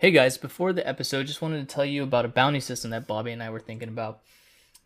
Hey 0.00 0.12
guys, 0.12 0.38
before 0.38 0.72
the 0.72 0.86
episode, 0.86 1.26
just 1.26 1.42
wanted 1.42 1.68
to 1.68 1.74
tell 1.74 1.84
you 1.84 2.04
about 2.04 2.24
a 2.24 2.28
bounty 2.28 2.60
system 2.60 2.92
that 2.92 3.08
Bobby 3.08 3.32
and 3.32 3.42
I 3.42 3.50
were 3.50 3.58
thinking 3.58 3.88
about. 3.88 4.20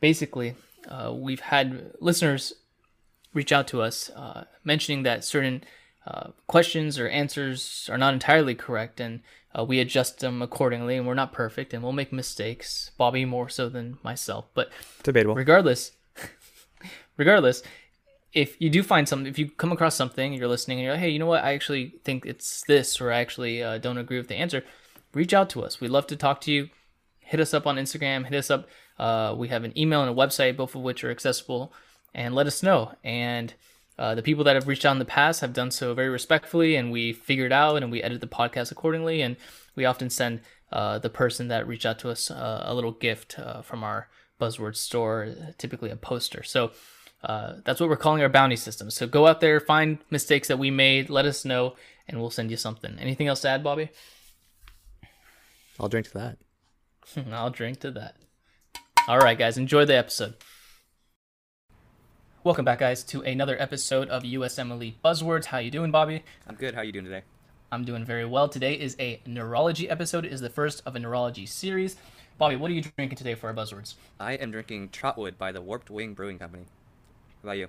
Basically, 0.00 0.54
uh, 0.88 1.12
we've 1.14 1.40
had 1.40 1.92
listeners 2.00 2.54
reach 3.34 3.52
out 3.52 3.68
to 3.68 3.82
us 3.82 4.08
uh, 4.16 4.44
mentioning 4.64 5.02
that 5.02 5.22
certain 5.22 5.64
uh, 6.06 6.28
questions 6.46 6.98
or 6.98 7.08
answers 7.08 7.90
are 7.92 7.98
not 7.98 8.14
entirely 8.14 8.54
correct, 8.54 9.00
and 9.00 9.20
uh, 9.54 9.62
we 9.62 9.80
adjust 9.80 10.20
them 10.20 10.40
accordingly. 10.40 10.96
And 10.96 11.06
we're 11.06 11.12
not 11.12 11.34
perfect, 11.34 11.74
and 11.74 11.82
we'll 11.82 11.92
make 11.92 12.10
mistakes. 12.10 12.90
Bobby 12.96 13.26
more 13.26 13.50
so 13.50 13.68
than 13.68 13.98
myself, 14.02 14.46
but 14.54 14.70
Debatable. 15.02 15.34
regardless, 15.34 15.92
regardless, 17.18 17.62
if 18.32 18.58
you 18.62 18.70
do 18.70 18.82
find 18.82 19.06
something, 19.06 19.26
if 19.26 19.38
you 19.38 19.50
come 19.50 19.72
across 19.72 19.94
something, 19.94 20.32
you're 20.32 20.48
listening, 20.48 20.78
and 20.78 20.84
you're 20.86 20.94
like, 20.94 21.02
hey, 21.02 21.10
you 21.10 21.18
know 21.18 21.26
what? 21.26 21.44
I 21.44 21.52
actually 21.52 21.96
think 22.02 22.24
it's 22.24 22.62
this, 22.62 22.98
or 22.98 23.12
I 23.12 23.20
actually 23.20 23.62
uh, 23.62 23.76
don't 23.76 23.98
agree 23.98 24.16
with 24.16 24.28
the 24.28 24.36
answer. 24.36 24.64
Reach 25.14 25.34
out 25.34 25.50
to 25.50 25.62
us. 25.62 25.80
We'd 25.80 25.90
love 25.90 26.06
to 26.08 26.16
talk 26.16 26.40
to 26.42 26.52
you. 26.52 26.68
Hit 27.20 27.40
us 27.40 27.54
up 27.54 27.66
on 27.66 27.76
Instagram. 27.76 28.24
Hit 28.24 28.38
us 28.38 28.50
up. 28.50 28.68
Uh, 28.98 29.34
we 29.36 29.48
have 29.48 29.64
an 29.64 29.76
email 29.78 30.02
and 30.02 30.10
a 30.10 30.14
website, 30.14 30.56
both 30.56 30.74
of 30.74 30.82
which 30.82 31.04
are 31.04 31.10
accessible, 31.10 31.72
and 32.14 32.34
let 32.34 32.46
us 32.46 32.62
know. 32.62 32.92
And 33.02 33.54
uh, 33.98 34.14
the 34.14 34.22
people 34.22 34.44
that 34.44 34.54
have 34.54 34.68
reached 34.68 34.84
out 34.84 34.92
in 34.92 34.98
the 34.98 35.04
past 35.04 35.40
have 35.40 35.52
done 35.52 35.70
so 35.70 35.94
very 35.94 36.08
respectfully, 36.08 36.76
and 36.76 36.90
we 36.90 37.12
figure 37.12 37.46
it 37.46 37.52
out, 37.52 37.82
and 37.82 37.92
we 37.92 38.02
edit 38.02 38.20
the 38.20 38.26
podcast 38.26 38.70
accordingly. 38.72 39.22
And 39.22 39.36
we 39.76 39.84
often 39.84 40.10
send 40.10 40.40
uh, 40.70 40.98
the 40.98 41.10
person 41.10 41.48
that 41.48 41.66
reached 41.66 41.86
out 41.86 41.98
to 42.00 42.10
us 42.10 42.30
uh, 42.30 42.62
a 42.64 42.74
little 42.74 42.92
gift 42.92 43.38
uh, 43.38 43.62
from 43.62 43.84
our 43.84 44.08
buzzword 44.40 44.76
store, 44.76 45.34
typically 45.58 45.90
a 45.90 45.96
poster. 45.96 46.42
So 46.42 46.72
uh, 47.22 47.54
that's 47.64 47.80
what 47.80 47.88
we're 47.88 47.96
calling 47.96 48.22
our 48.22 48.28
bounty 48.28 48.56
system. 48.56 48.90
So 48.90 49.06
go 49.06 49.26
out 49.26 49.40
there, 49.40 49.60
find 49.60 49.98
mistakes 50.10 50.48
that 50.48 50.58
we 50.58 50.70
made, 50.70 51.10
let 51.10 51.26
us 51.26 51.44
know, 51.44 51.76
and 52.08 52.20
we'll 52.20 52.30
send 52.30 52.50
you 52.50 52.56
something. 52.56 52.96
Anything 52.98 53.28
else 53.28 53.42
to 53.42 53.48
add, 53.48 53.62
Bobby? 53.62 53.90
I'll 55.82 55.88
drink 55.88 56.06
to 56.06 56.14
that. 56.14 56.38
I'll 57.32 57.50
drink 57.50 57.80
to 57.80 57.90
that. 57.90 58.14
All 59.08 59.18
right, 59.18 59.36
guys, 59.36 59.58
enjoy 59.58 59.84
the 59.84 59.96
episode. 59.96 60.36
Welcome 62.44 62.64
back, 62.64 62.78
guys, 62.78 63.02
to 63.04 63.22
another 63.22 63.60
episode 63.60 64.08
of 64.08 64.22
USMLE 64.22 64.94
Buzzwords. 65.04 65.46
How 65.46 65.58
you 65.58 65.72
doing, 65.72 65.90
Bobby? 65.90 66.22
I'm 66.46 66.54
good. 66.54 66.76
How 66.76 66.82
you 66.82 66.92
doing 66.92 67.04
today? 67.04 67.22
I'm 67.72 67.84
doing 67.84 68.04
very 68.04 68.24
well. 68.24 68.48
Today 68.48 68.74
is 68.74 68.94
a 69.00 69.20
neurology 69.26 69.90
episode. 69.90 70.24
It 70.24 70.32
is 70.32 70.40
the 70.40 70.50
first 70.50 70.82
of 70.86 70.94
a 70.94 71.00
neurology 71.00 71.46
series. 71.46 71.96
Bobby, 72.38 72.54
what 72.54 72.70
are 72.70 72.74
you 72.74 72.82
drinking 72.82 73.18
today 73.18 73.34
for 73.34 73.48
our 73.48 73.54
buzzwords? 73.54 73.94
I 74.20 74.34
am 74.34 74.52
drinking 74.52 74.90
Trotwood 74.90 75.36
by 75.36 75.50
the 75.50 75.60
Warped 75.60 75.90
Wing 75.90 76.14
Brewing 76.14 76.38
Company. 76.38 76.66
How 77.42 77.48
about 77.48 77.58
you? 77.58 77.66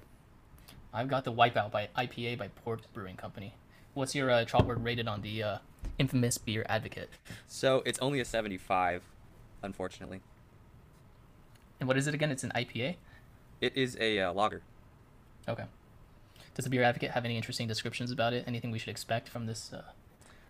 I've 0.94 1.08
got 1.08 1.23
the 1.23 1.33
Wipeout 1.33 1.72
by 1.72 1.89
IPA 1.98 2.38
by 2.38 2.50
Port 2.50 2.81
Brewing 2.94 3.16
Company. 3.16 3.55
What's 3.95 4.14
your 4.14 4.30
uh, 4.30 4.45
Trotwood 4.45 4.83
rated 4.83 5.08
on 5.08 5.22
the 5.23 5.42
uh, 5.42 5.58
infamous 5.97 6.38
beer 6.38 6.66
advocate? 6.69 7.09
So 7.47 7.83
it's 7.86 7.99
only 7.99 8.19
a 8.19 8.25
75, 8.25 9.03
unfortunately. 9.61 10.22
And 11.80 11.88
what 11.88 11.97
is 11.97 12.08
it 12.08 12.13
again? 12.13 12.31
It's 12.31 12.44
an 12.44 12.52
IPA? 12.55 12.95
It 13.61 13.75
is 13.75 13.97
a 13.99 14.19
uh, 14.19 14.33
lager. 14.33 14.61
Okay. 15.47 15.66
Does 16.55 16.66
the 16.66 16.69
beer 16.69 16.83
advocate 16.83 17.11
have 17.11 17.25
any 17.25 17.36
interesting 17.36 17.67
descriptions 17.67 18.11
about 18.11 18.33
it? 18.33 18.44
Anything 18.47 18.71
we 18.71 18.80
should 18.80 18.89
expect 18.89 19.27
from 19.30 19.45
this? 19.45 19.71
Uh... 19.73 19.81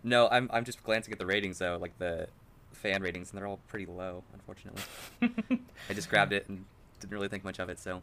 No, 0.04 0.28
I'm 0.30 0.50
I'm 0.52 0.66
just 0.66 0.84
glancing 0.84 1.14
at 1.14 1.20
the 1.20 1.26
ratings 1.26 1.60
though, 1.60 1.78
like 1.80 1.98
the 1.98 2.28
fan 2.74 3.02
ratings, 3.02 3.32
and 3.32 3.40
they're 3.40 3.48
all 3.48 3.60
pretty 3.68 3.86
low, 3.86 4.24
unfortunately. 4.34 4.82
I 5.90 5.94
just 5.94 6.10
grabbed 6.10 6.34
it 6.34 6.50
and 6.50 6.66
didn't 7.00 7.14
really 7.14 7.30
think 7.30 7.44
much 7.44 7.60
of 7.60 7.70
it, 7.70 7.80
so. 7.80 8.02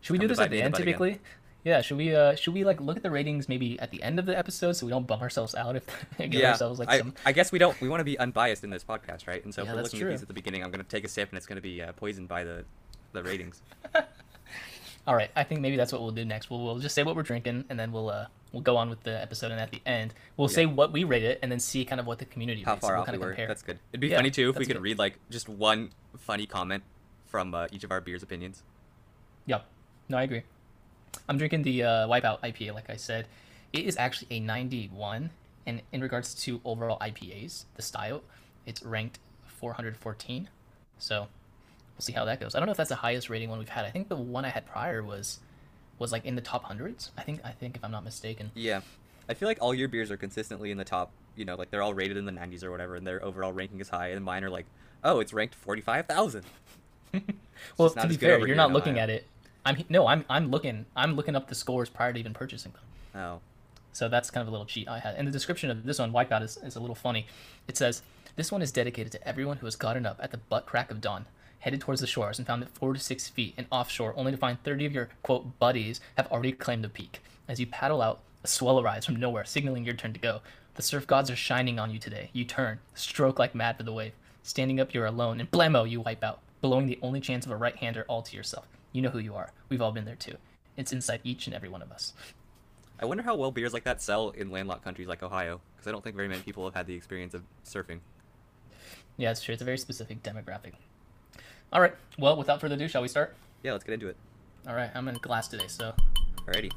Should 0.00 0.12
we 0.12 0.18
do 0.18 0.28
this 0.28 0.38
at 0.38 0.50
the 0.50 0.62
end 0.62 0.72
butt 0.72 0.82
again. 0.82 1.18
Yeah, 1.64 1.82
should 1.82 1.98
we 1.98 2.14
uh 2.14 2.34
should 2.36 2.54
we 2.54 2.64
like 2.64 2.80
look 2.80 2.96
at 2.96 3.02
the 3.02 3.10
ratings 3.10 3.48
maybe 3.48 3.78
at 3.80 3.90
the 3.90 4.02
end 4.02 4.18
of 4.18 4.24
the 4.26 4.36
episode 4.36 4.72
so 4.72 4.86
we 4.86 4.90
don't 4.90 5.06
bum 5.06 5.20
ourselves 5.20 5.54
out 5.54 5.76
if 5.76 5.84
give 6.18 6.32
yeah, 6.34 6.52
ourselves 6.52 6.78
like 6.78 6.88
I, 6.88 6.98
some 6.98 7.14
I 7.26 7.32
guess 7.32 7.52
we 7.52 7.58
don't. 7.58 7.78
We 7.80 7.88
want 7.88 8.00
to 8.00 8.04
be 8.04 8.18
unbiased 8.18 8.64
in 8.64 8.70
this 8.70 8.82
podcast, 8.84 9.26
right? 9.26 9.44
And 9.44 9.54
so 9.54 9.62
Yeah, 9.62 9.70
if 9.70 9.76
we're 9.76 9.82
looking 9.82 10.02
at 10.02 10.08
these 10.10 10.22
at 10.22 10.28
the 10.28 10.34
beginning, 10.34 10.64
I'm 10.64 10.70
gonna 10.70 10.84
take 10.84 11.04
a 11.04 11.08
sip, 11.08 11.28
and 11.28 11.36
it's 11.36 11.46
gonna 11.46 11.60
be 11.60 11.82
uh, 11.82 11.92
poisoned 11.92 12.28
by 12.28 12.44
the 12.44 12.64
the 13.12 13.22
ratings. 13.22 13.60
All 15.06 15.14
right, 15.16 15.30
I 15.34 15.44
think 15.44 15.60
maybe 15.60 15.76
that's 15.76 15.92
what 15.92 16.02
we'll 16.02 16.10
do 16.12 16.24
next. 16.24 16.50
We'll, 16.50 16.62
we'll 16.62 16.78
just 16.78 16.94
say 16.94 17.02
what 17.02 17.16
we're 17.16 17.22
drinking 17.22 17.64
and 17.68 17.78
then 17.80 17.90
we'll 17.90 18.10
uh 18.10 18.26
we'll 18.52 18.62
go 18.62 18.76
on 18.76 18.90
with 18.90 19.02
the 19.02 19.20
episode 19.20 19.50
and 19.50 19.60
at 19.60 19.70
the 19.70 19.80
end 19.86 20.12
we'll 20.36 20.48
say 20.48 20.66
what 20.66 20.92
we 20.92 21.04
rate 21.04 21.22
it 21.22 21.38
and 21.42 21.50
then 21.50 21.58
see 21.60 21.84
kind 21.84 22.00
of 22.00 22.06
what 22.06 22.18
the 22.18 22.24
community 22.26 22.62
How 22.62 22.72
rates. 22.74 22.80
far 22.82 22.90
and 22.90 22.96
we'll 22.96 23.00
off 23.02 23.06
kind 23.06 23.18
we 23.18 23.24
of 23.24 23.30
compare. 23.30 23.46
That's 23.48 23.62
good. 23.62 23.78
It'd 23.92 24.00
be 24.00 24.08
Yeah, 24.08 24.16
funny 24.16 24.30
too 24.30 24.50
if 24.50 24.56
we 24.58 24.66
could 24.66 24.76
good. 24.76 24.82
read 24.82 24.98
like 24.98 25.18
just 25.30 25.48
one 25.48 25.90
funny 26.18 26.46
comment 26.46 26.82
from 27.26 27.54
uh, 27.54 27.66
each 27.72 27.82
of 27.84 27.90
our 27.90 28.00
beers' 28.00 28.22
opinions. 28.22 28.62
Yep. 29.46 29.64
No, 30.10 30.18
I 30.18 30.22
agree. 30.24 30.42
I'm 31.28 31.38
drinking 31.38 31.62
the 31.62 31.84
uh, 31.84 31.88
Wipeout 32.08 32.40
IPA, 32.40 32.74
like 32.74 32.90
I 32.90 32.96
said. 32.96 33.26
It 33.72 33.84
is 33.84 33.96
actually 33.96 34.28
a 34.36 34.40
91, 34.40 35.30
and 35.66 35.82
in 35.92 36.00
regards 36.00 36.34
to 36.44 36.60
overall 36.64 36.98
IPAs, 36.98 37.64
the 37.76 37.82
style, 37.82 38.22
it's 38.66 38.82
ranked 38.82 39.18
414. 39.46 40.48
So 40.98 41.20
we'll 41.20 41.28
see 42.00 42.12
how 42.12 42.24
that 42.24 42.40
goes. 42.40 42.54
I 42.54 42.58
don't 42.58 42.66
know 42.66 42.72
if 42.72 42.76
that's 42.76 42.88
the 42.88 42.96
highest 42.96 43.30
rating 43.30 43.48
one 43.48 43.58
we've 43.58 43.68
had. 43.68 43.84
I 43.84 43.90
think 43.90 44.08
the 44.08 44.16
one 44.16 44.44
I 44.44 44.48
had 44.48 44.66
prior 44.66 45.02
was 45.02 45.38
was 45.98 46.12
like 46.12 46.24
in 46.24 46.34
the 46.34 46.40
top 46.40 46.64
hundreds. 46.64 47.10
I 47.18 47.22
think 47.22 47.40
I 47.44 47.50
think 47.50 47.76
if 47.76 47.84
I'm 47.84 47.90
not 47.92 48.04
mistaken. 48.04 48.50
Yeah. 48.54 48.80
I 49.28 49.34
feel 49.34 49.46
like 49.48 49.58
all 49.60 49.74
your 49.74 49.86
beers 49.86 50.10
are 50.10 50.16
consistently 50.16 50.70
in 50.72 50.78
the 50.78 50.84
top, 50.84 51.12
you 51.36 51.44
know, 51.44 51.54
like 51.54 51.70
they're 51.70 51.82
all 51.82 51.94
rated 51.94 52.16
in 52.16 52.24
the 52.24 52.32
90s 52.32 52.64
or 52.64 52.70
whatever, 52.72 52.96
and 52.96 53.06
their 53.06 53.24
overall 53.24 53.52
ranking 53.52 53.78
is 53.80 53.88
high, 53.88 54.08
and 54.08 54.24
mine 54.24 54.42
are 54.42 54.50
like, 54.50 54.66
oh, 55.04 55.20
it's 55.20 55.32
ranked 55.32 55.54
45,000. 55.54 56.44
Well, 57.76 57.90
to 57.90 58.08
be 58.08 58.16
fair, 58.16 58.38
you're 58.46 58.56
not 58.56 58.68
in 58.68 58.72
looking 58.72 58.94
Ohio. 58.94 59.02
at 59.02 59.10
it. 59.10 59.26
I'm 59.64 59.84
no, 59.88 60.06
I'm 60.06 60.24
I'm 60.28 60.50
looking 60.50 60.86
I'm 60.96 61.14
looking 61.14 61.36
up 61.36 61.48
the 61.48 61.54
scores 61.54 61.88
prior 61.88 62.12
to 62.12 62.18
even 62.18 62.34
purchasing 62.34 62.72
them. 62.72 63.22
Oh. 63.22 63.40
So 63.92 64.08
that's 64.08 64.30
kind 64.30 64.42
of 64.42 64.48
a 64.48 64.50
little 64.50 64.66
cheat 64.66 64.88
I 64.88 64.98
had. 65.00 65.16
And 65.16 65.26
the 65.26 65.32
description 65.32 65.70
of 65.70 65.84
this 65.84 65.98
one, 65.98 66.12
Wipeout, 66.12 66.42
is, 66.42 66.56
is 66.58 66.76
a 66.76 66.80
little 66.80 66.94
funny. 66.94 67.26
It 67.66 67.76
says, 67.76 68.02
This 68.36 68.52
one 68.52 68.62
is 68.62 68.72
dedicated 68.72 69.12
to 69.12 69.28
everyone 69.28 69.58
who 69.58 69.66
has 69.66 69.76
gotten 69.76 70.06
up 70.06 70.18
at 70.22 70.30
the 70.30 70.36
butt 70.38 70.66
crack 70.66 70.90
of 70.90 71.00
dawn, 71.00 71.26
headed 71.60 71.80
towards 71.80 72.00
the 72.00 72.06
shores, 72.06 72.38
and 72.38 72.46
found 72.46 72.62
it 72.62 72.68
four 72.72 72.92
to 72.92 73.00
six 73.00 73.28
feet 73.28 73.54
and 73.56 73.66
offshore, 73.70 74.14
only 74.16 74.32
to 74.32 74.38
find 74.38 74.62
30 74.62 74.86
of 74.86 74.92
your, 74.92 75.08
quote, 75.22 75.58
buddies 75.58 76.00
have 76.16 76.30
already 76.30 76.52
claimed 76.52 76.84
the 76.84 76.88
peak. 76.88 77.20
As 77.48 77.58
you 77.58 77.66
paddle 77.66 78.00
out, 78.00 78.20
a 78.44 78.48
swell 78.48 78.80
arrives 78.80 79.06
from 79.06 79.16
nowhere, 79.16 79.44
signaling 79.44 79.84
your 79.84 79.94
turn 79.94 80.12
to 80.12 80.20
go. 80.20 80.40
The 80.76 80.82
surf 80.82 81.06
gods 81.06 81.30
are 81.30 81.36
shining 81.36 81.78
on 81.78 81.90
you 81.90 81.98
today. 81.98 82.30
You 82.32 82.44
turn, 82.44 82.78
stroke 82.94 83.38
like 83.38 83.54
mad 83.54 83.76
for 83.76 83.82
the 83.82 83.92
wave. 83.92 84.12
Standing 84.42 84.80
up, 84.80 84.94
you're 84.94 85.04
alone, 85.04 85.40
and 85.40 85.50
blammo, 85.50 85.88
you 85.88 86.00
wipe 86.00 86.24
out, 86.24 86.40
blowing 86.60 86.86
the 86.86 86.98
only 87.02 87.20
chance 87.20 87.44
of 87.44 87.52
a 87.52 87.56
right 87.56 87.76
hander 87.76 88.04
all 88.08 88.22
to 88.22 88.36
yourself. 88.36 88.66
You 88.92 89.02
know 89.02 89.10
who 89.10 89.18
you 89.18 89.34
are. 89.34 89.52
We've 89.68 89.80
all 89.82 89.92
been 89.92 90.04
there 90.04 90.16
too. 90.16 90.36
It's 90.76 90.92
inside 90.92 91.20
each 91.24 91.46
and 91.46 91.54
every 91.54 91.68
one 91.68 91.82
of 91.82 91.92
us. 91.92 92.12
I 93.00 93.04
wonder 93.04 93.22
how 93.22 93.34
well 93.34 93.50
beers 93.50 93.72
like 93.72 93.84
that 93.84 94.02
sell 94.02 94.30
in 94.30 94.50
landlocked 94.50 94.84
countries 94.84 95.08
like 95.08 95.22
Ohio, 95.22 95.60
because 95.74 95.88
I 95.88 95.92
don't 95.92 96.02
think 96.04 96.16
very 96.16 96.28
many 96.28 96.42
people 96.42 96.64
have 96.64 96.74
had 96.74 96.86
the 96.86 96.94
experience 96.94 97.34
of 97.34 97.42
surfing. 97.64 98.00
Yeah, 99.16 99.30
it's 99.30 99.42
true. 99.42 99.52
It's 99.52 99.62
a 99.62 99.64
very 99.64 99.78
specific 99.78 100.22
demographic. 100.22 100.72
All 101.72 101.80
right. 101.80 101.94
Well, 102.18 102.36
without 102.36 102.60
further 102.60 102.74
ado, 102.74 102.88
shall 102.88 103.02
we 103.02 103.08
start? 103.08 103.36
Yeah, 103.62 103.72
let's 103.72 103.84
get 103.84 103.94
into 103.94 104.08
it. 104.08 104.16
All 104.66 104.74
right. 104.74 104.90
I'm 104.94 105.08
in 105.08 105.14
glass 105.16 105.48
today, 105.48 105.66
so 105.68 105.94
Alrighty. 106.46 106.70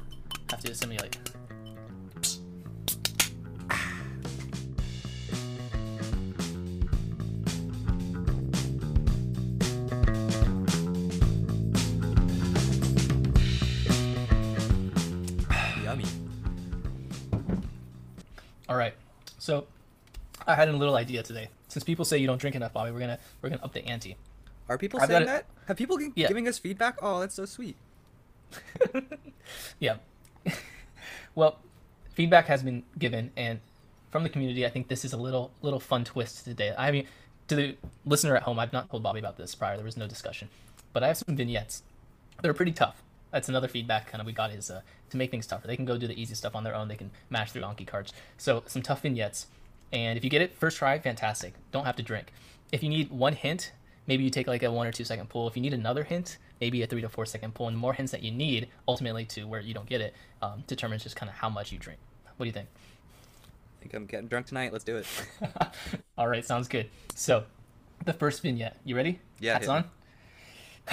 have 0.50 0.60
to 0.60 0.74
simulate. 0.74 1.18
I 20.46 20.54
had 20.54 20.68
a 20.68 20.72
little 20.76 20.96
idea 20.96 21.22
today. 21.22 21.48
Since 21.68 21.84
people 21.84 22.04
say 22.04 22.18
you 22.18 22.26
don't 22.26 22.40
drink 22.40 22.56
enough, 22.56 22.72
Bobby, 22.72 22.90
we're 22.90 23.00
gonna 23.00 23.18
we're 23.40 23.50
gonna 23.50 23.62
up 23.62 23.72
the 23.72 23.84
ante. 23.86 24.16
Are 24.68 24.78
people 24.78 25.00
I've 25.00 25.08
saying 25.08 25.26
that? 25.26 25.46
Have 25.68 25.76
people 25.76 25.98
gi- 25.98 26.12
Yeah. 26.14 26.28
giving 26.28 26.48
us 26.48 26.58
feedback? 26.58 26.96
Oh, 27.02 27.20
that's 27.20 27.34
so 27.34 27.44
sweet. 27.44 27.76
Yeah. 29.78 29.96
well, 31.34 31.58
feedback 32.14 32.46
has 32.46 32.62
been 32.62 32.82
given, 32.98 33.30
and 33.36 33.60
from 34.10 34.22
the 34.22 34.28
community, 34.28 34.64
I 34.64 34.70
think 34.70 34.88
this 34.88 35.04
is 35.04 35.12
a 35.12 35.16
little 35.16 35.50
little 35.62 35.80
fun 35.80 36.04
twist 36.04 36.44
today. 36.44 36.74
I 36.76 36.90
mean, 36.90 37.06
to 37.48 37.56
the 37.56 37.76
listener 38.06 38.36
at 38.36 38.42
home, 38.44 38.58
I've 38.58 38.72
not 38.72 38.90
told 38.90 39.02
Bobby 39.02 39.18
about 39.18 39.36
this 39.36 39.54
prior. 39.54 39.76
There 39.76 39.84
was 39.84 39.96
no 39.96 40.06
discussion, 40.06 40.48
but 40.92 41.02
I 41.02 41.08
have 41.08 41.18
some 41.18 41.36
vignettes. 41.36 41.82
They're 42.42 42.54
pretty 42.54 42.72
tough. 42.72 43.02
That's 43.32 43.48
another 43.48 43.68
feedback 43.68 44.06
kind 44.10 44.20
of 44.20 44.26
we 44.26 44.32
got 44.32 44.50
is 44.52 44.70
uh, 44.70 44.80
to 45.10 45.16
make 45.16 45.30
things 45.30 45.46
tougher. 45.46 45.66
They 45.66 45.76
can 45.76 45.84
go 45.84 45.98
do 45.98 46.06
the 46.06 46.18
easy 46.20 46.34
stuff 46.34 46.54
on 46.54 46.62
their 46.64 46.74
own. 46.74 46.88
They 46.88 46.96
can 46.96 47.10
mash 47.30 47.50
through 47.52 47.62
Anki 47.62 47.86
cards. 47.86 48.12
So 48.38 48.62
some 48.66 48.80
tough 48.80 49.02
vignettes, 49.02 49.48
and 49.94 50.18
if 50.18 50.24
you 50.24 50.28
get 50.28 50.42
it 50.42 50.58
first 50.58 50.78
try, 50.78 50.98
fantastic. 50.98 51.54
Don't 51.70 51.84
have 51.84 51.96
to 51.96 52.02
drink. 52.02 52.32
If 52.72 52.82
you 52.82 52.88
need 52.88 53.10
one 53.10 53.32
hint, 53.32 53.72
maybe 54.08 54.24
you 54.24 54.30
take 54.30 54.48
like 54.48 54.64
a 54.64 54.70
one 54.70 54.86
or 54.86 54.92
two 54.92 55.04
second 55.04 55.28
pull. 55.28 55.46
If 55.46 55.56
you 55.56 55.62
need 55.62 55.72
another 55.72 56.02
hint, 56.02 56.38
maybe 56.60 56.82
a 56.82 56.86
three 56.86 57.00
to 57.00 57.08
four 57.08 57.24
second 57.24 57.54
pull. 57.54 57.68
And 57.68 57.76
the 57.76 57.80
more 57.80 57.94
hints 57.94 58.10
that 58.10 58.22
you 58.22 58.32
need, 58.32 58.68
ultimately 58.88 59.24
to 59.26 59.44
where 59.44 59.60
you 59.60 59.72
don't 59.72 59.88
get 59.88 60.00
it, 60.00 60.14
um, 60.42 60.64
determines 60.66 61.04
just 61.04 61.14
kind 61.14 61.30
of 61.30 61.36
how 61.36 61.48
much 61.48 61.70
you 61.70 61.78
drink. 61.78 62.00
What 62.36 62.44
do 62.44 62.48
you 62.48 62.52
think? 62.52 62.68
I 62.68 63.82
think 63.82 63.94
I'm 63.94 64.06
getting 64.06 64.26
drunk 64.26 64.46
tonight. 64.46 64.72
Let's 64.72 64.84
do 64.84 64.96
it. 64.96 65.06
All 66.18 66.26
right, 66.28 66.44
sounds 66.44 66.66
good. 66.66 66.90
So, 67.14 67.44
the 68.04 68.12
first 68.12 68.42
vignette. 68.42 68.76
You 68.84 68.96
ready? 68.96 69.20
Yeah, 69.38 69.54
Hats 69.54 69.68
on. 69.68 69.84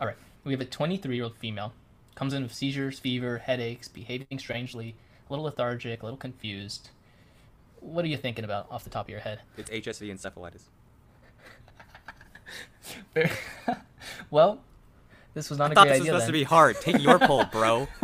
All 0.00 0.06
right. 0.06 0.16
We 0.44 0.52
have 0.52 0.60
a 0.60 0.64
23 0.64 1.16
year 1.16 1.24
old 1.24 1.36
female. 1.36 1.72
Comes 2.14 2.34
in 2.34 2.44
with 2.44 2.54
seizures, 2.54 3.00
fever, 3.00 3.38
headaches, 3.38 3.88
behaving 3.88 4.38
strangely, 4.38 4.94
a 5.28 5.32
little 5.32 5.44
lethargic, 5.44 6.02
a 6.02 6.06
little 6.06 6.16
confused. 6.18 6.90
What 7.80 8.04
are 8.04 8.08
you 8.08 8.16
thinking 8.16 8.44
about 8.44 8.66
off 8.70 8.84
the 8.84 8.90
top 8.90 9.06
of 9.06 9.10
your 9.10 9.20
head? 9.20 9.40
It's 9.56 9.70
HSV 9.70 10.10
encephalitis. 10.12 10.62
Well, 14.30 14.60
this 15.34 15.50
was 15.50 15.58
not 15.58 15.70
I 15.70 15.72
a 15.72 15.74
thought 15.74 15.86
great 15.86 15.92
this 15.98 16.00
was 16.00 16.08
idea. 16.08 16.12
supposed 16.12 16.22
then. 16.26 16.28
to 16.28 16.32
be 16.38 16.44
hard. 16.44 16.80
Take 16.80 17.02
your 17.02 17.18
poll, 17.18 17.44
bro. 17.46 17.88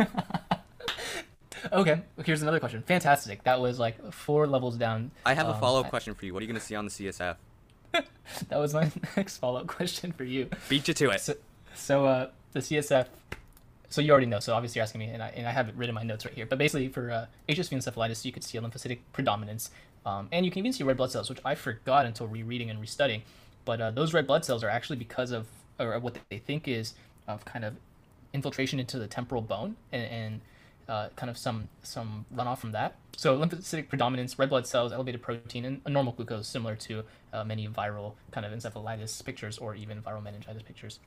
Okay, 1.73 2.03
here's 2.23 2.43
another 2.43 2.59
question. 2.59 2.83
Fantastic. 2.85 3.43
That 3.43 3.59
was 3.59 3.79
like 3.79 4.13
four 4.13 4.45
levels 4.45 4.77
down. 4.77 5.09
I 5.25 5.33
have 5.33 5.47
a 5.47 5.53
Um, 5.53 5.59
follow-up 5.59 5.87
I- 5.87 5.89
question 5.89 6.13
for 6.13 6.23
you. 6.27 6.31
What 6.33 6.41
are 6.41 6.45
you 6.45 6.47
going 6.47 6.59
to 6.59 6.65
see 6.65 6.75
on 6.75 6.85
the 6.85 6.91
CSF? 6.91 7.37
That 8.49 8.59
was 8.59 8.75
my 8.75 8.91
next 9.17 9.37
follow 9.37 9.61
up 9.61 9.65
question 9.67 10.11
for 10.11 10.25
you. 10.25 10.47
Beat 10.69 10.87
you 10.87 10.93
to 10.93 11.09
it. 11.09 11.21
So, 11.21 11.33
so 11.73 12.05
uh, 12.05 12.29
the 12.51 12.59
CSF. 12.59 13.07
So 13.89 14.01
you 14.01 14.11
already 14.11 14.25
know. 14.25 14.39
So 14.39 14.53
obviously 14.53 14.79
you're 14.79 14.83
asking 14.83 14.99
me, 14.99 15.07
and 15.07 15.21
I, 15.21 15.29
and 15.35 15.47
I 15.47 15.51
have 15.51 15.69
it 15.69 15.75
written 15.75 15.89
in 15.89 15.95
my 15.95 16.03
notes 16.03 16.25
right 16.25 16.33
here. 16.33 16.45
But 16.45 16.57
basically, 16.57 16.87
for 16.89 17.11
uh, 17.11 17.25
HSV 17.49 17.71
encephalitis, 17.71 18.25
you 18.25 18.31
could 18.31 18.43
see 18.43 18.57
a 18.57 18.61
lymphocytic 18.61 18.99
predominance, 19.13 19.69
um, 20.05 20.27
and 20.31 20.45
you 20.45 20.51
can 20.51 20.59
even 20.59 20.73
see 20.73 20.83
red 20.83 20.97
blood 20.97 21.11
cells, 21.11 21.29
which 21.29 21.39
I 21.45 21.55
forgot 21.55 22.05
until 22.05 22.27
rereading 22.27 22.69
and 22.69 22.81
restudying. 22.81 23.21
But 23.63 23.81
uh, 23.81 23.91
those 23.91 24.13
red 24.13 24.27
blood 24.27 24.45
cells 24.45 24.63
are 24.63 24.69
actually 24.69 24.97
because 24.97 25.31
of 25.31 25.47
or 25.79 25.99
what 25.99 26.17
they 26.29 26.37
think 26.37 26.67
is 26.67 26.93
of 27.27 27.43
kind 27.45 27.65
of 27.65 27.75
infiltration 28.33 28.79
into 28.79 28.99
the 28.99 29.07
temporal 29.07 29.41
bone 29.41 29.75
and, 29.91 30.03
and 30.05 30.41
uh, 30.87 31.09
kind 31.15 31.29
of 31.29 31.37
some 31.37 31.67
some 31.81 32.25
runoff 32.33 32.59
from 32.59 32.71
that. 32.73 32.95
So 33.17 33.37
lymphocytic 33.39 33.89
predominance, 33.89 34.37
red 34.37 34.49
blood 34.49 34.67
cells, 34.67 34.91
elevated 34.93 35.21
protein, 35.21 35.65
and 35.65 35.81
a 35.85 35.89
normal 35.89 36.13
glucose, 36.13 36.47
similar 36.47 36.75
to 36.75 37.03
uh, 37.33 37.43
many 37.43 37.67
viral 37.67 38.13
kind 38.31 38.45
of 38.45 38.51
encephalitis 38.51 39.23
pictures 39.23 39.57
or 39.57 39.75
even 39.75 40.01
viral 40.01 40.21
meningitis 40.21 40.61
pictures. 40.61 40.99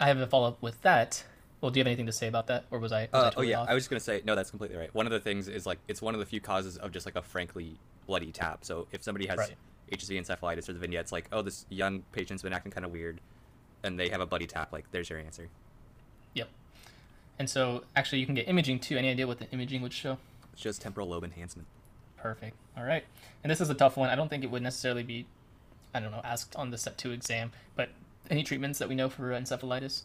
I 0.00 0.06
have 0.06 0.18
a 0.18 0.26
follow 0.26 0.48
up 0.48 0.62
with 0.62 0.80
that. 0.82 1.24
Well, 1.62 1.70
do 1.70 1.78
you 1.78 1.82
have 1.82 1.86
anything 1.86 2.06
to 2.06 2.12
say 2.12 2.26
about 2.26 2.48
that, 2.48 2.64
or 2.72 2.80
was 2.80 2.90
I? 2.92 3.08
Was 3.12 3.24
I 3.24 3.28
Uh, 3.28 3.30
oh 3.36 3.42
yeah, 3.42 3.60
off? 3.60 3.68
I 3.68 3.74
was 3.74 3.84
just 3.84 3.90
gonna 3.90 4.00
say 4.00 4.20
no. 4.26 4.34
That's 4.34 4.50
completely 4.50 4.76
right. 4.76 4.92
One 4.94 5.06
of 5.06 5.12
the 5.12 5.20
things 5.20 5.46
is 5.48 5.64
like 5.64 5.78
it's 5.88 6.02
one 6.02 6.12
of 6.12 6.20
the 6.20 6.26
few 6.26 6.40
causes 6.40 6.76
of 6.76 6.90
just 6.90 7.06
like 7.06 7.14
a 7.14 7.22
frankly 7.22 7.78
bloody 8.06 8.32
tap. 8.32 8.64
So 8.64 8.88
if 8.92 9.02
somebody 9.02 9.26
has 9.28 9.38
Right. 9.38 9.54
HSV 9.92 10.20
encephalitis 10.20 10.68
or 10.68 10.72
the 10.72 10.80
vignettes, 10.80 11.12
like 11.12 11.28
oh 11.32 11.40
this 11.40 11.64
young 11.70 12.02
patient's 12.12 12.42
been 12.42 12.52
acting 12.52 12.72
kind 12.72 12.84
of 12.84 12.90
weird, 12.90 13.20
and 13.84 13.98
they 13.98 14.08
have 14.08 14.20
a 14.20 14.26
bloody 14.26 14.46
tap, 14.46 14.72
like 14.72 14.90
there's 14.90 15.08
your 15.08 15.20
answer. 15.20 15.48
Yep. 16.34 16.48
And 17.38 17.48
so 17.48 17.84
actually, 17.94 18.18
you 18.18 18.26
can 18.26 18.34
get 18.34 18.48
imaging 18.48 18.80
too. 18.80 18.96
Any 18.96 19.10
idea 19.10 19.28
what 19.28 19.38
the 19.38 19.48
imaging 19.52 19.82
would 19.82 19.92
show? 19.92 20.18
It's 20.52 20.62
just 20.62 20.82
temporal 20.82 21.08
lobe 21.08 21.22
enhancement. 21.24 21.68
Perfect. 22.16 22.56
All 22.76 22.84
right. 22.84 23.04
And 23.44 23.50
this 23.50 23.60
is 23.60 23.70
a 23.70 23.74
tough 23.74 23.96
one. 23.96 24.10
I 24.10 24.16
don't 24.16 24.28
think 24.28 24.42
it 24.44 24.50
would 24.50 24.62
necessarily 24.62 25.02
be, 25.02 25.26
I 25.94 26.00
don't 26.00 26.10
know, 26.10 26.20
asked 26.24 26.56
on 26.56 26.70
the 26.70 26.78
step 26.78 26.96
two 26.96 27.12
exam. 27.12 27.52
But 27.76 27.90
any 28.30 28.42
treatments 28.42 28.78
that 28.78 28.88
we 28.88 28.94
know 28.94 29.08
for 29.08 29.30
encephalitis, 29.30 30.02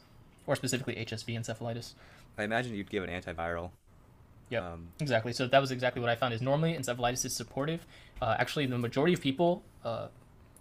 or 0.48 0.56
specifically 0.56 0.96
HSV 0.96 1.38
encephalitis? 1.38 1.94
I 2.38 2.44
imagine 2.44 2.74
you'd 2.74 2.90
give 2.90 3.04
an 3.04 3.10
antiviral. 3.10 3.72
Yep. 4.50 4.64
Um, 4.64 4.88
exactly. 5.00 5.34
So 5.34 5.46
that 5.48 5.60
was 5.60 5.72
exactly 5.72 6.02
what 6.02 6.10
I 6.10 6.16
found. 6.16 6.34
Is 6.34 6.42
normally 6.42 6.74
encephalitis 6.74 7.26
is 7.26 7.36
supportive. 7.36 7.86
Uh, 8.22 8.36
actually, 8.40 8.66
the 8.66 8.78
majority 8.78 9.14
of 9.14 9.22
people 9.22 9.62
uh, 9.84 10.08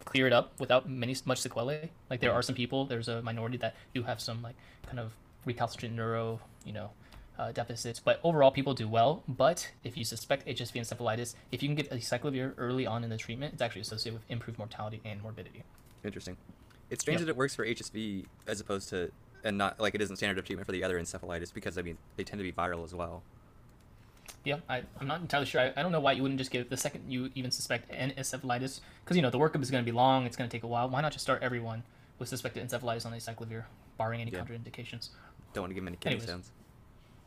clear 0.04 0.26
it 0.26 0.32
up 0.32 0.58
without 0.58 0.88
many 0.88 1.14
much 1.24 1.40
sequelae. 1.40 1.90
Like 2.10 2.20
there 2.20 2.32
are 2.32 2.42
some 2.42 2.54
people. 2.54 2.84
There's 2.84 3.08
a 3.08 3.22
minority 3.22 3.56
that 3.58 3.74
do 3.94 4.02
have 4.02 4.20
some 4.20 4.42
like 4.42 4.56
kind 4.86 4.98
of 4.98 5.14
recalcitrant 5.44 5.94
neuro, 5.94 6.40
you 6.64 6.72
know, 6.72 6.90
uh, 7.38 7.52
deficits. 7.52 8.00
But 8.00 8.18
overall, 8.24 8.50
people 8.50 8.74
do 8.74 8.88
well. 8.88 9.22
But 9.28 9.70
if 9.84 9.96
you 9.96 10.04
suspect 10.04 10.46
HSV 10.48 10.74
encephalitis, 10.80 11.36
if 11.52 11.62
you 11.62 11.68
can 11.68 11.76
get 11.76 11.90
acyclovir 11.90 12.54
early 12.58 12.86
on 12.86 13.04
in 13.04 13.10
the 13.10 13.16
treatment, 13.16 13.52
it's 13.52 13.62
actually 13.62 13.82
associated 13.82 14.14
with 14.14 14.28
improved 14.28 14.58
mortality 14.58 15.00
and 15.04 15.22
morbidity. 15.22 15.62
Interesting. 16.04 16.36
It's 16.90 17.02
strange 17.02 17.20
Yep. 17.20 17.26
that 17.26 17.32
it 17.32 17.36
works 17.36 17.54
for 17.54 17.64
HSV 17.64 18.26
as 18.46 18.60
opposed 18.60 18.88
to 18.90 19.10
and 19.46 19.56
not 19.56 19.80
like 19.80 19.94
it 19.94 20.00
isn't 20.02 20.16
standard 20.16 20.38
of 20.38 20.44
treatment 20.44 20.66
for 20.66 20.72
the 20.72 20.82
other 20.84 21.00
encephalitis 21.00 21.52
because 21.54 21.78
I 21.78 21.82
mean 21.82 21.96
they 22.16 22.24
tend 22.24 22.38
to 22.38 22.42
be 22.44 22.52
viral 22.52 22.84
as 22.84 22.94
well. 22.94 23.22
Yeah, 24.44 24.56
I, 24.68 24.82
I'm 25.00 25.06
not 25.06 25.20
entirely 25.20 25.46
sure. 25.46 25.60
I, 25.60 25.72
I 25.76 25.82
don't 25.82 25.92
know 25.92 26.00
why 26.00 26.12
you 26.12 26.22
wouldn't 26.22 26.38
just 26.38 26.50
give 26.50 26.68
the 26.68 26.76
second 26.76 27.10
you 27.10 27.30
even 27.34 27.50
suspect 27.50 27.90
an 27.90 28.12
encephalitis, 28.16 28.80
because 29.04 29.16
you 29.16 29.22
know 29.22 29.30
the 29.30 29.38
workup 29.38 29.62
is 29.62 29.70
going 29.70 29.84
to 29.84 29.90
be 29.90 29.94
long. 29.96 30.24
It's 30.26 30.36
going 30.36 30.48
to 30.48 30.56
take 30.56 30.62
a 30.62 30.66
while. 30.68 30.88
Why 30.88 31.00
not 31.00 31.12
just 31.12 31.22
start 31.24 31.42
everyone 31.42 31.82
with 32.18 32.28
suspected 32.28 32.66
encephalitis 32.68 33.06
on 33.06 33.12
acyclovir, 33.12 33.64
barring 33.98 34.20
any 34.20 34.30
Yeah. 34.30 34.40
contraindications? 34.40 35.08
Don't 35.52 35.62
want 35.62 35.70
to 35.70 35.74
give 35.74 35.82
them 35.82 35.88
any 35.88 35.96
kidney 35.96 36.16
Anyways. 36.16 36.28
stones. 36.28 36.50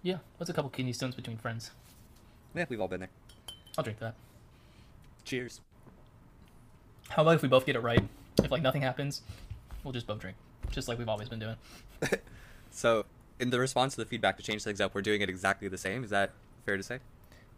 Yeah, 0.02 0.18
what's 0.38 0.50
a 0.50 0.54
couple 0.54 0.70
kidney 0.70 0.94
stones 0.94 1.16
between 1.16 1.38
friends? 1.38 1.72
Yeah, 2.56 2.66
we've 2.70 2.80
all 2.80 2.88
been 2.88 3.02
there. 3.02 3.10
I'll 3.78 3.84
drink 3.84 4.00
that. 4.00 4.16
Cheers. 5.26 5.60
How 7.10 7.24
about 7.24 7.36
if 7.36 7.42
we 7.42 7.50
both 7.50 7.66
get 7.66 7.76
it 7.76 7.80
right? 7.82 8.04
If 8.42 8.50
like 8.52 8.62
nothing 8.62 8.82
happens, 8.82 9.22
we'll 9.84 9.92
just 9.94 10.08
both 10.08 10.20
drink, 10.20 10.38
just 10.72 10.88
like 10.88 10.98
we've 10.98 11.10
always 11.10 11.30
been 11.30 11.40
doing. 11.40 11.56
So, 12.72 13.06
in 13.40 13.50
the 13.50 13.60
response 13.60 13.96
to 13.96 14.02
the 14.02 14.06
feedback 14.06 14.38
to 14.38 14.44
change 14.44 14.64
things 14.64 14.80
up, 14.80 14.94
we're 14.94 15.02
doing 15.02 15.22
it 15.22 15.30
exactly 15.30 15.68
the 15.68 15.78
same. 15.78 16.04
Is 16.04 16.10
that 16.12 16.32
fair 16.66 16.78
to 16.78 16.84
say? 16.84 17.00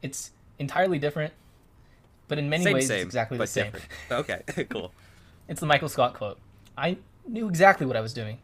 It's 0.01 0.31
entirely 0.57 0.99
different, 0.99 1.33
but 2.27 2.37
in 2.37 2.49
many 2.49 2.63
same, 2.63 2.73
ways 2.73 2.87
same, 2.87 2.97
it's 2.97 3.05
exactly 3.05 3.37
the 3.37 3.47
same. 3.47 3.71
different. 3.71 3.85
Okay, 4.11 4.65
cool. 4.69 4.93
It's 5.47 5.59
the 5.59 5.65
Michael 5.65 5.89
Scott 5.89 6.13
quote. 6.13 6.39
I 6.77 6.97
knew 7.27 7.47
exactly 7.47 7.85
what 7.85 7.95
I 7.95 8.01
was 8.01 8.13
doing, 8.13 8.39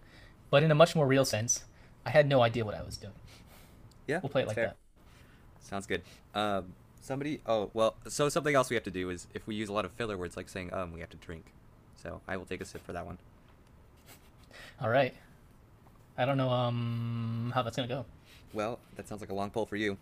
but 0.49 0.63
in 0.63 0.71
a 0.71 0.75
much 0.75 0.95
more 0.95 1.07
real 1.07 1.25
sense, 1.25 1.63
I 2.05 2.09
had 2.09 2.27
no 2.27 2.41
idea 2.41 2.65
what 2.65 2.75
I 2.75 2.83
was 2.83 2.97
doing. 2.97 3.13
Yeah, 4.07 4.19
We'll 4.21 4.29
play 4.29 4.43
it 4.43 4.47
like 4.47 4.55
fair. 4.55 4.73
Sounds 5.61 5.85
good. 5.85 6.01
Um, 6.33 6.73
somebody. 7.01 7.41
Oh 7.45 7.71
well. 7.73 7.95
So 8.07 8.29
something 8.29 8.55
else 8.55 8.69
we 8.69 8.75
have 8.75 8.83
to 8.83 8.91
do 8.91 9.09
is 9.09 9.27
if 9.33 9.47
we 9.47 9.55
use 9.55 9.67
a 9.69 9.73
lot 9.73 9.83
of 9.83 9.91
filler 9.93 10.17
words 10.17 10.37
like 10.37 10.47
saying 10.47 10.73
um, 10.73 10.93
we 10.93 10.99
have 11.01 11.09
to 11.09 11.17
drink. 11.17 11.45
So 11.95 12.21
I 12.27 12.37
will 12.37 12.45
take 12.45 12.61
a 12.61 12.65
sip 12.65 12.85
for 12.85 12.93
that 12.93 13.05
one. 13.05 13.17
All 14.81 14.89
right. 14.89 15.13
I 16.17 16.25
don't 16.25 16.37
know 16.37 16.49
um 16.49 17.51
how 17.53 17.61
that's 17.63 17.75
gonna 17.75 17.87
go. 17.87 18.05
Well, 18.53 18.79
that 18.95 19.07
sounds 19.07 19.21
like 19.21 19.29
a 19.29 19.35
long 19.35 19.49
pull 19.49 19.65
for 19.65 19.75
you. 19.75 19.97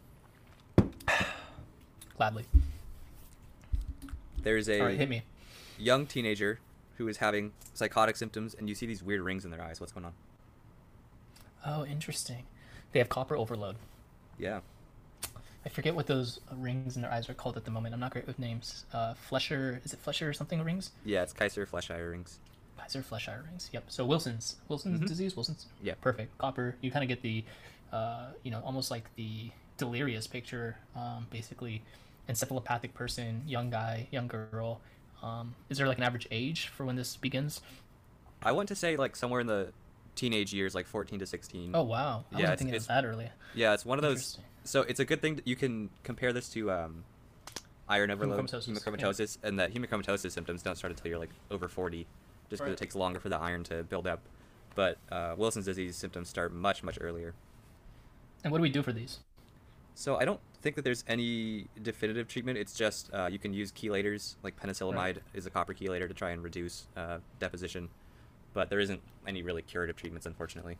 Gladly. 2.18 2.46
There's 4.44 4.70
a 4.70 4.80
All 4.80 4.86
right, 4.88 4.98
hit 4.98 5.10
me. 5.10 5.24
young 5.78 6.06
teenager 6.06 6.60
who 6.98 7.08
is 7.08 7.18
having 7.18 7.52
psychotic 7.74 8.16
symptoms, 8.16 8.54
and 8.54 8.70
you 8.70 8.76
see 8.76 8.86
these 8.86 9.04
weird 9.04 9.22
rings 9.22 9.44
in 9.44 9.52
their 9.52 9.62
eyes. 9.62 9.82
What's 9.82 9.92
going 9.92 10.06
on? 10.06 10.14
Oh, 11.66 11.86
interesting. 11.86 12.44
They 12.92 13.00
have 13.00 13.10
copper 13.10 13.36
overload. 13.36 13.76
Yeah. 14.38 14.60
I 15.66 15.70
forget 15.70 15.96
what 15.96 16.06
those 16.06 16.40
rings 16.56 16.96
in 16.96 17.02
their 17.02 17.12
eyes 17.12 17.28
are 17.28 17.34
called 17.34 17.58
at 17.58 17.66
the 17.66 17.72
moment. 17.72 17.94
I'm 17.96 18.00
not 18.00 18.12
great 18.12 18.28
with 18.28 18.38
names. 18.38 18.86
Uh, 18.94 19.16
Flesher, 19.16 19.82
is 19.84 19.92
it 19.94 20.00
Flesher 20.00 20.30
or 20.30 20.34
something 20.34 20.62
rings? 20.64 20.92
Yeah, 21.04 21.24
it's 21.24 21.34
Kayser-Fleischer 21.34 22.10
rings. 22.12 22.40
Kayser-Fleischer 22.80 23.44
rings. 23.50 23.70
Yep. 23.74 23.86
So 23.88 24.06
Wilson's 24.06 24.58
Wilson's 24.68 25.00
Mhm. 25.02 25.08
disease. 25.08 25.36
Wilson's. 25.36 25.68
Yeah. 25.82 25.94
Perfect. 26.02 26.38
Copper. 26.38 26.76
You 26.82 26.92
kind 26.92 27.04
of 27.04 27.10
get 27.10 27.22
the, 27.22 27.44
uh, 27.92 28.28
you 28.44 28.52
know, 28.52 28.62
almost 28.64 28.92
like 28.92 29.14
the 29.16 29.52
delirious 29.78 30.28
picture. 30.28 30.78
Um, 30.96 31.28
basically, 31.30 31.82
encephalopathic 32.30 32.94
person, 32.94 33.44
young 33.48 33.70
guy, 33.70 34.08
young 34.12 34.28
girl. 34.28 34.82
Um, 35.22 35.56
is 35.70 35.78
there 35.78 35.88
like 35.88 35.98
an 35.98 36.04
average 36.04 36.28
age 36.32 36.68
for 36.68 36.86
when 36.86 36.96
this 36.96 37.16
begins? 37.18 37.62
I 38.44 38.52
want 38.52 38.68
to 38.70 38.76
say 38.76 38.96
like 38.98 39.16
somewhere 39.16 39.40
in 39.42 39.48
the 39.48 39.72
teenage 40.16 40.54
years, 40.54 40.76
like 40.76 40.88
14 40.88 41.20
to 41.20 41.26
16. 41.26 41.72
Oh 41.76 41.84
wow. 41.84 42.26
I 42.32 42.38
Yeah, 42.38 42.42
wasn't 42.44 42.60
thinking 42.60 42.76
it's- 42.76 42.88
that 42.88 43.06
early. 43.06 43.30
Yeah, 43.54 43.74
it's 43.74 43.86
one 43.86 43.98
of 43.98 44.04
those. 44.04 44.38
So 44.64 44.82
it's 44.82 45.00
a 45.00 45.06
good 45.06 45.22
thing 45.22 45.36
that 45.36 45.48
you 45.48 45.56
can 45.56 45.90
compare 46.04 46.34
this 46.34 46.50
to 46.50 46.72
um, 46.72 47.04
iron 47.88 48.10
overload, 48.12 48.40
Hemochromatosis, 48.40 48.68
yeah. 48.68 48.74
hemochromatosis, 48.76 49.38
and 49.44 49.60
that 49.60 49.74
hemochromatosis 49.74 50.32
symptoms 50.32 50.64
don't 50.64 50.76
start 50.76 50.92
until 50.92 51.10
you're 51.10 51.20
like 51.20 51.30
over 51.52 51.68
40, 51.68 52.08
just 52.50 52.62
because 52.62 52.62
Right. 52.62 52.72
it 52.74 52.78
takes 52.78 52.96
longer 52.96 53.20
for 53.20 53.30
the 53.30 53.38
iron 53.38 53.64
to 53.66 53.84
build 53.84 54.08
up. 54.08 54.22
But 54.76 54.98
uh, 55.12 55.36
Wilson's 55.38 55.66
disease 55.66 55.96
symptoms 55.96 56.30
start 56.30 56.54
much 56.54 56.84
much 56.84 56.98
earlier. 57.02 57.34
And 58.44 58.52
what 58.52 58.60
do 58.60 58.62
we 58.64 58.70
do 58.70 58.84
for 58.84 58.92
these? 58.92 59.20
So 59.96 60.18
I 60.18 60.26
don't 60.26 60.42
think 60.62 60.76
that 60.76 60.84
there's 60.84 61.06
any 61.08 61.68
definitive 61.82 62.28
treatment. 62.28 62.58
It's 62.58 62.74
just 62.74 63.10
uh, 63.14 63.28
you 63.32 63.40
can 63.40 63.54
use 63.54 63.72
chelators, 63.72 64.36
like 64.44 64.60
penicillamine 64.60 65.18
is 65.34 65.46
a 65.46 65.50
copper 65.50 65.74
chelator 65.74 66.08
to 66.08 66.14
try 66.14 66.32
and 66.32 66.44
reduce 66.44 66.88
uh, 66.98 67.20
deposition, 67.40 67.88
but 68.54 68.70
there 68.70 68.80
isn't 68.80 69.02
any 69.26 69.42
really 69.42 69.62
curative 69.62 69.96
treatments, 69.96 70.26
unfortunately. 70.26 70.78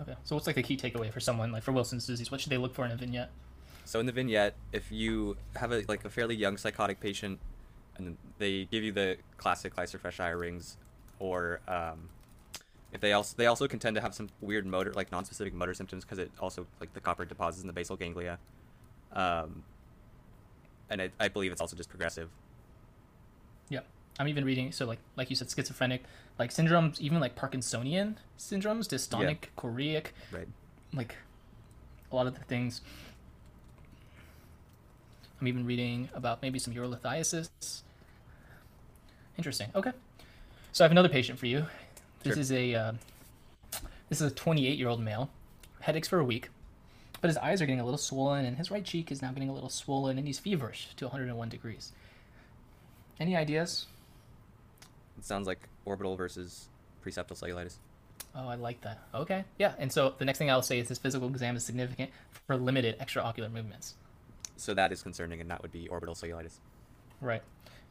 Okay. 0.00 0.14
So 0.22 0.36
what's 0.36 0.46
like 0.46 0.54
the 0.54 0.62
key 0.62 0.76
takeaway 0.76 1.12
for 1.12 1.18
someone 1.18 1.50
like 1.50 1.64
for 1.64 1.72
Wilson's 1.72 2.06
disease? 2.06 2.30
What 2.30 2.40
should 2.40 2.50
they 2.50 2.58
look 2.58 2.72
for 2.74 2.84
in 2.84 2.92
a 2.92 2.96
vignette? 2.96 3.30
So 3.84 3.98
in 3.98 4.06
the 4.06 4.12
vignette, 4.12 4.54
if 4.72 4.92
you 4.92 5.36
have 5.56 5.72
a 5.72 5.82
like 5.88 6.04
a 6.04 6.10
fairly 6.10 6.36
young 6.36 6.56
psychotic 6.56 7.00
patient, 7.00 7.40
and 7.98 8.16
they 8.38 8.64
give 8.64 8.82
you 8.82 8.92
the 8.92 9.16
classic 9.36 9.74
Kayser-Fleischer 9.74 10.36
rings, 10.38 10.76
or 11.18 11.60
um, 11.68 12.08
if 12.92 13.00
they 13.00 13.12
also 13.12 13.34
they 13.36 13.46
also 13.46 13.66
can 13.68 13.78
tend 13.78 13.96
to 13.96 14.00
have 14.02 14.14
some 14.14 14.28
weird 14.40 14.66
motor 14.66 14.92
like 14.92 15.10
non-specific 15.12 15.52
motor 15.54 15.74
symptoms 15.74 16.04
because 16.04 16.18
it 16.18 16.30
also 16.40 16.66
like 16.80 16.92
the 16.94 17.00
copper 17.00 17.24
deposits 17.24 17.62
in 17.62 17.66
the 17.66 17.72
basal 17.72 17.96
ganglia, 17.96 18.38
um, 19.12 19.62
and 20.90 21.02
I, 21.02 21.10
I 21.20 21.28
believe 21.28 21.52
it's 21.52 21.60
also 21.60 21.76
just 21.76 21.90
progressive. 21.90 22.28
Yeah. 23.68 23.80
I'm 24.20 24.26
even 24.26 24.44
reading 24.44 24.72
so 24.72 24.84
like 24.84 24.98
like 25.16 25.30
you 25.30 25.36
said 25.36 25.48
schizophrenic 25.48 26.02
like 26.40 26.50
syndromes 26.50 26.98
even 26.98 27.20
like 27.20 27.36
Parkinsonian 27.36 28.16
syndromes 28.36 28.88
dystonic 28.88 29.50
choreic 29.56 30.06
Right. 30.32 30.48
like 30.92 31.14
a 32.10 32.16
lot 32.16 32.26
of 32.26 32.34
the 32.34 32.42
things 32.44 32.80
I'm 35.40 35.46
even 35.46 35.64
reading 35.64 36.08
about 36.14 36.42
maybe 36.42 36.58
some 36.58 36.74
urolithiasis 36.74 37.48
interesting 39.38 39.68
okay 39.74 39.92
so 40.72 40.84
I 40.84 40.86
have 40.86 40.92
another 40.92 41.08
patient 41.08 41.38
for 41.38 41.46
you 41.46 41.64
this 42.22 42.34
Sure. 42.34 42.40
is 42.40 42.52
a 42.52 42.74
uh, 42.74 42.92
this 44.08 44.20
is 44.20 44.30
a 44.30 44.34
28 44.34 44.76
year 44.76 44.88
old 44.88 45.00
male 45.00 45.30
headaches 45.80 46.08
for 46.08 46.18
a 46.18 46.24
week 46.24 46.50
but 47.20 47.28
his 47.28 47.36
eyes 47.38 47.60
are 47.60 47.66
getting 47.66 47.80
a 47.80 47.84
little 47.84 47.98
swollen, 47.98 48.44
and 48.44 48.56
his 48.56 48.70
right 48.70 48.84
cheek 48.84 49.10
is 49.10 49.22
now 49.22 49.32
getting 49.32 49.48
a 49.48 49.52
little 49.52 49.68
swollen, 49.68 50.18
and 50.18 50.26
he's 50.26 50.38
feverish 50.38 50.90
to 50.96 51.06
101 51.06 51.48
degrees. 51.48 51.92
Any 53.18 53.36
ideas? 53.36 53.86
It 55.18 55.24
sounds 55.24 55.46
like 55.46 55.68
orbital 55.84 56.16
versus 56.16 56.68
preseptal 57.04 57.32
cellulitis. 57.32 57.78
Oh, 58.34 58.46
I 58.46 58.54
like 58.54 58.80
that. 58.82 59.00
Okay, 59.14 59.44
yeah. 59.58 59.72
And 59.78 59.90
so 59.90 60.14
the 60.18 60.24
next 60.24 60.38
thing 60.38 60.50
I'll 60.50 60.62
say 60.62 60.78
is 60.78 60.88
this 60.88 60.98
physical 60.98 61.28
exam 61.28 61.56
is 61.56 61.64
significant 61.64 62.10
for 62.46 62.56
limited 62.56 62.96
extraocular 63.00 63.50
movements. 63.50 63.94
So 64.56 64.74
that 64.74 64.92
is 64.92 65.02
concerning, 65.02 65.40
and 65.40 65.50
that 65.50 65.60
would 65.60 65.72
be 65.72 65.88
orbital 65.88 66.14
cellulitis. 66.14 66.58
Right. 67.20 67.42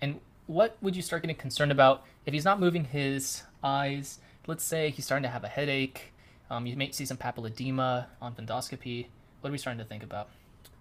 And 0.02 0.22
what 0.48 0.78
would 0.82 0.96
you 0.96 1.02
start 1.02 1.22
getting 1.22 1.36
concerned 1.36 1.72
about 1.72 2.06
if 2.26 2.34
he's 2.34 2.46
not 2.46 2.60
moving 2.60 2.86
his 2.86 3.44
eyes? 3.64 4.20
Let's 4.48 4.64
say 4.64 4.90
he's 4.90 5.06
starting 5.06 5.24
to 5.24 5.30
have 5.30 5.44
a 5.44 5.50
headache. 5.50 6.14
Um, 6.50 6.66
you 6.66 6.76
may 6.78 6.92
see 6.92 7.06
some 7.06 7.18
papilledema 7.18 8.08
on 8.22 8.34
endoscopy. 8.36 9.08
What 9.42 9.50
are 9.50 9.52
we 9.52 9.58
starting 9.58 9.80
to 9.80 9.86
think 9.86 10.04
about? 10.04 10.30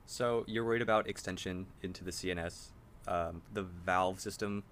So 0.07 0.45
you're 0.47 0.65
worried 0.65 0.83
about 0.83 1.09
extension 1.09 1.67
into 1.83 2.05
the 2.05 2.13
CNS. 2.13 2.69
Um, 3.09 3.43
the 3.53 3.63
valve 3.63 4.21
system 4.21 4.63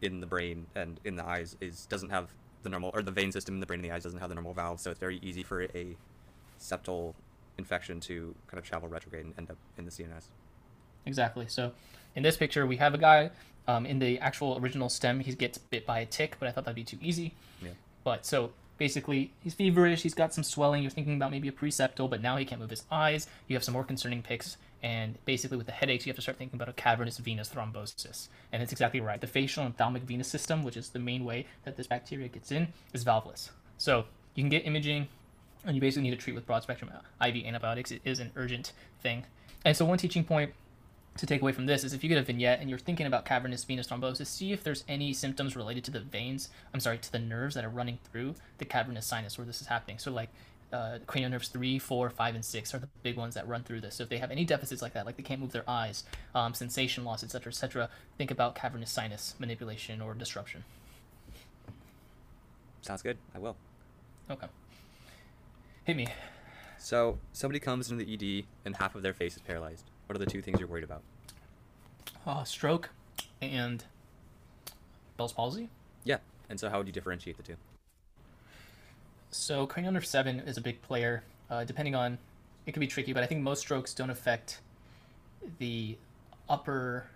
in 0.00 0.20
the 0.20 0.26
brain 0.26 0.66
and 0.74 0.98
in 1.04 1.16
the 1.16 1.24
eyes 1.24 1.56
is 1.60 1.86
doesn't 1.86 2.10
have 2.10 2.34
the 2.62 2.70
normal, 2.70 2.90
or 2.94 3.02
the 3.02 3.10
vein 3.10 3.32
system 3.32 3.54
in 3.54 3.60
the 3.60 3.66
brain 3.66 3.80
and 3.80 3.84
the 3.84 3.94
eyes 3.94 4.02
doesn't 4.02 4.18
have 4.18 4.28
the 4.28 4.34
normal 4.34 4.52
valve, 4.52 4.80
so 4.80 4.90
it's 4.90 5.00
very 5.00 5.18
easy 5.22 5.42
for 5.42 5.62
a 5.62 5.96
septal 6.58 7.14
infection 7.58 8.00
to 8.00 8.34
kind 8.48 8.58
of 8.58 8.64
travel 8.64 8.88
retrograde 8.88 9.24
and 9.24 9.34
end 9.38 9.50
up 9.50 9.56
in 9.78 9.84
the 9.84 9.90
CNS. 9.90 10.28
Exactly. 11.06 11.46
So 11.48 11.72
in 12.14 12.22
this 12.22 12.36
picture, 12.36 12.66
we 12.66 12.76
have 12.76 12.94
a 12.94 12.98
guy 12.98 13.30
um, 13.68 13.86
in 13.86 13.98
the 13.98 14.18
actual 14.18 14.58
original 14.58 14.88
stem. 14.88 15.20
He 15.20 15.32
gets 15.34 15.58
bit 15.58 15.86
by 15.86 16.00
a 16.00 16.06
tick, 16.06 16.36
but 16.38 16.48
I 16.48 16.52
thought 16.52 16.64
that'd 16.64 16.76
be 16.76 16.84
too 16.84 16.98
easy. 17.00 17.34
Yeah. 17.62 17.70
But 18.04 18.26
so 18.26 18.50
basically, 18.78 19.32
he's 19.40 19.54
feverish. 19.54 20.02
He's 20.02 20.14
got 20.14 20.34
some 20.34 20.44
swelling. 20.44 20.82
You're 20.82 20.90
thinking 20.90 21.16
about 21.16 21.30
maybe 21.30 21.48
a 21.48 21.52
preseptal, 21.52 22.10
but 22.10 22.20
now 22.20 22.36
he 22.36 22.44
can't 22.44 22.60
move 22.60 22.70
his 22.70 22.84
eyes. 22.90 23.26
You 23.48 23.56
have 23.56 23.64
some 23.64 23.74
more 23.74 23.84
concerning 23.84 24.22
pics. 24.22 24.56
And 24.82 25.18
basically, 25.24 25.56
with 25.56 25.66
the 25.66 25.72
headaches, 25.72 26.06
you 26.06 26.10
have 26.10 26.16
to 26.16 26.22
start 26.22 26.38
thinking 26.38 26.56
about 26.56 26.68
a 26.68 26.72
cavernous 26.72 27.18
venous 27.18 27.48
thrombosis. 27.48 28.28
And 28.52 28.62
it's 28.62 28.72
exactly 28.72 29.00
right. 29.00 29.20
The 29.20 29.26
facial 29.26 29.64
and 29.64 29.72
ophthalmic 29.72 30.02
venous 30.02 30.28
system, 30.28 30.62
which 30.62 30.76
is 30.76 30.90
the 30.90 30.98
main 30.98 31.24
way 31.24 31.46
that 31.64 31.76
this 31.76 31.86
bacteria 31.86 32.28
gets 32.28 32.52
in, 32.52 32.68
is 32.92 33.04
valveless. 33.04 33.50
So 33.78 34.04
you 34.34 34.42
can 34.42 34.50
get 34.50 34.66
imaging, 34.66 35.08
and 35.64 35.74
you 35.74 35.80
basically 35.80 36.08
need 36.08 36.16
to 36.16 36.22
treat 36.22 36.34
with 36.34 36.46
broad 36.46 36.62
spectrum 36.62 36.90
IV 37.24 37.44
antibiotics. 37.46 37.90
It 37.90 38.02
is 38.04 38.20
an 38.20 38.30
urgent 38.36 38.72
thing. 39.02 39.24
And 39.64 39.76
so, 39.76 39.84
one 39.84 39.98
teaching 39.98 40.22
point 40.22 40.52
to 41.16 41.26
take 41.26 41.42
away 41.42 41.52
from 41.52 41.66
this 41.66 41.84
is 41.84 41.92
if 41.92 42.02
you 42.02 42.08
get 42.08 42.18
a 42.18 42.22
vignette 42.22 42.60
and 42.60 42.68
you're 42.68 42.78
thinking 42.78 43.06
about 43.06 43.24
cavernous 43.24 43.64
venous 43.64 43.88
thrombosis, 43.88 44.26
see 44.26 44.52
if 44.52 44.62
there's 44.62 44.84
any 44.88 45.12
symptoms 45.12 45.56
related 45.56 45.84
to 45.84 45.90
the 45.90 46.00
veins, 46.00 46.48
I'm 46.74 46.80
sorry, 46.80 46.98
to 46.98 47.12
the 47.12 47.18
nerves 47.18 47.54
that 47.54 47.64
are 47.64 47.70
running 47.70 47.98
through 48.10 48.34
the 48.58 48.64
cavernous 48.64 49.06
sinus 49.06 49.38
where 49.38 49.46
this 49.46 49.60
is 49.60 49.66
happening. 49.66 49.98
So, 49.98 50.10
like 50.10 50.30
uh, 50.72 50.98
cranial 51.06 51.30
nerves 51.30 51.48
3, 51.48 51.78
4, 51.78 52.10
5, 52.10 52.34
and 52.34 52.44
6 52.44 52.74
are 52.74 52.78
the 52.78 52.88
big 53.02 53.16
ones 53.16 53.34
that 53.34 53.46
run 53.48 53.62
through 53.62 53.80
this. 53.80 53.94
So, 53.96 54.02
if 54.02 54.08
they 54.08 54.18
have 54.18 54.30
any 54.30 54.44
deficits 54.44 54.82
like 54.82 54.92
that, 54.94 55.06
like 55.06 55.16
they 55.16 55.22
can't 55.22 55.40
move 55.40 55.52
their 55.52 55.68
eyes, 55.68 56.04
um, 56.34 56.54
sensation 56.54 57.04
loss, 57.04 57.22
etc., 57.22 57.50
etc., 57.50 57.88
think 58.18 58.30
about 58.30 58.54
cavernous 58.54 58.90
sinus 58.90 59.34
manipulation 59.38 60.00
or 60.00 60.14
disruption. 60.14 60.64
Sounds 62.82 63.02
good. 63.02 63.18
I 63.34 63.38
will. 63.38 63.56
Okay. 64.30 64.46
Hit 65.84 65.96
me. 65.96 66.08
So 66.78 67.18
somebody 67.32 67.58
comes 67.58 67.90
into 67.90 68.04
the 68.04 68.14
ED 68.14 68.44
and 68.64 68.76
half 68.76 68.94
of 68.94 69.02
their 69.02 69.14
face 69.14 69.34
is 69.36 69.42
paralyzed. 69.42 69.84
What 70.06 70.16
are 70.16 70.18
the 70.18 70.26
two 70.26 70.42
things 70.42 70.58
you're 70.60 70.68
worried 70.68 70.84
about? 70.84 71.02
Uh, 72.26 72.44
stroke 72.44 72.90
and 73.40 73.84
Bell's 75.16 75.32
palsy. 75.32 75.68
Yeah. 76.04 76.18
And 76.48 76.58
so 76.58 76.68
how 76.68 76.78
would 76.78 76.86
you 76.86 76.92
differentiate 76.92 77.36
the 77.36 77.42
two? 77.42 77.56
So 79.30 79.66
cranial 79.66 79.92
nerve 79.92 80.06
seven 80.06 80.40
is 80.40 80.56
a 80.56 80.60
big 80.60 80.80
player. 80.82 81.22
Uh, 81.50 81.64
depending 81.64 81.94
on, 81.94 82.18
it 82.66 82.72
can 82.72 82.80
be 82.80 82.86
tricky, 82.86 83.12
but 83.12 83.22
I 83.22 83.26
think 83.26 83.42
most 83.42 83.60
strokes 83.60 83.94
don't 83.94 84.10
affect 84.10 84.60
the 85.58 85.96
upper 86.48 87.06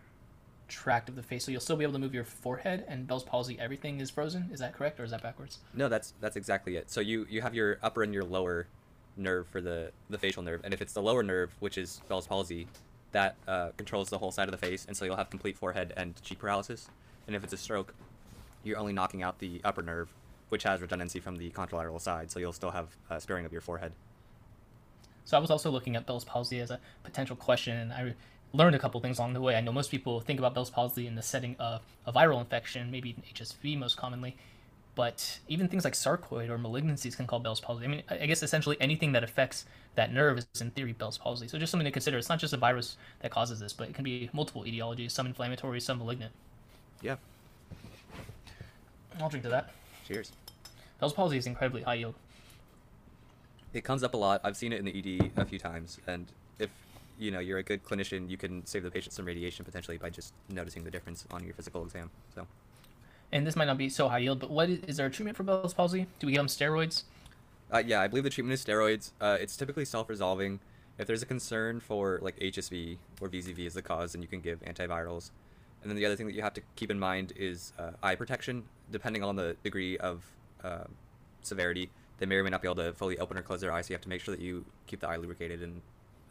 tract 0.69 1.09
of 1.09 1.17
the 1.17 1.23
face. 1.23 1.45
So 1.45 1.51
you'll 1.51 1.61
still 1.61 1.77
be 1.77 1.85
able 1.85 1.95
to 1.95 1.99
move 1.99 2.15
your 2.15 2.25
forehead, 2.25 2.85
and 2.89 3.07
Bell's 3.07 3.25
palsy, 3.25 3.59
everything 3.59 4.01
is 4.01 4.11
frozen. 4.11 4.49
Is 4.53 4.61
that 4.61 4.75
correct, 4.75 5.01
or 5.01 5.05
is 5.05 5.11
that 5.11 5.23
backwards? 5.23 5.59
No, 5.75 5.89
that's 5.89 6.15
that's 6.21 6.37
exactly 6.37 6.77
it. 6.77 6.91
So 6.91 7.01
you 7.01 7.27
you 7.29 7.41
have 7.43 7.55
your 7.55 7.79
upper 7.83 8.03
and 8.03 8.15
your 8.15 8.25
lower 8.25 8.67
nerve 9.21 9.47
for 9.49 9.61
the 9.61 9.93
the 10.09 10.19
facial 10.19 10.43
nerve, 10.43 10.61
and 10.65 10.75
if 10.75 10.83
it's 10.83 10.93
the 10.93 11.03
lower 11.03 11.23
nerve, 11.23 11.51
which 11.61 11.79
is 11.79 12.01
Bell's 12.09 12.27
palsy, 12.27 12.67
that 13.13 13.37
uh, 13.47 13.71
controls 13.77 14.09
the 14.11 14.19
whole 14.19 14.33
side 14.33 14.49
of 14.49 14.53
the 14.53 14.67
face, 14.67 14.85
and 14.87 14.97
so 14.97 15.05
you'll 15.05 15.17
have 15.17 15.31
complete 15.31 15.57
forehead 15.57 15.93
and 15.97 16.21
cheek 16.23 16.39
paralysis. 16.39 16.89
And 17.27 17.37
if 17.37 17.45
it's 17.45 17.53
a 17.53 17.57
stroke, 17.57 17.95
you're 18.65 18.79
only 18.79 18.93
knocking 18.93 19.23
out 19.23 19.39
the 19.39 19.61
upper 19.65 19.83
nerve, 19.83 20.13
which 20.49 20.65
has 20.65 20.81
redundancy 20.81 21.21
from 21.21 21.37
the 21.37 21.51
contralateral 21.51 22.01
side, 22.01 22.31
so 22.31 22.39
you'll 22.39 22.53
still 22.53 22.71
have 22.71 22.89
uh, 23.11 23.19
sparing 23.19 23.45
of 23.45 23.53
your 23.53 23.61
forehead. 23.61 23.93
So 25.25 25.37
I 25.37 25.41
was 25.41 25.51
also 25.51 25.71
looking 25.71 25.97
at 25.97 26.07
Bell's 26.07 26.25
palsy 26.25 26.61
as 26.61 26.71
a 26.71 26.81
potential 27.05 27.37
question, 27.37 27.77
and 27.77 27.93
I 27.93 28.15
learned 28.53 28.75
a 28.75 28.79
couple 28.79 29.01
things 29.01 29.19
along 29.19 29.35
the 29.35 29.41
way. 29.41 29.55
I 29.55 29.61
know 29.61 29.73
most 29.73 29.91
people 29.91 30.21
think 30.21 30.39
about 30.39 30.55
Bell's 30.55 30.71
palsy 30.71 31.07
in 31.07 31.15
the 31.15 31.23
setting 31.23 31.57
of 31.59 31.83
a 32.07 32.13
viral 32.13 32.41
infection, 32.41 32.91
maybe 32.91 33.15
HSV 33.33 33.79
most 33.79 33.97
commonly, 33.97 34.37
but 35.01 35.39
even 35.49 35.67
things 35.67 35.83
like 35.83 35.95
sarcoid 35.95 36.51
or 36.51 36.59
malignancies 36.59 37.17
can 37.17 37.27
call 37.27 37.41
Bell's 37.41 37.59
palsy. 37.59 37.87
I 37.87 37.89
mean, 37.89 38.03
I 38.11 38.19
I 38.19 38.27
guess 38.27 38.43
essentially 38.43 38.77
anything 38.81 39.13
that 39.13 39.25
affects 39.25 39.65
that 39.95 40.13
nerve 40.13 40.37
is 40.37 40.61
in 40.61 40.73
theory 40.73 40.93
Bell's 40.93 41.17
palsy. 41.17 41.49
So 41.49 41.59
just 41.59 41.71
something 41.71 41.87
to 41.87 41.91
consider. 41.91 42.19
It's 42.19 42.29
not 42.29 42.39
just 42.39 42.53
a 42.53 42.59
virus 42.59 42.99
that 43.21 43.31
causes 43.31 43.61
this, 43.61 43.73
but 43.73 43.89
it 43.89 43.95
can 43.95 44.05
be 44.05 44.29
multiple 44.35 44.63
etiologies, 44.65 45.13
some 45.13 45.25
inflammatory, 45.25 45.81
some 45.81 46.01
malignant. 46.01 46.33
Yeah. 47.01 47.17
I'll 49.19 49.31
drink 49.31 49.43
to 49.45 49.49
that. 49.49 49.71
Cheers. 50.07 50.33
Bell's 51.01 51.15
palsy 51.15 51.39
is 51.39 51.47
incredibly 51.47 51.81
high 51.81 51.95
yield. 51.95 52.15
It 53.73 53.85
comes 53.85 54.03
up 54.03 54.13
a 54.13 54.19
lot. 54.19 54.43
I've 54.45 54.59
seen 54.59 54.75
it 54.75 54.81
in 54.81 54.85
the 54.85 54.93
ED 54.99 55.31
a 55.39 55.47
few 55.47 55.59
times, 55.59 55.99
and 56.07 56.27
if 56.59 56.69
you 57.19 57.31
know 57.31 57.39
you're 57.39 57.57
a 57.57 57.63
good 57.63 57.83
clinician, 57.85 58.29
you 58.29 58.37
can 58.37 58.67
save 58.67 58.83
the 58.83 58.91
patient 58.91 59.15
some 59.15 59.25
radiation 59.25 59.65
potentially 59.65 59.97
by 59.97 60.11
just 60.11 60.35
noticing 60.51 60.85
the 60.85 60.91
difference 60.91 61.25
on 61.31 61.43
your 61.43 61.55
physical 61.55 61.83
exam. 61.85 62.11
So. 62.35 62.47
And 63.33 63.47
this 63.47 63.55
might 63.55 63.67
not 63.67 63.79
be 63.79 63.89
so 63.89 64.09
high 64.09 64.19
yield, 64.19 64.41
but 64.41 64.51
what 64.51 64.69
is, 64.69 64.81
is 64.81 64.97
there 64.97 65.07
a 65.07 65.11
treatment 65.11 65.37
for 65.37 65.45
Bell's 65.45 65.75
palsy? 65.75 66.07
Do 66.19 66.27
we 66.27 66.33
give 66.33 66.41
them 66.41 66.49
steroids? 66.49 67.05
Uh, 67.73 67.83
yeah, 67.85 68.01
I 68.01 68.09
believe 68.09 68.25
the 68.25 68.31
treatment 68.31 68.55
is 68.55 68.65
steroids. 68.65 69.13
Uh, 69.21 69.37
it's 69.41 69.57
typically 69.57 69.85
self-resolving. 69.85 70.59
If 70.99 71.07
there's 71.07 71.23
a 71.23 71.27
concern 71.27 71.81
for 71.81 72.19
like 72.23 72.39
HSV 72.39 72.99
or 73.21 73.29
VZV 73.29 73.67
as 73.67 73.75
the 73.75 73.83
cause, 73.83 74.13
then 74.13 74.23
you 74.23 74.29
can 74.29 74.41
give 74.41 74.61
antivirals. 74.63 75.31
And 75.83 75.91
then 75.91 75.97
the 75.97 76.05
other 76.05 76.17
thing 76.17 76.27
that 76.27 76.35
you 76.35 76.43
have 76.43 76.55
to 76.55 76.61
keep 76.77 76.91
in 76.91 76.99
mind 76.99 77.33
is 77.37 77.73
uh, 77.79 77.93
eye 78.03 78.17
protection. 78.17 78.65
Depending 78.91 79.23
on 79.23 79.37
the 79.37 79.57
degree 79.63 79.97
of 79.99 80.25
uh, 80.63 80.85
severity, 81.43 81.91
they 82.19 82.27
may 82.27 82.37
or 82.37 82.45
may 82.45 82.51
not 82.51 82.61
be 82.61 82.69
able 82.69 82.77
to 82.77 82.93
fully 82.93 83.19
open 83.19 83.39
or 83.39 83.43
close 83.43 83.61
their 83.61 83.73
eyes. 83.73 83.87
So 83.87 83.91
you 83.91 83.95
have 83.95 84.03
to 84.03 84.09
make 84.09 84.21
sure 84.21 84.35
that 84.35 84.43
you 84.43 84.65
keep 84.87 85.01
the 85.01 85.09
eye 85.09 85.17
lubricated 85.17 85.63
and 85.63 85.81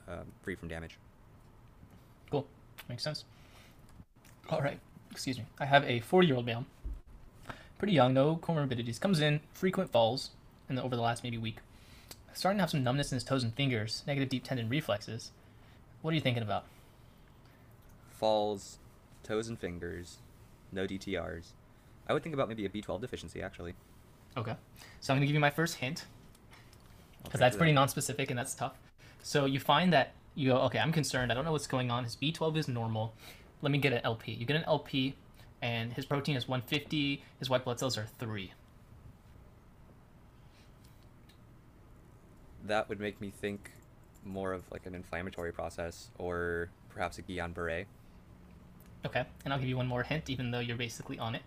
um, 0.08 0.26
free 0.44 0.56
from 0.56 0.68
damage. 0.68 1.00
Cool. 2.30 2.46
Makes 2.88 3.04
sense. 3.04 3.26
All 4.50 4.62
right. 4.62 4.80
Excuse 5.12 5.40
me. 5.40 5.46
I 5.60 5.66
have 5.66 5.84
a 5.86 6.00
40 6.02 6.28
year 6.28 6.36
old 6.36 6.46
male, 6.46 6.66
pretty 7.80 7.94
young, 7.94 8.14
no 8.14 8.36
comorbidities, 8.36 9.00
comes 9.00 9.20
in, 9.20 9.40
frequent 9.54 9.92
falls 9.92 10.30
in 10.70 10.76
the, 10.76 10.84
over 10.84 10.96
the 10.96 11.02
last 11.02 11.24
maybe 11.24 11.38
week. 11.38 11.58
Starting 12.34 12.60
to 12.60 12.62
have 12.62 12.70
some 12.70 12.84
numbness 12.84 13.12
in 13.12 13.16
his 13.16 13.24
toes 13.24 13.44
and 13.44 13.56
fingers, 13.56 14.04
negative 14.06 14.30
deep 14.30 14.44
tendon 14.44 14.70
reflexes. 14.70 15.32
What 16.04 16.12
are 16.12 16.16
you 16.16 16.22
thinking 16.22 16.44
about? 16.44 16.66
Falls, 18.12 18.78
toes 19.24 19.48
and 19.48 19.58
fingers, 19.58 20.18
no 20.72 20.86
DTRs. 20.86 21.54
I 22.08 22.14
would 22.14 22.22
think 22.22 22.36
about 22.36 22.48
maybe 22.48 22.66
a 22.66 22.70
B12 22.70 23.02
deficiency 23.02 23.42
actually. 23.42 23.74
Okay. 24.38 24.54
So 25.00 25.12
I'm 25.14 25.18
going 25.18 25.22
to 25.22 25.28
give 25.28 25.34
you 25.34 25.40
my 25.40 25.50
first 25.50 25.76
hint 25.76 26.06
because 27.24 27.40
that's 27.40 27.58
pretty 27.58 27.72
that. 27.72 27.80
non-specific 27.80 28.30
and 28.30 28.38
that's 28.38 28.54
tough. 28.54 28.74
So 29.24 29.46
you 29.46 29.60
find 29.60 29.92
that 29.94 30.14
you 30.36 30.52
go, 30.52 30.58
okay, 30.62 30.80
I'm 30.80 30.92
concerned. 30.92 31.32
I 31.32 31.36
don't 31.36 31.46
know 31.46 31.52
what's 31.52 31.68
going 31.68 31.92
on. 31.92 32.04
His 32.04 32.16
B12 32.16 32.58
is 32.58 32.68
normal. 32.68 33.14
Let 33.62 33.72
me 33.72 33.78
get 33.78 33.92
an 33.92 34.02
LP. 34.04 34.34
You 34.34 34.46
get 34.46 34.56
an 34.56 34.64
LP, 34.64 35.16
and 35.62 35.94
his 35.94 36.06
protein 36.06 36.36
is 36.36 36.48
150. 36.48 37.24
His 37.40 37.50
white 37.50 37.64
blood 37.64 37.80
cells 37.80 37.98
are 37.98 38.06
three. 38.20 38.54
That 42.66 42.90
would 42.90 43.00
make 43.00 43.20
me 43.22 43.30
think 43.32 43.72
more 44.26 44.54
of 44.54 44.64
like 44.72 44.86
an 44.86 44.94
inflammatory 44.94 45.52
process 45.52 46.10
or 46.18 46.70
perhaps 46.90 47.18
a 47.18 47.22
Guillain-Barré. 47.22 47.86
Okay, 49.06 49.24
and 49.46 49.54
I'll 49.54 49.60
give 49.60 49.70
you 49.70 49.78
one 49.78 49.88
more 49.88 50.04
hint, 50.04 50.30
even 50.30 50.52
though 50.52 50.60
you're 50.60 50.76
basically 50.76 51.18
on 51.18 51.36
it. 51.36 51.42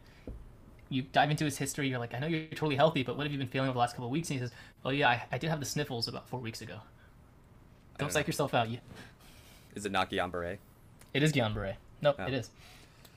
You 0.88 1.02
dive 1.02 1.30
into 1.30 1.44
his 1.44 1.58
history. 1.58 1.88
You're 1.88 1.98
like, 1.98 2.14
I 2.14 2.18
know 2.18 2.26
you're 2.26 2.46
totally 2.48 2.76
healthy, 2.76 3.02
but 3.02 3.16
what 3.16 3.24
have 3.24 3.32
you 3.32 3.38
been 3.38 3.48
feeling 3.48 3.68
over 3.68 3.74
the 3.74 3.78
last 3.78 3.92
couple 3.92 4.06
of 4.06 4.10
weeks? 4.10 4.30
And 4.30 4.38
he 4.40 4.44
says, 4.44 4.54
Oh 4.84 4.90
yeah, 4.90 5.08
I, 5.10 5.22
I 5.32 5.38
did 5.38 5.50
have 5.50 5.60
the 5.60 5.66
sniffles 5.66 6.08
about 6.08 6.28
four 6.28 6.40
weeks 6.40 6.60
ago. 6.62 6.74
Don't 6.74 8.08
don't 8.08 8.12
psych 8.12 8.26
know. 8.26 8.28
yourself 8.28 8.54
out. 8.54 8.68
You, 8.70 8.78
Is 9.74 9.84
it 9.86 9.92
not 9.92 10.10
Guillain-Barré? 10.10 10.58
it 11.14 11.22
is 11.22 11.32
Guillain-Barré. 11.32 11.74
Nope, 12.00 12.16
Oh. 12.18 12.26
it 12.26 12.32
is. 12.34 12.50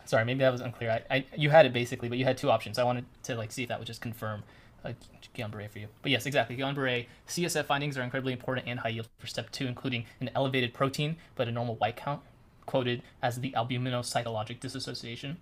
Sorry, 0.06 0.24
maybe 0.24 0.40
that 0.40 0.52
was 0.52 0.62
unclear. 0.62 1.02
I, 1.10 1.16
I 1.16 1.26
you 1.36 1.50
had 1.50 1.66
it 1.66 1.74
basically, 1.74 2.10
but 2.10 2.18
you 2.18 2.26
had 2.26 2.38
two 2.38 2.52
options. 2.52 2.78
I 2.78 2.84
wanted 2.84 3.06
to 3.24 3.36
like 3.36 3.52
see 3.52 3.64
if 3.64 3.70
that 3.70 3.80
would 3.80 3.88
just 3.88 4.02
confirm 4.02 4.44
uh, 4.84 4.94
Guillain-Barré 5.36 5.70
for 5.70 5.80
you. 5.80 5.88
But 6.02 6.12
yes, 6.12 6.26
exactly. 6.26 6.56
Guillain-Barré 6.56 7.08
CSF 7.28 7.66
findings 7.66 7.98
are 7.98 8.04
incredibly 8.04 8.34
important 8.34 8.68
and 8.68 8.80
high 8.80 8.90
yield 8.90 9.08
for 9.18 9.28
step 9.28 9.52
two, 9.52 9.66
including 9.68 10.06
an 10.22 10.30
elevated 10.36 10.74
protein 10.74 11.18
but 11.36 11.48
a 11.48 11.52
normal 11.52 11.76
white 11.76 11.96
count, 11.96 12.22
quoted 12.66 13.02
as 13.22 13.40
the 13.40 13.52
albuminocytologic 13.52 14.60
dissociation. 14.60 15.38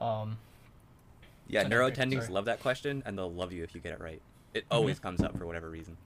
Um, 0.00 0.38
Yeah, 1.46 1.64
neurotendings 1.64 2.22
sorry. 2.22 2.34
love 2.34 2.44
that 2.46 2.60
question, 2.60 3.02
and 3.06 3.16
they'll 3.16 3.32
love 3.32 3.52
you 3.52 3.62
if 3.62 3.74
you 3.74 3.80
get 3.80 3.92
it 3.92 4.00
right. 4.00 4.20
It 4.52 4.64
always 4.70 4.98
comes 4.98 5.22
up 5.22 5.38
for 5.38 5.46
whatever 5.46 5.70
reason. 5.70 5.96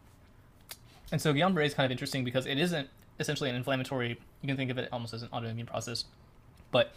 And 1.10 1.20
so 1.20 1.32
Guillain-Barré 1.32 1.66
is 1.66 1.74
kind 1.74 1.86
of 1.86 1.90
interesting 1.90 2.24
because 2.24 2.46
it 2.46 2.58
isn't 2.58 2.88
essentially 3.18 3.48
an 3.48 3.56
inflammatory. 3.56 4.18
You 4.42 4.46
can 4.46 4.56
think 4.56 4.70
of 4.70 4.78
it 4.78 4.88
almost 4.92 5.14
as 5.14 5.22
an 5.22 5.28
autoimmune 5.30 5.66
process, 5.66 6.04
but 6.70 6.92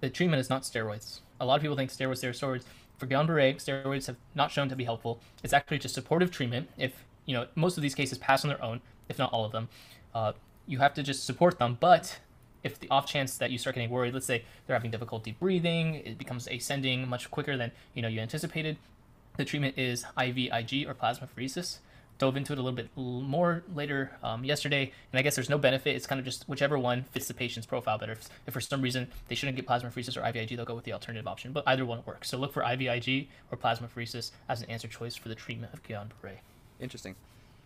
the 0.00 0.10
treatment 0.10 0.40
is 0.40 0.50
not 0.50 0.62
steroids. 0.62 1.20
A 1.40 1.46
lot 1.46 1.56
of 1.56 1.62
people 1.62 1.76
think 1.76 1.90
steroids, 1.90 2.20
steroids. 2.20 2.64
For 2.98 3.06
Guillain-Barré, 3.06 3.56
steroids 3.56 4.06
have 4.06 4.16
not 4.34 4.50
shown 4.50 4.70
to 4.70 4.76
be 4.76 4.84
helpful. 4.84 5.20
It's 5.42 5.52
actually 5.52 5.78
just 5.78 5.94
supportive 5.94 6.30
treatment. 6.30 6.70
If 6.78 7.04
you 7.26 7.34
know 7.34 7.46
most 7.54 7.76
of 7.76 7.82
these 7.82 7.94
cases 7.94 8.18
pass 8.18 8.44
on 8.44 8.48
their 8.48 8.62
own, 8.62 8.80
if 9.08 9.18
not 9.18 9.32
all 9.32 9.44
of 9.44 9.52
them, 9.52 9.68
uh, 10.14 10.32
you 10.66 10.78
have 10.78 10.94
to 10.94 11.02
just 11.02 11.24
support 11.24 11.58
them. 11.58 11.76
But 11.78 12.18
if 12.62 12.80
the 12.80 12.88
off 12.90 13.06
chance 13.06 13.36
that 13.38 13.50
you 13.50 13.58
start 13.58 13.74
getting 13.74 13.90
worried, 13.90 14.14
let's 14.14 14.26
say 14.26 14.44
they're 14.66 14.76
having 14.76 14.90
difficulty 14.90 15.36
breathing, 15.38 15.96
it 15.96 16.18
becomes 16.18 16.48
ascending 16.48 17.06
much 17.06 17.30
quicker 17.30 17.56
than 17.56 17.70
you 17.94 18.02
know 18.02 18.08
you 18.08 18.20
anticipated. 18.20 18.78
The 19.36 19.44
treatment 19.44 19.76
is 19.76 20.04
IVIG 20.16 20.88
or 20.88 20.94
plasmapheresis. 20.94 21.78
Dove 22.18 22.36
into 22.36 22.52
it 22.52 22.58
a 22.58 22.62
little 22.62 22.76
bit 22.76 22.88
more 22.96 23.62
later 23.74 24.10
um, 24.22 24.42
yesterday, 24.44 24.90
and 25.12 25.18
I 25.18 25.22
guess 25.22 25.34
there's 25.34 25.50
no 25.50 25.58
benefit. 25.58 25.94
It's 25.96 26.06
kind 26.06 26.18
of 26.18 26.24
just 26.24 26.48
whichever 26.48 26.78
one 26.78 27.02
fits 27.12 27.28
the 27.28 27.34
patient's 27.34 27.66
profile 27.66 27.98
better. 27.98 28.12
If, 28.12 28.28
if 28.46 28.54
for 28.54 28.60
some 28.60 28.80
reason 28.80 29.08
they 29.28 29.34
shouldn't 29.34 29.56
get 29.56 29.66
plasmapheresis 29.66 30.16
or 30.16 30.22
IVIG, 30.22 30.56
they'll 30.56 30.64
go 30.64 30.74
with 30.74 30.84
the 30.84 30.92
alternative 30.94 31.26
option. 31.26 31.52
But 31.52 31.64
either 31.66 31.84
one 31.84 32.02
works. 32.06 32.30
So 32.30 32.38
look 32.38 32.52
for 32.54 32.62
IVIG 32.62 33.26
or 33.50 33.58
plasmapheresis 33.58 34.30
as 34.48 34.62
an 34.62 34.70
answer 34.70 34.88
choice 34.88 35.14
for 35.14 35.28
the 35.28 35.34
treatment 35.34 35.74
of 35.74 35.82
Guillain-Barré. 35.82 36.38
Interesting. 36.80 37.16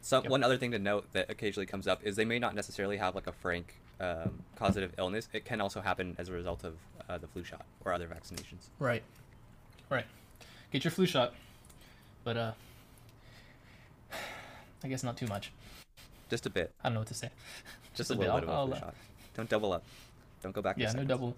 So 0.02 0.22
Yep. 0.22 0.30
one 0.30 0.42
other 0.42 0.56
thing 0.56 0.70
to 0.72 0.78
note 0.78 1.06
that 1.12 1.30
occasionally 1.30 1.66
comes 1.66 1.86
up 1.86 2.00
is 2.02 2.16
they 2.16 2.24
may 2.24 2.38
not 2.38 2.54
necessarily 2.54 2.96
have 2.96 3.14
like 3.14 3.26
a 3.26 3.32
frank 3.32 3.74
um, 4.00 4.40
causative 4.56 4.92
illness. 4.98 5.28
It 5.32 5.44
can 5.44 5.60
also 5.60 5.80
happen 5.80 6.16
as 6.18 6.28
a 6.28 6.32
result 6.32 6.64
of 6.64 6.74
uh, 7.08 7.18
the 7.18 7.26
flu 7.28 7.44
shot 7.44 7.66
or 7.84 7.92
other 7.92 8.08
vaccinations. 8.08 8.68
Right. 8.78 9.02
Right. 9.90 10.06
Get 10.72 10.84
your 10.84 10.90
flu 10.90 11.06
shot. 11.06 11.34
But 12.24 12.36
uh 12.36 12.52
I 14.82 14.88
guess 14.88 15.02
not 15.02 15.16
too 15.16 15.26
much. 15.26 15.52
Just 16.28 16.46
a 16.46 16.50
bit, 16.50 16.72
I 16.82 16.88
don't 16.88 16.94
know 16.94 17.00
what 17.00 17.08
to 17.08 17.14
say. 17.14 17.30
just 17.94 18.10
a 18.10 18.14
a 18.14 18.16
bit. 18.16 18.24
little 18.26 18.40
bit 18.40 18.48
of 18.48 18.50
a 18.50 18.52
I'll- 18.52 18.66
I'll, 18.68 18.72
uh, 18.74 18.78
shot. 18.78 18.94
Don't 19.34 19.48
double 19.48 19.72
up. 19.72 19.84
Don't 20.42 20.52
go 20.52 20.62
back. 20.62 20.76
Yeah, 20.78 20.92
no 20.92 21.04
double. 21.04 21.36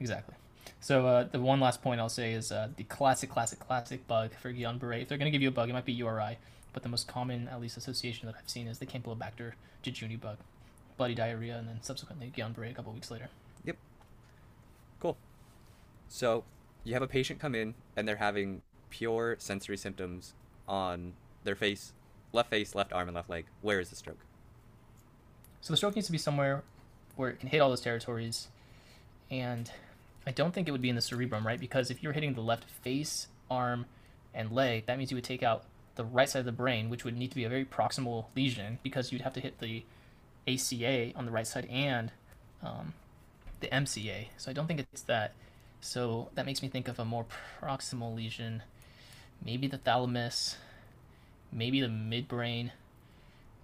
Exactly. 0.00 0.34
So 0.80 1.06
uh, 1.06 1.24
the 1.30 1.40
one 1.40 1.60
last 1.60 1.82
point 1.82 2.00
I'll 2.00 2.08
say 2.08 2.32
is 2.32 2.50
uh, 2.50 2.68
the 2.76 2.84
classic, 2.84 3.30
classic, 3.30 3.60
classic 3.60 4.06
bug 4.08 4.30
for 4.40 4.52
Guillain-Barré. 4.52 5.02
If 5.02 5.08
they're 5.08 5.18
going 5.18 5.26
to 5.26 5.30
give 5.30 5.42
you 5.42 5.48
a 5.48 5.52
bug, 5.52 5.68
it 5.70 5.72
might 5.72 5.84
be 5.84 5.92
URI, 5.92 6.38
but 6.72 6.82
the 6.82 6.88
most 6.88 7.06
common, 7.06 7.46
at 7.48 7.60
least 7.60 7.76
association 7.76 8.26
that 8.26 8.34
I've 8.36 8.48
seen, 8.48 8.66
is 8.66 8.78
the 8.78 8.86
Campylobacter 8.86 9.52
jejuni 9.84 10.20
bug, 10.20 10.38
bloody 10.96 11.14
diarrhea, 11.14 11.56
and 11.56 11.68
then 11.68 11.78
subsequently 11.82 12.32
Guillain-Barré 12.36 12.70
a 12.70 12.74
couple 12.74 12.92
weeks 12.92 13.10
later. 13.10 13.28
Yep. 13.64 13.76
Cool. 15.00 15.16
So 16.08 16.44
you 16.84 16.94
have 16.94 17.02
a 17.02 17.08
patient 17.08 17.38
come 17.38 17.54
in 17.54 17.74
and 17.96 18.06
they're 18.08 18.16
having 18.16 18.62
pure 18.90 19.36
sensory 19.38 19.76
symptoms 19.76 20.34
on 20.66 21.12
their 21.44 21.56
face, 21.56 21.92
left 22.32 22.50
face, 22.50 22.74
left 22.74 22.92
arm, 22.92 23.08
and 23.08 23.14
left 23.14 23.30
leg. 23.30 23.46
Where 23.60 23.80
is 23.80 23.90
the 23.90 23.96
stroke? 23.96 24.18
So 25.60 25.72
the 25.72 25.76
stroke 25.76 25.94
needs 25.94 26.06
to 26.06 26.12
be 26.12 26.18
somewhere 26.18 26.62
where 27.16 27.30
it 27.30 27.40
can 27.40 27.48
hit 27.48 27.60
all 27.60 27.68
those 27.68 27.80
territories, 27.80 28.48
and 29.30 29.70
I 30.26 30.30
don't 30.30 30.52
think 30.52 30.68
it 30.68 30.72
would 30.72 30.82
be 30.82 30.88
in 30.88 30.96
the 30.96 31.02
cerebrum, 31.02 31.46
right? 31.46 31.60
Because 31.60 31.90
if 31.90 32.02
you're 32.02 32.12
hitting 32.12 32.34
the 32.34 32.40
left 32.40 32.64
face, 32.64 33.28
arm, 33.50 33.86
and 34.34 34.50
leg, 34.50 34.86
that 34.86 34.98
means 34.98 35.10
you 35.10 35.16
would 35.16 35.24
take 35.24 35.42
out 35.42 35.64
the 35.94 36.04
right 36.04 36.28
side 36.28 36.40
of 36.40 36.46
the 36.46 36.52
brain, 36.52 36.88
which 36.88 37.04
would 37.04 37.16
need 37.16 37.30
to 37.30 37.36
be 37.36 37.44
a 37.44 37.48
very 37.48 37.64
proximal 37.64 38.26
lesion 38.34 38.78
because 38.82 39.12
you'd 39.12 39.22
have 39.22 39.34
to 39.34 39.40
hit 39.40 39.58
the 39.58 39.84
ACA 40.48 41.12
on 41.16 41.26
the 41.26 41.30
right 41.30 41.46
side 41.46 41.66
and 41.66 42.10
um, 42.62 42.94
the 43.60 43.68
MCA. 43.68 44.28
So 44.36 44.50
I 44.50 44.54
don't 44.54 44.66
think 44.66 44.80
it's 44.80 45.02
that. 45.02 45.32
So 45.80 46.28
that 46.34 46.46
makes 46.46 46.62
me 46.62 46.68
think 46.68 46.88
of 46.88 46.98
a 46.98 47.04
more 47.04 47.26
proximal 47.60 48.14
lesion, 48.14 48.62
maybe 49.44 49.66
the 49.66 49.78
thalamus, 49.78 50.56
maybe 51.52 51.80
the 51.80 51.86
midbrain. 51.88 52.70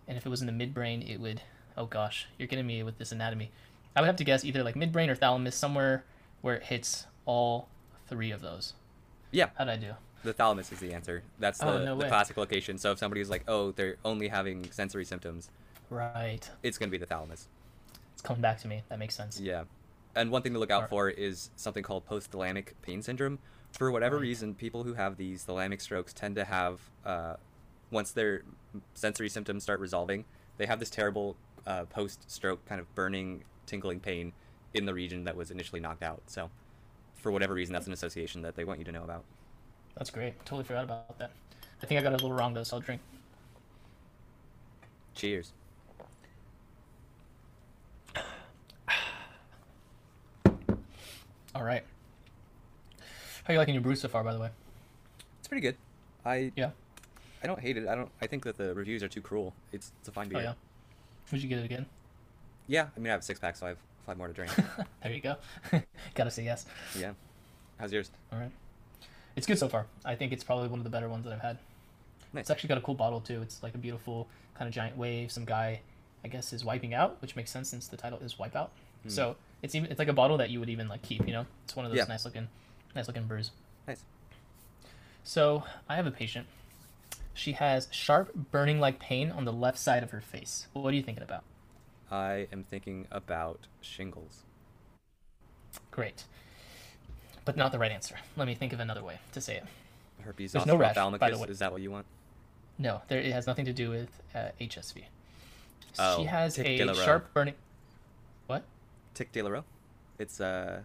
And 0.07 0.17
if 0.17 0.25
it 0.27 0.29
was 0.29 0.41
in 0.43 0.47
the 0.47 0.67
midbrain, 0.67 1.09
it 1.09 1.21
would. 1.21 1.41
Oh 1.77 1.87
gosh, 1.87 2.27
you're 2.39 2.49
getting 2.49 2.67
me 2.67 2.83
with 2.83 2.99
this 2.99 3.13
anatomy. 3.13 3.51
I 3.95 4.01
would 4.01 4.07
have 4.07 4.17
to 4.17 4.25
guess 4.25 4.45
either 4.45 4.63
like 4.63 4.75
midbrain 4.75 5.09
or 5.09 5.15
thalamus, 5.15 5.55
somewhere 5.55 6.05
where 6.41 6.55
it 6.57 6.65
hits 6.65 7.07
all 7.25 7.69
three 8.09 8.31
of 8.31 8.41
those. 8.41 8.75
Yeah, 9.31 9.51
How'd 9.57 9.69
I 9.69 9.77
do? 9.77 9.93
the 10.25 10.33
thalamus 10.33 10.73
is 10.73 10.81
the 10.81 10.93
answer. 10.95 11.23
That's 11.39 11.59
the, 11.59 11.67
Oh, 11.67 11.85
no 11.85 11.97
the 11.97 12.09
classic 12.09 12.37
location. 12.37 12.79
So 12.79 12.93
if 12.93 12.99
somebody's 12.99 13.31
like, 13.31 13.45
oh, 13.49 13.73
they're 13.73 13.97
only 14.05 14.29
having 14.29 14.71
sensory 14.73 15.05
symptoms, 15.05 15.51
Right. 15.91 16.49
it's 16.63 16.79
going 16.79 16.89
to 16.89 16.91
be 16.91 16.99
the 16.99 17.07
thalamus. 17.07 17.49
It's 18.13 18.23
coming 18.23 18.43
back 18.43 18.59
to 18.61 18.69
me. 18.69 18.83
That 18.89 18.99
makes 18.99 19.15
sense. 19.15 19.39
Yeah. 19.41 19.65
And 20.17 20.31
one 20.33 20.43
thing 20.43 20.53
to 20.55 20.59
look 20.59 20.71
out 20.71 20.89
for 20.89 21.09
is 21.09 21.51
something 21.57 21.83
called 21.85 22.05
post-thalamic 22.07 22.73
pain 22.83 23.03
syndrome. 23.03 23.39
For 23.73 23.91
whatever 23.93 24.17
Right. 24.17 24.23
reason, 24.23 24.55
people 24.55 24.83
who 24.85 24.95
have 24.95 25.17
these 25.19 25.45
thalamic 25.45 25.81
strokes 25.81 26.13
tend 26.13 26.35
to 26.37 26.45
have, 26.45 26.81
uh, 27.05 27.35
once 27.91 28.13
their 28.13 28.43
sensory 28.95 29.29
symptoms 29.29 29.63
start 29.63 29.81
resolving, 29.81 30.25
they 30.57 30.67
have 30.67 30.81
this 30.81 30.91
terrible 30.91 31.37
uh, 31.67 31.85
post-stroke 31.85 32.65
kind 32.67 32.81
of 32.81 32.95
burning, 32.95 33.45
tingling 33.67 34.01
pain 34.01 34.33
in 34.75 34.87
the 34.87 34.95
region 34.95 35.25
that 35.25 35.37
was 35.37 35.51
initially 35.51 35.81
knocked 35.81 36.03
out. 36.03 36.23
So, 36.27 36.51
for 37.17 37.33
whatever 37.33 37.55
reason, 37.55 37.73
that's 37.73 37.87
an 37.87 37.93
association 37.93 38.43
that 38.43 38.55
they 38.57 38.65
want 38.65 38.79
you 38.79 38.85
to 38.85 38.93
know 38.93 39.05
about. 39.05 39.25
That's 39.97 40.11
great. 40.11 40.35
Totally 40.45 40.65
forgot 40.65 40.85
about 40.85 41.19
that. 41.19 41.31
I 41.83 41.87
think 41.87 42.01
I 42.01 42.03
got 42.03 42.13
it 42.13 42.21
a 42.21 42.25
little 42.25 42.37
wrong 42.37 42.55
though, 42.55 42.63
so 42.63 42.77
I'll 42.77 42.81
drink. 42.81 43.01
Cheers. 45.15 45.53
All 51.55 51.65
right. 51.65 51.83
How 53.45 53.49
are 53.49 53.53
you 53.55 53.59
liking 53.59 53.75
your 53.75 53.83
brew 53.83 53.97
so 53.97 54.07
far, 54.07 54.23
by 54.23 54.33
the 54.33 54.39
way? 54.39 54.51
It's 55.41 55.49
pretty 55.49 55.63
good. 55.63 55.77
I 56.25 56.53
Yeah. 56.55 56.71
I 57.43 57.47
don't 57.47 57.61
hate 57.61 57.77
it. 57.77 57.87
I 57.89 57.95
don't. 57.95 58.11
I 58.21 58.27
think 58.27 58.45
that 58.45 58.57
the 58.57 58.75
reviews 58.75 59.03
are 59.03 59.09
too 59.09 59.21
cruel. 59.21 59.55
It's 59.73 59.93
it's 60.01 60.09
a 60.09 60.13
fine 60.13 60.29
beer. 60.29 60.39
Oh 60.39 60.43
yeah. 60.43 60.53
Would 61.33 61.43
you 61.43 61.49
get 61.49 61.59
it 61.59 61.65
again? 61.65 61.87
Yeah, 62.67 62.89
I 62.97 63.01
mean 63.01 63.09
I 63.09 63.13
have 63.13 63.21
a 63.21 63.25
six 63.25 63.39
pack, 63.39 63.57
so 63.57 63.67
I 63.67 63.71
have 63.71 63.79
five 64.07 64.17
more 64.19 64.29
to 64.29 64.33
drink. 64.35 64.53
there 65.03 65.13
you 65.13 65.21
go. 65.21 65.37
Gotta 66.15 66.31
say 66.31 66.45
yes. 66.45 66.67
yeah. 66.99 67.13
How's 67.79 67.93
yours? 67.93 68.11
All 68.33 68.39
right. 68.39 68.51
It's 69.37 69.47
good 69.47 69.59
so 69.59 69.69
far. 69.69 69.87
I 70.05 70.17
think 70.17 70.33
it's 70.33 70.43
probably 70.43 70.69
one 70.69 70.81
of 70.81 70.85
the 70.85 70.91
better 70.91 71.09
ones 71.09 71.25
that 71.25 71.33
I've 71.33 71.41
had. 71.41 71.59
Nice. 72.33 72.43
It's 72.43 72.51
actually 72.51 72.69
got 72.69 72.79
a 72.79 72.81
cool 72.81 72.95
bottle 72.95 73.21
too. 73.21 73.41
It's 73.43 73.63
like 73.63 73.75
a 73.75 73.79
beautiful 73.79 74.27
kind 74.55 74.69
of 74.69 74.75
giant 74.75 74.97
wave. 74.97 75.31
Some 75.31 75.45
guy, 75.45 75.81
I 76.25 76.29
guess, 76.29 76.53
is 76.53 76.65
wiping 76.65 76.93
out, 76.93 77.17
which 77.23 77.37
makes 77.37 77.51
sense 77.51 77.69
since 77.69 77.87
the 77.87 77.97
title 77.97 78.19
is 78.19 78.35
Wipeout. 78.35 78.69
Hmm. 79.05 79.09
So 79.09 79.37
it's 79.63 79.75
even 79.75 79.91
it's 79.91 79.99
like 79.99 80.09
a 80.09 80.13
bottle 80.13 80.37
that 80.39 80.51
you 80.51 80.59
would 80.61 80.69
even 80.69 80.89
like 80.89 81.03
keep. 81.03 81.25
You 81.27 81.33
know, 81.33 81.47
it's 81.65 81.77
one 81.77 81.87
of 81.87 81.93
those 81.93 81.99
Yeah. 81.99 82.05
nice 82.09 82.25
looking, 82.25 82.49
nice 82.97 83.07
looking 83.07 83.27
brews. 83.27 83.53
Nice. 83.87 84.03
So 85.25 85.63
I 85.89 85.97
have 85.97 86.07
a 86.07 86.11
patient. 86.11 86.47
She 87.39 87.53
has 87.53 87.87
sharp 87.93 88.35
burning 88.51 88.81
like 88.81 88.99
pain 88.99 89.31
on 89.31 89.45
the 89.45 89.53
left 89.53 89.79
side 89.79 90.03
of 90.03 90.11
her 90.11 90.21
face. 90.21 90.67
What 90.73 90.93
are 90.93 90.97
you 90.97 91.05
thinking 91.05 91.23
about? 91.23 91.45
I 92.11 92.49
am 92.53 92.65
thinking 92.65 93.07
about 93.13 93.69
shingles. 93.81 94.43
Great. 95.93 96.25
But 97.45 97.57
not 97.57 97.71
the 97.71 97.79
right 97.79 97.93
answer. 97.93 98.17
Let 98.37 98.49
me 98.49 98.57
think 98.57 98.73
of 98.73 98.81
another 98.81 99.05
way 99.05 99.21
to 99.33 99.41
say 99.41 99.55
it. 99.55 99.65
Herpes 100.23 100.51
There's 100.51 100.67
no 100.67 100.73
zoster 100.73 101.01
rash, 101.01 101.19
by 101.21 101.31
the 101.31 101.39
way. 101.39 101.47
Is 101.49 101.61
that 101.61 101.71
what 101.71 101.81
you 101.81 101.93
want? 101.93 102.07
No, 102.77 103.03
there, 103.07 103.21
it 103.21 103.33
has 103.33 103.47
nothing 103.47 103.67
to 103.67 103.73
do 103.73 103.89
with 103.89 104.21
uh, 104.35 104.49
HSV. 104.61 105.05
Oh, 106.01 106.19
she 106.19 106.25
has 106.25 106.57
tic 106.57 106.67
a 106.67 106.79
de 106.79 106.85
la 106.87 106.93
Roe. 106.93 107.05
sharp 107.05 107.33
burning. 107.35 107.55
What? 108.49 108.65
Tic 109.15 109.31
de 109.31 109.43
la 109.43 109.51
Roe. 109.51 109.65
It's 110.19 110.41
uh. 110.41 110.81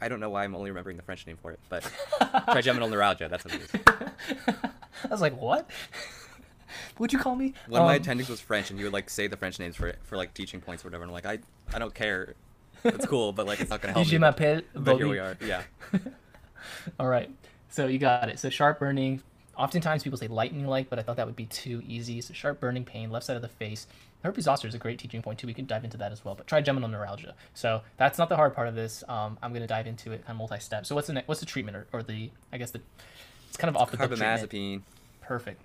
I 0.00 0.08
don't 0.08 0.20
know 0.20 0.30
why 0.30 0.44
I'm 0.44 0.54
only 0.54 0.70
remembering 0.70 0.96
the 0.96 1.02
French 1.02 1.26
name 1.26 1.38
for 1.42 1.50
it, 1.50 1.58
but 1.68 1.82
trigeminal 2.52 2.88
neuralgia. 2.88 3.28
That's 3.28 3.44
what 3.44 3.54
it 3.54 3.62
is. 3.62 4.54
I 5.04 5.08
was 5.08 5.20
like, 5.20 5.40
what? 5.40 5.68
What'd 6.96 7.12
you 7.12 7.18
call 7.18 7.34
me? 7.36 7.54
One 7.68 7.80
of 7.82 7.86
my 7.86 7.96
Um, 7.96 8.02
attendings 8.02 8.28
was 8.28 8.40
French, 8.40 8.70
and 8.70 8.78
he 8.78 8.84
would 8.84 8.92
like 8.92 9.08
say 9.08 9.26
the 9.26 9.36
French 9.36 9.58
names 9.58 9.76
for 9.76 9.94
for 10.02 10.16
like 10.16 10.34
teaching 10.34 10.60
points 10.60 10.84
or 10.84 10.88
whatever. 10.88 11.04
And 11.04 11.10
I'm 11.10 11.14
like, 11.14 11.26
I 11.26 11.38
I 11.74 11.78
don't 11.78 11.94
care. 11.94 12.34
It's 12.84 13.06
cool, 13.06 13.32
but 13.32 13.46
like 13.46 13.60
it's 13.60 13.70
not 13.70 13.80
gonna 13.80 13.94
help 13.94 14.06
Je 14.06 14.18
m'appelle 14.18 14.62
But 14.74 14.96
here 14.96 15.08
we 15.08 15.18
are. 15.18 15.36
Yeah. 15.44 15.62
All 17.00 17.08
right. 17.08 17.30
So 17.70 17.86
you 17.86 17.98
got 17.98 18.28
it. 18.28 18.38
So 18.38 18.50
sharp 18.50 18.78
burning. 18.80 19.22
Oftentimes 19.56 20.04
people 20.04 20.18
say 20.18 20.28
lightning 20.28 20.66
like, 20.66 20.88
but 20.88 20.98
I 20.98 21.02
thought 21.02 21.16
that 21.16 21.26
would 21.26 21.34
be 21.36 21.46
too 21.46 21.82
easy. 21.86 22.20
So 22.20 22.32
sharp 22.32 22.60
burning 22.60 22.84
pain, 22.84 23.10
left 23.10 23.26
side 23.26 23.36
of 23.36 23.42
the 23.42 23.48
face. 23.48 23.86
Herpes 24.22 24.44
zoster 24.44 24.68
is 24.68 24.74
a 24.74 24.78
great 24.78 24.98
teaching 24.98 25.20
point 25.22 25.38
too. 25.38 25.46
We 25.46 25.54
can 25.54 25.66
dive 25.66 25.84
into 25.84 25.96
that 25.96 26.12
as 26.12 26.24
well. 26.24 26.34
But 26.34 26.46
trigeminal 26.46 26.88
neuralgia. 26.88 27.34
So 27.54 27.82
that's 27.96 28.18
not 28.18 28.28
the 28.28 28.36
hard 28.36 28.54
part 28.54 28.68
of 28.68 28.74
this. 28.74 29.02
Um, 29.08 29.38
I'm 29.42 29.50
going 29.50 29.62
to 29.62 29.66
dive 29.68 29.86
into 29.86 30.12
it 30.12 30.18
kind 30.24 30.30
of 30.30 30.36
multi-step. 30.36 30.86
So 30.86 30.94
what's 30.94 31.06
the 31.08 31.14
ne- 31.14 31.22
what's 31.26 31.40
the 31.40 31.46
treatment 31.46 31.76
or, 31.76 31.86
or 31.92 32.02
the 32.02 32.30
I 32.52 32.58
guess 32.58 32.70
the 32.70 32.80
it's 33.48 33.56
kind 33.56 33.68
of 33.68 33.76
off 33.76 33.90
the. 33.90 33.96
Carbamazepine. 33.96 34.82
Perfect. 35.20 35.60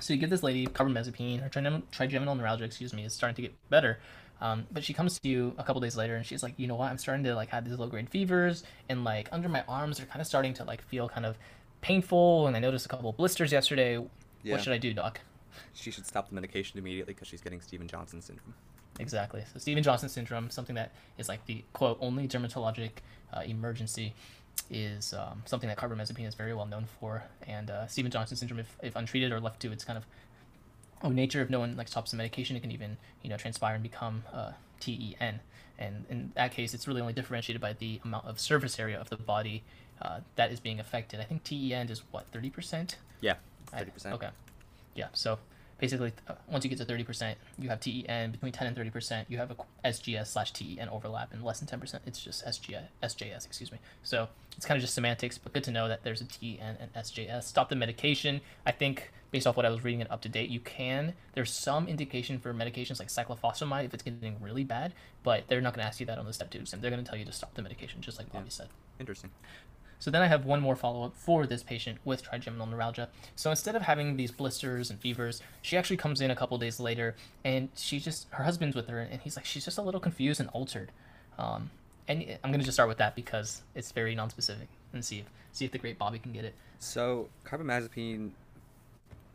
So 0.00 0.12
you 0.12 0.20
give 0.20 0.30
this 0.30 0.42
lady 0.42 0.66
carbamazepine. 0.66 1.42
Her 1.42 1.48
trigeminal, 1.48 1.82
trigeminal 1.90 2.34
neuralgia, 2.34 2.64
excuse 2.64 2.92
me, 2.92 3.04
is 3.04 3.12
starting 3.12 3.36
to 3.36 3.42
get 3.42 3.54
better. 3.70 3.98
Um, 4.40 4.66
but 4.72 4.82
she 4.82 4.92
comes 4.92 5.20
to 5.20 5.28
you 5.28 5.54
a 5.56 5.62
couple 5.62 5.80
days 5.80 5.96
later, 5.96 6.16
and 6.16 6.26
she's 6.26 6.42
like, 6.42 6.54
you 6.56 6.66
know 6.66 6.74
what? 6.74 6.90
I'm 6.90 6.98
starting 6.98 7.22
to 7.24 7.34
like 7.34 7.50
have 7.50 7.64
these 7.64 7.78
low 7.78 7.86
grade 7.86 8.08
fevers, 8.08 8.64
and 8.88 9.04
like 9.04 9.28
under 9.30 9.48
my 9.48 9.62
arms 9.68 10.00
are 10.00 10.06
kind 10.06 10.20
of 10.20 10.26
starting 10.26 10.52
to 10.54 10.64
like 10.64 10.82
feel 10.82 11.08
kind 11.08 11.24
of 11.24 11.38
painful, 11.80 12.48
and 12.48 12.56
I 12.56 12.60
noticed 12.60 12.84
a 12.84 12.88
couple 12.88 13.08
of 13.08 13.16
blisters 13.16 13.52
yesterday. 13.52 14.04
Yeah. 14.42 14.54
What 14.54 14.62
should 14.64 14.72
I 14.72 14.78
do, 14.78 14.92
doc? 14.92 15.20
She 15.74 15.92
should 15.92 16.06
stop 16.06 16.28
the 16.28 16.34
medication 16.34 16.78
immediately 16.78 17.14
because 17.14 17.28
she's 17.28 17.40
getting 17.40 17.60
Steven 17.60 17.86
Johnson 17.86 18.20
syndrome. 18.20 18.54
Exactly. 18.98 19.44
So 19.52 19.58
Steven 19.58 19.82
Johnson 19.82 20.08
syndrome, 20.08 20.50
something 20.50 20.74
that 20.74 20.92
is 21.18 21.28
like 21.28 21.44
the 21.46 21.64
quote 21.72 21.98
only 22.00 22.26
dermatologic 22.26 22.90
uh, 23.32 23.42
emergency, 23.46 24.14
is 24.70 25.12
um, 25.12 25.42
something 25.44 25.68
that 25.68 25.76
carbamazepine 25.76 26.26
is 26.26 26.34
very 26.34 26.54
well 26.54 26.66
known 26.66 26.86
for. 26.98 27.24
And 27.46 27.70
uh, 27.70 27.86
Steven 27.86 28.10
Johnson 28.10 28.36
syndrome, 28.36 28.60
if, 28.60 28.76
if 28.82 28.96
untreated 28.96 29.32
or 29.32 29.40
left 29.40 29.60
to 29.60 29.72
its 29.72 29.84
kind 29.84 29.96
of 29.96 30.06
oh, 31.02 31.10
nature 31.10 31.42
if 31.42 31.50
no 31.50 31.60
one 31.60 31.76
like 31.76 31.88
stops 31.88 32.10
the 32.10 32.16
medication, 32.16 32.56
it 32.56 32.60
can 32.60 32.70
even 32.72 32.96
you 33.22 33.30
know 33.30 33.36
transpire 33.36 33.74
and 33.74 33.82
become 33.82 34.24
uh, 34.32 34.52
TEN. 34.80 35.40
And 35.78 36.04
in 36.08 36.32
that 36.34 36.52
case, 36.52 36.74
it's 36.74 36.86
really 36.86 37.00
only 37.00 37.12
differentiated 37.12 37.60
by 37.60 37.72
the 37.72 38.00
amount 38.04 38.26
of 38.26 38.38
surface 38.38 38.78
area 38.78 39.00
of 39.00 39.10
the 39.10 39.16
body 39.16 39.64
uh, 40.00 40.20
that 40.36 40.52
is 40.52 40.60
being 40.60 40.78
affected. 40.78 41.20
I 41.20 41.24
think 41.24 41.44
TEN 41.44 41.88
is 41.88 42.02
what 42.10 42.26
thirty 42.32 42.50
percent. 42.50 42.96
Yeah, 43.20 43.34
I- 43.72 43.78
thirty 43.78 43.90
percent. 43.90 44.14
Okay. 44.14 44.28
Yeah. 44.94 45.08
So 45.12 45.38
basically, 45.82 46.12
uh, 46.28 46.34
once 46.48 46.62
you 46.64 46.70
get 46.70 46.78
to 46.78 46.84
thirty 46.84 47.02
percent, 47.02 47.36
you 47.58 47.68
have 47.68 47.80
TEN. 47.80 48.30
Between 48.30 48.52
ten 48.52 48.68
and 48.68 48.76
thirty 48.76 48.88
percent, 48.88 49.26
you 49.28 49.36
have 49.36 49.50
a 49.50 49.56
SGS 49.84 50.28
slash 50.28 50.52
TEN 50.52 50.88
overlap, 50.88 51.32
and 51.32 51.42
less 51.42 51.58
than 51.58 51.66
ten 51.66 51.80
percent, 51.80 52.04
it's 52.06 52.22
just 52.22 52.46
SGS, 52.46 52.84
SJS. 53.02 53.44
Excuse 53.44 53.72
me. 53.72 53.78
So 54.04 54.28
it's 54.56 54.64
kind 54.64 54.76
of 54.76 54.80
just 54.80 54.94
semantics, 54.94 55.36
but 55.36 55.52
good 55.52 55.64
to 55.64 55.72
know 55.72 55.88
that 55.88 56.04
there's 56.04 56.20
a 56.20 56.24
TEN 56.24 56.76
and 56.80 56.94
SJS. 56.94 57.42
Stop 57.42 57.68
the 57.68 57.74
medication. 57.74 58.40
I 58.64 58.70
think 58.70 59.10
based 59.32 59.46
off 59.46 59.56
what 59.56 59.66
I 59.66 59.70
was 59.70 59.82
reading 59.82 60.02
and 60.02 60.10
UpToDate, 60.10 60.50
you 60.50 60.60
can. 60.60 61.14
There's 61.32 61.50
some 61.50 61.88
indication 61.88 62.38
for 62.38 62.54
medications 62.54 63.00
like 63.00 63.08
cyclophosphamide 63.08 63.86
if 63.86 63.94
it's 63.94 64.04
getting 64.04 64.36
really 64.40 64.62
bad, 64.62 64.92
but 65.24 65.48
they're 65.48 65.60
not 65.60 65.74
going 65.74 65.82
to 65.82 65.88
ask 65.88 65.98
you 65.98 66.06
that 66.06 66.18
on 66.18 66.26
the 66.26 66.32
step 66.32 66.50
two 66.50 66.60
exam. 66.60 66.80
They're 66.80 66.92
going 66.92 67.02
to 67.02 67.08
tell 67.08 67.18
you 67.18 67.24
to 67.24 67.32
stop 67.32 67.54
the 67.54 67.62
medication, 67.62 68.00
just 68.02 68.18
like 68.18 68.32
Bobby 68.32 68.50
said. 68.50 68.68
Interesting. 69.00 69.30
So 70.02 70.10
then 70.10 70.20
I 70.20 70.26
have 70.26 70.44
one 70.44 70.60
more 70.60 70.74
follow 70.74 71.04
up 71.04 71.14
for 71.14 71.46
this 71.46 71.62
patient 71.62 71.98
with 72.04 72.24
trigeminal 72.24 72.66
neuralgia. 72.66 73.08
So 73.36 73.50
instead 73.50 73.76
of 73.76 73.82
having 73.82 74.16
these 74.16 74.32
blisters 74.32 74.90
and 74.90 74.98
fevers, 74.98 75.40
she 75.62 75.76
actually 75.76 75.96
comes 75.96 76.20
in 76.20 76.28
a 76.28 76.34
couple 76.34 76.58
days 76.58 76.80
later 76.80 77.14
and 77.44 77.68
she 77.76 78.00
just, 78.00 78.26
her 78.30 78.42
husband's 78.42 78.74
with 78.74 78.88
her 78.88 78.98
and 78.98 79.20
he's 79.20 79.36
like, 79.36 79.44
she's 79.44 79.64
just 79.64 79.78
a 79.78 79.82
little 79.82 80.00
confused 80.00 80.40
and 80.40 80.48
altered. 80.48 80.90
Um, 81.38 81.70
and 82.08 82.36
I'm 82.42 82.50
going 82.50 82.58
to 82.58 82.66
just 82.66 82.74
start 82.74 82.88
with 82.88 82.98
that 82.98 83.14
because 83.14 83.62
it's 83.76 83.92
very 83.92 84.16
non-specific 84.16 84.66
and 84.92 85.04
see 85.04 85.20
if, 85.20 85.26
see 85.52 85.66
if 85.66 85.70
the 85.70 85.78
great 85.78 86.00
Bobby 86.00 86.18
can 86.18 86.32
get 86.32 86.44
it. 86.44 86.54
So 86.80 87.28
carbamazepine 87.46 88.30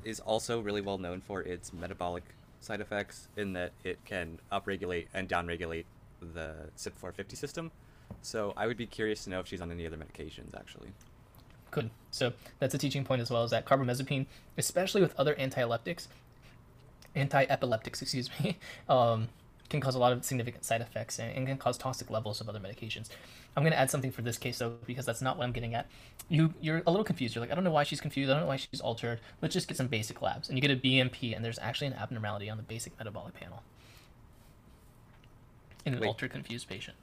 is 0.04 0.20
also 0.20 0.60
really 0.60 0.82
well 0.82 0.98
known 0.98 1.22
for 1.22 1.44
its 1.44 1.72
metabolic 1.72 2.26
side 2.60 2.82
effects 2.82 3.30
in 3.38 3.54
that 3.54 3.72
it 3.86 4.00
can 4.04 4.38
upregulate 4.52 5.06
and 5.14 5.30
downregulate 5.30 5.86
the 6.20 6.56
CYP450 6.76 7.38
system. 7.38 7.72
So 8.22 8.54
I 8.58 8.68
would 8.68 8.78
be 8.78 8.86
curious 8.86 9.24
to 9.24 9.30
know 9.30 9.40
if 9.40 9.48
she's 9.48 9.62
on 9.62 9.72
any 9.72 9.86
other 9.86 9.98
medications 9.98 10.56
actually. 10.56 10.90
Good. 11.72 11.90
So 12.12 12.34
that's 12.60 12.74
a 12.74 12.78
teaching 12.78 13.04
point 13.04 13.22
as 13.22 13.30
well, 13.30 13.44
is 13.44 13.52
that 13.52 13.66
carbamazepine, 13.66 14.26
especially 14.58 15.02
with 15.02 15.14
other 15.20 15.36
anti-epileptics, 15.36 16.08
anti-epileptics, 17.16 18.02
excuse 18.04 18.30
me, 18.40 18.58
um, 18.90 19.28
can 19.70 19.82
cause 19.82 19.96
a 19.96 20.00
lot 20.00 20.14
of 20.14 20.24
significant 20.24 20.64
side 20.64 20.82
effects 20.82 21.20
and, 21.20 21.36
and 21.36 21.48
can 21.48 21.58
cause 21.58 21.78
toxic 21.78 22.10
levels 22.10 22.40
of 22.40 22.48
other 22.48 22.60
medications. 22.60 23.10
I'm 23.56 23.64
going 23.64 23.74
to 23.74 23.80
add 23.80 23.92
something 23.92 24.12
for 24.12 24.22
this 24.22 24.38
case 24.38 24.60
though, 24.60 24.76
because 24.86 25.06
that's 25.06 25.22
not 25.22 25.38
what 25.38 25.44
I'm 25.44 25.52
getting 25.52 25.74
at. 25.74 25.88
You 26.30 26.54
you're 26.62 26.84
a 26.86 26.92
little 26.92 27.04
confused. 27.04 27.36
You're 27.36 27.42
like, 27.44 27.52
I 27.52 27.56
don't 27.56 27.64
know 27.64 27.72
why 27.72 27.84
she's 27.84 28.02
confused. 28.02 28.30
I 28.30 28.34
don't 28.34 28.44
know 28.44 28.48
why 28.48 28.58
she's 28.58 28.82
altered. 28.82 29.20
Let's 29.42 29.54
just 29.54 29.68
get 29.68 29.78
some 29.78 29.88
basic 29.88 30.22
labs, 30.22 30.50
and 30.50 30.58
you 30.58 30.62
get 30.62 30.72
a 30.72 30.76
BMP, 30.76 31.36
and 31.36 31.44
there's 31.44 31.60
actually 31.60 31.88
an 31.88 31.94
abnormality 31.94 32.50
on 32.50 32.58
the 32.58 32.64
basic 32.64 32.98
metabolic 32.98 33.34
panel 33.34 33.64
in 35.86 35.94
an 35.94 36.00
Wait. 36.02 36.08
altered, 36.08 36.32
confused 36.32 36.68
patient. 36.68 36.98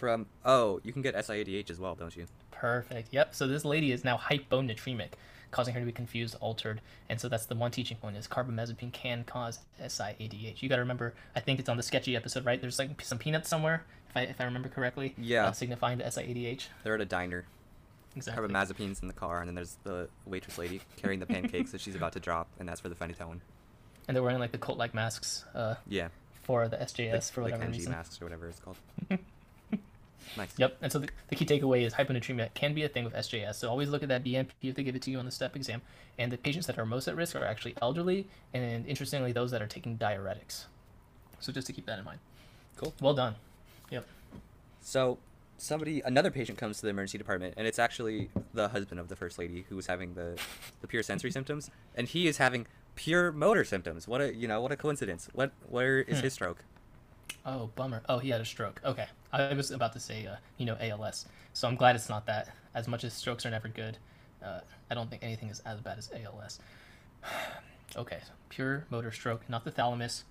From 0.00 0.24
oh, 0.46 0.80
you 0.82 0.94
can 0.94 1.02
get 1.02 1.14
SIADH 1.14 1.68
as 1.70 1.78
well, 1.78 1.94
don't 1.94 2.16
you? 2.16 2.26
Perfect. 2.50 3.08
Yep. 3.12 3.34
So 3.34 3.46
this 3.46 3.66
lady 3.66 3.92
is 3.92 4.02
now 4.02 4.16
hyponatremic, 4.16 5.10
causing 5.50 5.74
her 5.74 5.80
to 5.80 5.84
be 5.84 5.92
confused, 5.92 6.36
altered, 6.40 6.80
and 7.10 7.20
so 7.20 7.28
that's 7.28 7.44
the 7.44 7.54
one 7.54 7.70
teaching 7.70 7.98
point: 7.98 8.16
is 8.16 8.26
carbamazepine 8.26 8.92
can 8.94 9.24
cause 9.24 9.58
SIADH. 9.78 10.62
You 10.62 10.68
got 10.70 10.76
to 10.76 10.80
remember. 10.82 11.12
I 11.36 11.40
think 11.40 11.60
it's 11.60 11.68
on 11.68 11.76
the 11.76 11.82
sketchy 11.82 12.16
episode, 12.16 12.46
right? 12.46 12.58
There's 12.58 12.78
like 12.78 13.02
some 13.02 13.18
peanuts 13.18 13.50
somewhere, 13.50 13.84
if 14.08 14.16
I 14.16 14.22
if 14.22 14.40
I 14.40 14.44
remember 14.44 14.70
correctly. 14.70 15.14
Yeah. 15.18 15.48
uh, 15.48 15.52
signifying 15.52 15.98
the 15.98 16.04
SIADH. 16.04 16.68
They're 16.82 16.94
at 16.94 17.00
a 17.02 17.04
diner. 17.04 17.44
Exactly. 18.16 18.48
Carbamazepine's 18.48 19.02
in 19.02 19.08
the 19.08 19.14
car, 19.14 19.40
and 19.40 19.48
then 19.48 19.54
there's 19.54 19.76
the 19.84 20.08
waitress 20.24 20.56
lady 20.56 20.80
carrying 20.96 21.20
the 21.20 21.26
pancakes 21.26 21.72
that 21.72 21.82
she's 21.82 21.94
about 21.94 22.14
to 22.14 22.20
drop, 22.20 22.48
and 22.58 22.66
that's 22.66 22.80
for 22.80 22.88
the 22.88 22.94
funny 22.96 23.12
phenytoin. 23.12 23.40
And 24.08 24.16
they're 24.16 24.22
wearing 24.22 24.38
like 24.40 24.50
the 24.52 24.58
cult-like 24.58 24.94
masks 24.94 25.44
uh, 25.54 25.74
Yeah, 25.86 26.08
for 26.42 26.68
the 26.68 26.78
SJS 26.78 27.30
for 27.30 27.40
the 27.40 27.50
whatever 27.50 27.64
Kenji 27.66 27.72
reason. 27.72 27.92
masks 27.92 28.20
or 28.20 28.24
whatever 28.24 28.48
it's 28.48 28.58
called. 28.60 28.76
nice. 30.36 30.52
Yep. 30.56 30.76
And 30.82 30.90
so 30.92 30.98
the, 30.98 31.08
the 31.28 31.36
key 31.36 31.44
takeaway 31.44 31.82
is 31.86 31.94
hyponatremia 31.94 32.52
can 32.54 32.74
be 32.74 32.82
a 32.84 32.88
thing 32.88 33.04
with 33.04 33.14
SJS. 33.14 33.56
So 33.56 33.68
always 33.68 33.88
look 33.88 34.02
at 34.02 34.08
that 34.08 34.24
BMP 34.24 34.48
if 34.62 34.74
they 34.74 34.82
give 34.82 34.94
it 34.96 35.02
to 35.02 35.10
you 35.10 35.18
on 35.18 35.24
the 35.24 35.30
step 35.30 35.56
exam. 35.56 35.82
And 36.18 36.30
the 36.30 36.36
patients 36.38 36.66
that 36.66 36.78
are 36.78 36.84
most 36.86 37.08
at 37.08 37.16
risk 37.16 37.34
are 37.36 37.44
actually 37.44 37.74
elderly, 37.80 38.26
and 38.52 38.86
interestingly, 38.86 39.32
those 39.32 39.50
that 39.52 39.62
are 39.62 39.66
taking 39.66 39.96
diuretics. 39.96 40.64
So 41.40 41.52
just 41.52 41.66
to 41.68 41.72
keep 41.72 41.86
that 41.86 41.98
in 41.98 42.04
mind. 42.04 42.18
Cool. 42.76 42.92
Well 43.00 43.14
done. 43.14 43.36
Yep. 43.90 44.06
So 44.82 45.18
somebody, 45.56 46.00
another 46.04 46.30
patient 46.30 46.58
comes 46.58 46.76
to 46.78 46.82
the 46.82 46.88
emergency 46.90 47.18
department, 47.18 47.54
and 47.56 47.66
it's 47.66 47.78
actually 47.78 48.30
the 48.54 48.68
husband 48.68 49.00
of 49.00 49.08
the 49.08 49.16
first 49.16 49.38
lady 49.38 49.64
who 49.68 49.76
was 49.76 49.86
having 49.86 50.14
the 50.14 50.38
the 50.80 50.86
pure 50.86 51.02
sensory 51.02 51.30
symptoms, 51.30 51.70
and 51.94 52.08
he 52.08 52.26
is 52.28 52.36
having 52.38 52.66
pure 52.96 53.32
motor 53.32 53.64
symptoms. 53.64 54.06
What 54.06 54.20
a 54.20 54.34
you 54.34 54.46
know 54.48 54.60
what 54.60 54.72
a 54.72 54.76
coincidence. 54.76 55.28
What 55.32 55.52
where 55.68 56.00
is 56.00 56.18
Hmm. 56.18 56.24
his 56.24 56.32
stroke? 56.34 56.64
Oh, 57.46 57.70
bummer. 57.74 58.02
Oh, 58.08 58.18
he 58.18 58.28
had 58.30 58.40
a 58.40 58.44
stroke. 58.44 58.80
Okay. 58.84 59.06
I 59.32 59.54
was 59.54 59.70
about 59.70 59.92
to 59.92 60.00
say, 60.00 60.26
uh, 60.26 60.36
you 60.58 60.66
know, 60.66 60.76
ALS. 60.80 61.26
So 61.52 61.68
I'm 61.68 61.76
glad 61.76 61.96
it's 61.96 62.08
not 62.08 62.26
that. 62.26 62.54
As 62.74 62.88
much 62.88 63.04
as 63.04 63.12
strokes 63.12 63.44
are 63.46 63.50
never 63.50 63.68
good, 63.68 63.98
uh, 64.44 64.60
I 64.90 64.94
don't 64.94 65.10
think 65.10 65.22
anything 65.22 65.48
is 65.48 65.60
as 65.60 65.80
bad 65.80 65.98
as 65.98 66.10
ALS. 66.12 66.58
okay. 67.96 68.18
So 68.26 68.32
pure 68.48 68.86
motor 68.90 69.12
stroke, 69.12 69.48
not 69.48 69.64
the 69.64 69.70
thalamus. 69.70 70.24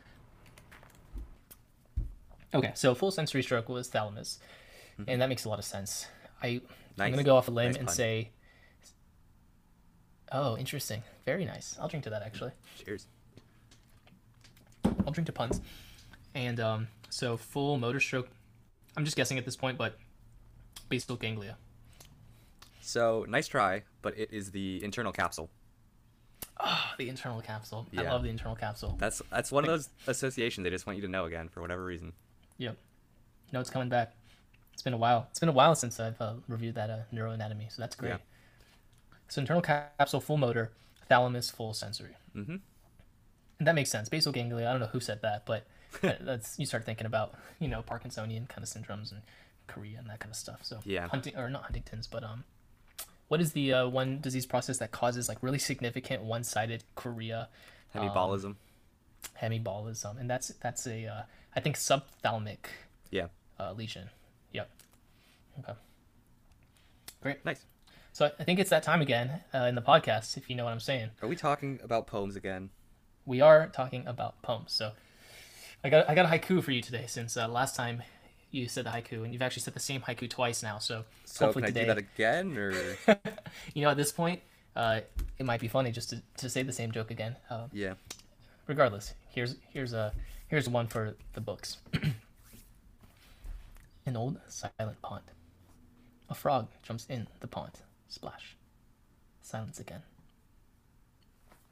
Okay. 2.54 2.72
So 2.76 2.96
full 2.96 3.12
sensory 3.12 3.44
stroke 3.44 3.70
was 3.70 3.88
thalamus. 3.88 4.40
And 5.08 5.22
that 5.22 5.30
makes 5.30 5.46
a 5.46 5.50
lot 5.50 5.60
of 5.60 5.66
sense. 5.66 6.08
I, 6.44 6.62
I'm 6.98 7.12
going 7.12 7.18
to 7.18 7.24
go 7.24 7.38
off 7.38 7.48
a 7.48 7.52
limb 7.52 7.68
Nice 7.68 7.78
and 7.78 7.88
pun. 7.88 7.96
say, 7.96 8.30
oh, 10.32 10.58
interesting. 10.58 11.04
Very 11.26 11.46
nice. 11.46 11.78
I'll 11.80 11.88
drink 11.88 12.04
to 12.04 12.10
that, 12.10 12.22
actually. 12.22 12.52
Cheers. 12.84 13.08
I'll 15.06 15.14
drink 15.14 15.28
to 15.28 15.32
puns. 15.32 15.62
And 16.36 16.60
um, 16.60 16.88
so 17.10 17.38
full 17.38 17.78
motor 17.78 18.00
stroke. 18.00 18.28
I'm 18.98 19.06
just 19.06 19.18
guessing 19.18 19.38
at 19.38 19.46
this 19.46 19.56
point, 19.56 19.78
but 19.78 19.98
basal 20.90 21.16
ganglia. 21.16 21.58
So 22.82 23.26
nice 23.30 23.48
try, 23.48 23.84
but 24.02 24.18
it 24.18 24.34
is 24.34 24.52
the 24.52 24.84
internal 24.84 25.12
capsule. 25.12 25.50
Ah, 26.60 26.96
the 26.98 27.08
internal 27.08 27.42
capsule. 27.42 27.88
I 27.98 28.02
love 28.02 28.24
the 28.24 28.30
internal 28.30 28.56
capsule. 28.56 28.96
That's 29.00 29.22
that's 29.30 29.52
one 29.52 29.64
of 29.64 29.70
those 29.70 29.90
associations 30.08 30.64
they 30.64 30.70
just 30.70 30.86
want 30.86 30.98
you 30.98 31.04
to 31.04 31.08
know 31.08 31.26
again 31.26 31.48
for 31.48 31.62
whatever 31.62 31.86
reason. 31.86 32.14
Yep. 32.58 32.76
No, 33.54 33.60
it's 33.60 33.70
coming 33.70 33.90
back. 33.90 34.14
It's 34.74 34.82
been 34.82 34.94
a 34.94 34.98
while. 34.98 35.28
It's 35.30 35.40
been 35.40 35.50
a 35.50 35.54
while 35.54 35.76
since 35.76 36.00
I've 36.00 36.20
uh, 36.22 36.34
reviewed 36.48 36.76
that 36.76 36.90
uh, 36.90 37.00
neuroanatomy, 37.14 37.72
so 37.72 37.82
that's 37.82 37.96
great. 37.96 38.10
Yeah. 38.10 38.18
So 39.28 39.42
internal 39.42 39.62
capsule, 39.62 40.20
full 40.20 40.38
motor, 40.38 40.72
thalamus, 41.08 41.50
full 41.50 41.74
sensory. 41.74 42.16
Mm-hmm. 42.36 42.58
And 43.60 43.68
that 43.68 43.76
makes 43.76 43.92
sense. 43.92 44.10
Basal 44.10 44.32
ganglia. 44.32 44.68
I 44.68 44.72
don't 44.72 44.82
know 44.82 44.88
who 44.88 45.00
said 45.00 45.22
that, 45.22 45.46
but 45.46 45.66
that's 46.02 46.58
you 46.60 46.66
start 46.66 46.86
thinking 46.86 47.06
about 47.06 47.34
you 47.60 47.68
know 47.68 47.82
Parkinsonian 47.82 48.48
kind 48.50 48.64
of 48.64 48.70
syndromes 48.70 49.12
and 49.12 49.22
chorea 49.68 49.98
and 50.00 50.10
that 50.10 50.20
kind 50.20 50.32
of 50.32 50.36
stuff. 50.38 50.60
So 50.64 50.80
Yeah. 50.86 51.08
Hunting 51.08 51.36
or 51.38 51.50
not 51.50 51.64
Huntington's, 51.64 52.08
but 52.08 52.24
um, 52.24 52.44
what 53.28 53.42
is 53.42 53.54
the 53.54 53.74
uh, 53.74 53.88
one 53.88 54.20
disease 54.22 54.46
process 54.46 54.78
that 54.80 54.92
causes 54.92 55.28
like 55.30 55.38
really 55.42 55.60
significant 55.60 56.24
one-sided 56.24 56.84
chorea, 56.96 57.50
Hemiballism. 57.96 58.56
hemiballism, 59.42 60.20
and 60.20 60.30
that's 60.30 60.50
that's 60.62 60.88
a 60.88 61.06
uh, 61.06 61.22
I 61.56 61.60
think 61.60 61.76
subthalamic 61.78 62.58
yeah. 63.12 63.28
uh, 63.60 63.74
lesion. 63.74 64.10
Yep. 64.54 64.70
Okay. 65.60 65.74
Great. 67.22 67.44
Nice. 67.46 67.66
So 68.14 68.26
I- 68.28 68.32
I 68.40 68.44
think 68.44 68.60
it's 68.60 68.70
that 68.70 68.84
time 68.84 69.02
again 69.02 69.42
uh, 69.54 69.60
in 69.66 69.76
the 69.76 69.82
podcast, 69.82 70.38
if 70.38 70.50
you 70.50 70.56
know 70.56 70.66
what 70.66 70.72
I'm 70.72 70.80
saying. 70.80 71.10
Are 71.22 71.28
we 71.28 71.36
talking 71.36 71.80
about 71.84 72.08
poems 72.08 72.36
again? 72.36 72.70
We 73.26 73.42
are 73.42 73.68
talking 73.68 74.08
about 74.08 74.42
poems. 74.42 74.72
So 74.72 74.92
I 75.84 75.90
got 75.90 76.10
I 76.10 76.16
got 76.16 76.26
a 76.26 76.30
haiku 76.30 76.64
for 76.64 76.72
you 76.72 76.82
today, 76.82 77.06
since 77.08 77.38
uh, 77.38 77.48
last 77.48 77.76
time 77.76 78.04
you 78.52 78.68
said 78.68 78.86
the 78.86 78.90
haiku, 78.90 79.24
and 79.24 79.34
you've 79.34 79.42
actually 79.42 79.62
said 79.62 79.74
the 79.74 79.80
same 79.80 80.02
haiku 80.02 80.30
twice 80.30 80.62
now. 80.62 80.78
So, 80.80 81.06
So 81.26 81.46
hopefully 81.46 81.64
can 81.64 81.70
I 81.70 81.72
today, 81.72 81.82
do 81.82 81.88
that 81.88 81.98
again, 81.98 82.58
or 82.58 82.72
you 83.74 83.84
know, 83.84 83.90
at 83.90 83.98
this 83.98 84.12
point, 84.12 84.42
uh, 84.76 85.02
it 85.38 85.46
might 85.46 85.62
be 85.62 85.68
funny 85.68 85.92
just 85.92 86.10
to, 86.10 86.22
to 86.38 86.50
say 86.50 86.64
the 86.64 86.74
same 86.74 86.92
joke 86.92 87.12
again. 87.12 87.36
Uh, 87.50 87.68
yeah? 87.72 87.94
regardless, 88.68 89.14
here's 89.30 89.56
here's 89.70 89.94
a 89.94 90.14
here's 90.48 90.68
one 90.68 90.88
for 90.88 91.16
the 91.34 91.42
books. 91.42 91.78
An 94.06 94.18
old 94.18 94.40
silent 94.48 95.02
pond. 95.02 95.24
A 96.30 96.36
frog 96.36 96.68
jumps 96.84 97.06
in 97.10 97.28
the 97.40 97.48
pond. 97.48 97.72
Splash. 98.08 98.56
Silence 99.42 99.80
again. 99.80 100.02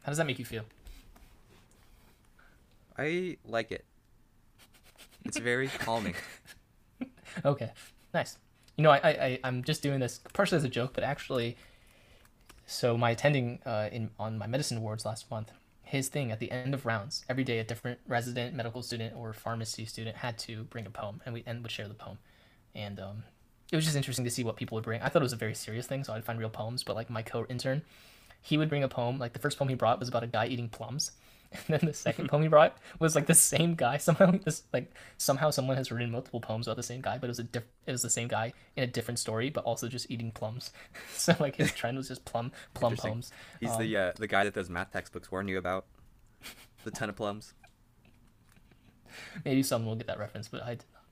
How 0.04 0.12
does 0.12 0.17
that 0.17 0.28
make 0.28 0.39
you 0.39 0.46
feel? 0.46 0.63
I 2.98 3.38
like 3.46 3.72
it. 3.72 3.86
It's 5.25 5.38
very 5.38 5.67
calming. 5.80 6.15
Okay, 7.45 7.71
nice. 8.13 8.38
You 8.77 8.84
know, 8.84 8.91
I, 8.91 8.97
I 8.97 9.10
I- 9.10 9.39
I'm 9.43 9.63
just 9.63 9.82
doing 9.82 9.99
this 9.99 10.19
partially 10.34 10.58
as 10.58 10.63
a 10.63 10.69
joke, 10.69 10.91
but 10.93 11.03
actually, 11.03 11.58
so 12.65 12.97
my 12.97 13.12
attending 13.12 13.60
uh, 13.65 13.89
in 13.91 14.10
on 14.19 14.38
my 14.38 14.47
medicine 14.47 14.82
wards 14.82 15.06
last 15.06 15.30
month, 15.32 15.51
his 15.84 16.10
thing 16.10 16.32
at 16.32 16.39
the 16.39 16.51
end 16.51 16.73
of 16.73 16.86
rounds, 16.86 17.23
every 17.30 17.43
day 17.43 17.60
a 17.60 17.63
different 17.63 17.99
resident, 18.08 18.53
medical 18.56 18.82
student, 18.84 19.15
or 19.15 19.34
pharmacy 19.34 19.86
student 19.86 20.17
had 20.17 20.38
to 20.39 20.63
bring 20.65 20.86
a 20.86 20.89
poem, 20.89 21.21
and 21.25 21.34
we 21.34 21.43
and 21.45 21.62
would 21.63 21.71
share 21.71 21.88
the 21.88 21.93
poem, 21.93 22.17
and 22.75 22.99
um, 22.99 23.23
it 23.71 23.75
was 23.75 23.86
just 23.86 23.97
interesting 23.97 24.25
to 24.25 24.32
see 24.32 24.43
what 24.43 24.58
people 24.58 24.75
would 24.75 24.84
bring. 24.84 25.01
I 25.01 25.10
thought 25.10 25.21
it 25.21 25.25
was 25.25 25.34
a 25.34 25.38
very 25.38 25.56
serious 25.56 25.88
thing, 25.88 26.03
so 26.03 26.13
I'd 26.13 26.25
find 26.25 26.39
real 26.39 26.49
poems, 26.49 26.84
but 26.84 26.95
like 26.95 27.10
my 27.10 27.21
co-intern, 27.21 27.84
he 28.41 28.58
would 28.58 28.69
bring 28.69 28.84
a 28.84 28.88
poem. 28.89 29.17
Like 29.19 29.34
the 29.34 29.39
first 29.39 29.58
poem 29.58 29.69
he 29.69 29.75
brought 29.75 29.99
was 29.99 30.10
about 30.10 30.23
a 30.23 30.27
guy 30.27 30.47
eating 30.47 30.69
plums, 30.69 31.12
And 31.68 31.80
then 31.80 31.86
the 31.88 31.94
second 31.94 32.28
poem 32.30 32.42
he 32.44 32.50
brought 32.50 32.78
was 33.00 33.16
like 33.16 33.26
the 33.26 33.34
same 33.34 33.76
guy. 33.76 33.98
Somehow 33.98 34.32
this 34.44 34.64
like 34.74 34.92
somehow 35.18 35.50
someone 35.50 35.78
has 35.78 35.92
written 35.92 36.12
multiple 36.12 36.42
poems 36.42 36.68
about 36.68 36.76
the 36.78 36.84
same 36.84 37.02
guy, 37.02 37.18
but 37.18 37.28
it 37.28 37.30
was 37.30 37.40
a 37.40 37.44
diff- 37.44 37.64
it 37.86 37.92
was 37.92 38.02
the 38.02 38.10
same 38.10 38.28
guy 38.28 38.52
in 38.76 38.84
a 38.84 38.88
different 38.88 39.18
story, 39.18 39.50
but 39.50 39.64
also 39.64 39.88
just 39.88 40.12
eating 40.12 40.32
plums. 40.32 40.72
so 41.16 41.36
like 41.40 41.56
his 41.56 41.72
trend 41.72 41.98
was 41.98 42.10
just 42.10 42.26
plum 42.26 42.52
plum 42.74 42.96
poems. 42.98 43.32
He's 43.62 43.72
Um, 43.72 43.80
the 43.82 43.98
uh, 43.98 44.12
the 44.18 44.28
guy 44.28 44.44
that 44.44 44.54
those 44.54 44.70
math 44.70 44.92
textbooks 44.92 45.32
warn 45.32 45.48
you 45.48 45.58
about. 45.58 45.86
The 46.84 46.92
ton 46.92 47.10
of 47.10 47.16
plums. 47.16 47.54
Maybe 49.44 49.64
someone 49.64 49.88
will 49.90 49.96
get 49.96 50.08
that 50.08 50.20
reference, 50.20 50.48
but 50.48 50.62
I 50.64 50.72
did 50.76 50.86
not. 50.94 51.04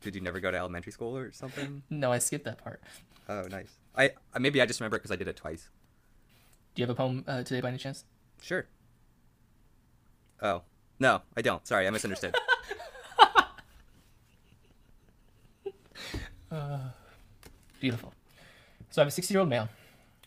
Did 0.00 0.14
you 0.16 0.20
never 0.20 0.40
go 0.40 0.50
to 0.50 0.56
elementary 0.58 0.92
school 0.92 1.16
or 1.16 1.30
something? 1.32 1.82
no, 1.90 2.10
I 2.12 2.18
skipped 2.18 2.44
that 2.46 2.58
part. 2.58 2.82
Oh, 3.28 3.42
nice. 3.50 3.76
I 3.96 4.12
I- 4.34 4.38
maybe 4.38 4.60
I 4.60 4.66
just 4.66 4.80
remember 4.80 4.96
it 4.96 5.00
because 5.00 5.12
I 5.12 5.16
did 5.16 5.28
it 5.28 5.36
twice. 5.36 5.68
Do 6.74 6.80
you 6.82 6.86
have 6.86 6.90
a 6.90 6.96
poem 6.96 7.24
uh, 7.28 7.42
today 7.42 7.60
by 7.60 7.68
any 7.68 7.78
chance? 7.78 8.04
Sure. 8.40 8.66
Oh 10.42 10.62
no, 10.98 11.22
I 11.36 11.42
don't. 11.42 11.66
Sorry, 11.66 11.86
I 11.86 11.90
misunderstood. 11.90 12.34
Uh, 16.50 16.90
beautiful. 17.80 18.12
So 18.90 19.00
I 19.00 19.04
have 19.04 19.08
a 19.08 19.10
60 19.10 19.32
year 19.32 19.40
old 19.40 19.48
male 19.48 19.70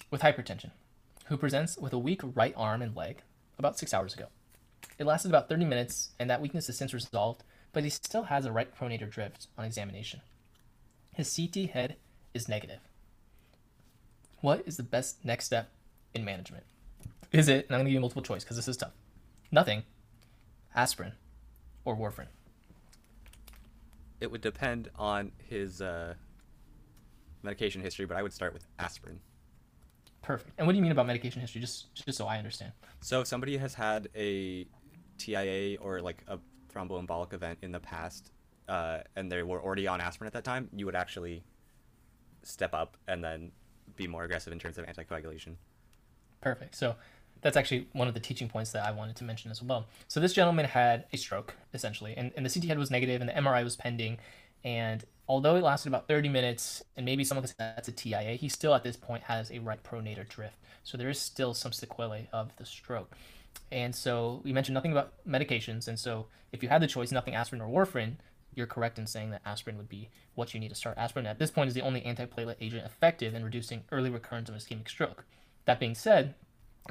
with 0.10 0.21
hypertension 0.21 0.71
who 1.28 1.38
presents 1.38 1.78
with 1.78 1.93
a 1.93 1.99
weak 1.99 2.21
right 2.34 2.54
arm 2.58 2.82
and 2.82 2.95
leg 2.95 3.21
about 3.60 3.78
six 3.78 3.93
hours 3.93 4.15
ago. 4.15 4.25
It 4.97 5.06
lasted 5.06 5.30
about 5.30 5.49
30 5.49 5.65
minutes, 5.65 6.10
and 6.19 6.30
that 6.30 6.41
weakness 6.41 6.67
is 6.69 6.78
since 6.78 6.93
resolved, 6.93 7.43
but 7.73 7.84
he 7.84 7.89
still 7.91 8.23
has 8.23 8.45
a 8.45 8.51
right 8.51 8.73
pronator 8.75 9.10
drift 9.10 9.47
on 9.58 9.65
examination. 9.65 10.21
His 11.13 11.34
CT 11.36 11.69
head 11.69 11.95
is 12.34 12.49
negative. 12.49 12.80
What 14.41 14.63
is 14.65 14.78
the 14.78 14.84
best 14.84 15.23
next 15.23 15.45
step 15.45 15.69
in 16.13 16.25
management? 16.25 16.63
Is 17.32 17.49
it, 17.49 17.67
and 17.67 17.75
I'm 17.75 17.80
going 17.80 17.86
to 17.86 17.89
give 17.91 17.95
you 17.95 17.99
multiple 17.99 18.23
choice 18.23 18.43
because 18.43 18.56
this 18.56 18.67
is 18.67 18.78
tough, 18.78 18.93
nothing, 19.51 19.84
aspirin, 20.75 21.13
or 21.83 21.95
warfarin? 21.95 22.27
it 24.21 24.31
would 24.31 24.41
depend 24.41 24.89
on 24.97 25.31
his 25.49 25.81
uh, 25.81 26.13
medication 27.43 27.81
history, 27.81 28.05
but 28.05 28.17
I 28.17 28.23
would 28.23 28.33
start 28.33 28.53
with 28.53 28.65
aspirin. 28.79 29.19
Perfect. 30.21 30.53
And 30.57 30.65
what 30.65 30.73
do 30.73 30.77
you 30.77 30.81
mean 30.81 30.91
about 30.91 31.05
medication 31.05 31.41
history? 31.41 31.61
Just, 31.61 31.93
just 31.93 32.17
so 32.17 32.25
I 32.25 32.38
understand. 32.38 32.71
So 33.01 33.21
if 33.21 33.27
somebody 33.27 33.57
has 33.57 33.73
had 33.75 34.09
a 34.15 34.65
TIA 35.17 35.77
or 35.79 36.01
like 36.01 36.23
a 36.27 36.39
thromboembolic 36.73 37.33
event 37.33 37.59
in 37.61 37.71
the 37.71 37.79
past, 37.79 38.31
uh, 38.67 38.99
and 39.15 39.31
they 39.31 39.43
were 39.43 39.61
already 39.61 39.88
on 39.88 40.01
aspirin 40.01 40.27
at 40.27 40.33
that 40.33 40.43
time, 40.43 40.69
you 40.75 40.85
would 40.88 40.95
actually 40.95 41.43
step 42.41 42.73
up 42.73 42.97
and 43.07 43.23
then 43.23 43.51
be 43.95 44.07
more 44.07 44.23
aggressive 44.23 44.51
in 44.51 44.57
terms 44.57 44.79
of 44.79 44.85
anticoagulation. 44.88 45.55
Perfect. 46.41 46.75
So 46.75 46.95
that's 47.45 47.55
actually 47.55 47.88
one 47.93 48.08
of 48.08 48.15
the 48.15 48.19
teaching 48.19 48.49
points 48.49 48.71
that 48.71 48.84
I 48.84 48.89
wanted 48.89 49.15
to 49.17 49.23
mention 49.23 49.51
as 49.51 49.62
well. 49.62 49.86
So 50.08 50.19
this 50.19 50.34
gentleman 50.34 50.65
had 50.65 51.05
a 51.13 51.17
stroke, 51.17 51.53
essentially, 51.75 52.15
and, 52.17 52.31
and 52.36 52.43
the 52.43 52.49
CT 52.49 52.63
head 52.65 52.79
was 52.79 52.89
negative 52.89 53.21
and 53.21 53.29
the 53.29 53.34
MRI 53.34 53.63
was 53.63 53.75
pending. 53.75 54.17
And 54.63 55.05
although 55.27 55.55
it 55.55 55.62
lasted 55.63 55.89
about 55.89 56.08
30 56.08 56.27
minutes, 56.27 56.84
and 56.97 57.05
maybe 57.05 57.23
someone 57.23 57.43
could 57.43 57.51
say 57.51 57.55
that's 57.60 57.88
a 57.88 57.91
TIA, 57.91 58.31
he 58.31 58.49
still 58.49 58.73
at 58.73 58.81
this 58.81 58.97
point 58.97 59.21
has 59.25 59.51
a 59.51 59.60
right 59.60 59.84
pronator 59.84 60.27
drift. 60.27 60.58
So 60.84 60.97
there 60.97 61.08
is 61.08 61.19
still 61.19 61.53
some 61.53 61.71
sequelae 61.71 62.27
of 62.34 62.49
the 62.58 62.65
stroke. 62.65 63.15
And 63.71 63.93
so 63.93 64.41
we 64.43 64.51
mentioned 64.51 64.73
nothing 64.73 64.91
about 64.91 65.13
medications. 65.23 65.88
And 65.88 65.99
so 65.99 66.25
if 66.51 66.63
you 66.63 66.69
had 66.69 66.81
the 66.81 66.88
choice, 66.88 67.12
nothing 67.12 67.36
aspirin 67.36 67.62
or 67.62 67.69
warfarin, 67.69 68.15
you're 68.55 68.65
correct 68.65 68.97
in 68.97 69.05
saying 69.05 69.29
that 69.29 69.41
aspirin 69.45 69.77
would 69.77 69.89
be 69.89 70.10
what 70.34 70.55
you 70.55 70.60
need 70.60 70.69
to 70.69 70.75
start. 70.75 70.97
Aspirin 70.97 71.27
at 71.27 71.38
this 71.38 71.51
point 71.51 71.67
is 71.67 71.75
the 71.75 71.81
only 71.81 72.01
antiplatelet 72.01 72.55
agent 72.60 72.88
effective 72.88 73.36
in 73.36 73.43
reducing 73.43 73.84
early 73.91 74.10
recurrence 74.10 74.49
of 74.49 74.55
ischemic 74.55 74.89
stroke. 74.89 75.25
That 75.65 75.79
being 75.79 75.93
said, 75.93 76.34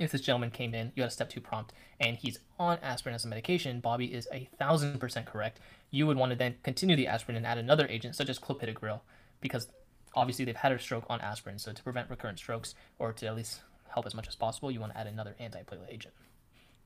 if 0.01 0.11
this 0.11 0.21
gentleman 0.21 0.51
came 0.51 0.75
in, 0.75 0.93
you 0.97 1.03
had 1.03 1.11
a 1.11 1.13
step 1.13 1.31
two 1.31 1.41
prompt, 1.41 1.73
and 2.01 2.17
he's 2.17 2.39
on 2.59 2.79
aspirin 2.83 3.15
as 3.15 3.25
a 3.25 3.29
medication, 3.29 3.81
Bobby 3.81 4.13
is 4.13 4.29
a 4.33 4.49
thousand 4.59 4.99
percent 4.99 5.27
correct. 5.27 5.61
You 5.91 6.07
would 6.07 6.17
want 6.17 6.31
to 6.31 6.37
then 6.37 6.57
continue 6.63 6.97
the 6.97 7.07
aspirin 7.07 7.37
and 7.37 7.47
add 7.47 7.59
another 7.59 7.87
agent, 7.89 8.17
such 8.17 8.29
as 8.29 8.39
clopidogrel, 8.39 9.01
because 9.41 9.69
obviously 10.15 10.45
they've 10.45 10.57
had 10.57 10.73
a 10.73 10.79
stroke 10.79 11.05
on 11.09 11.21
aspirin. 11.21 11.59
So 11.59 11.73
to 11.73 11.83
prevent 11.83 12.11
recurrent 12.11 12.39
strokes, 12.39 12.75
or 12.99 13.13
to 13.13 13.27
at 13.27 13.37
least 13.37 13.61
help 13.89 14.07
as 14.07 14.15
much 14.15 14.27
as 14.27 14.35
possible, 14.35 14.71
you 14.71 14.81
want 14.81 14.93
to 14.93 14.99
add 14.99 15.07
another 15.07 15.37
antiplatelet 15.41 15.89
agent. 15.89 16.15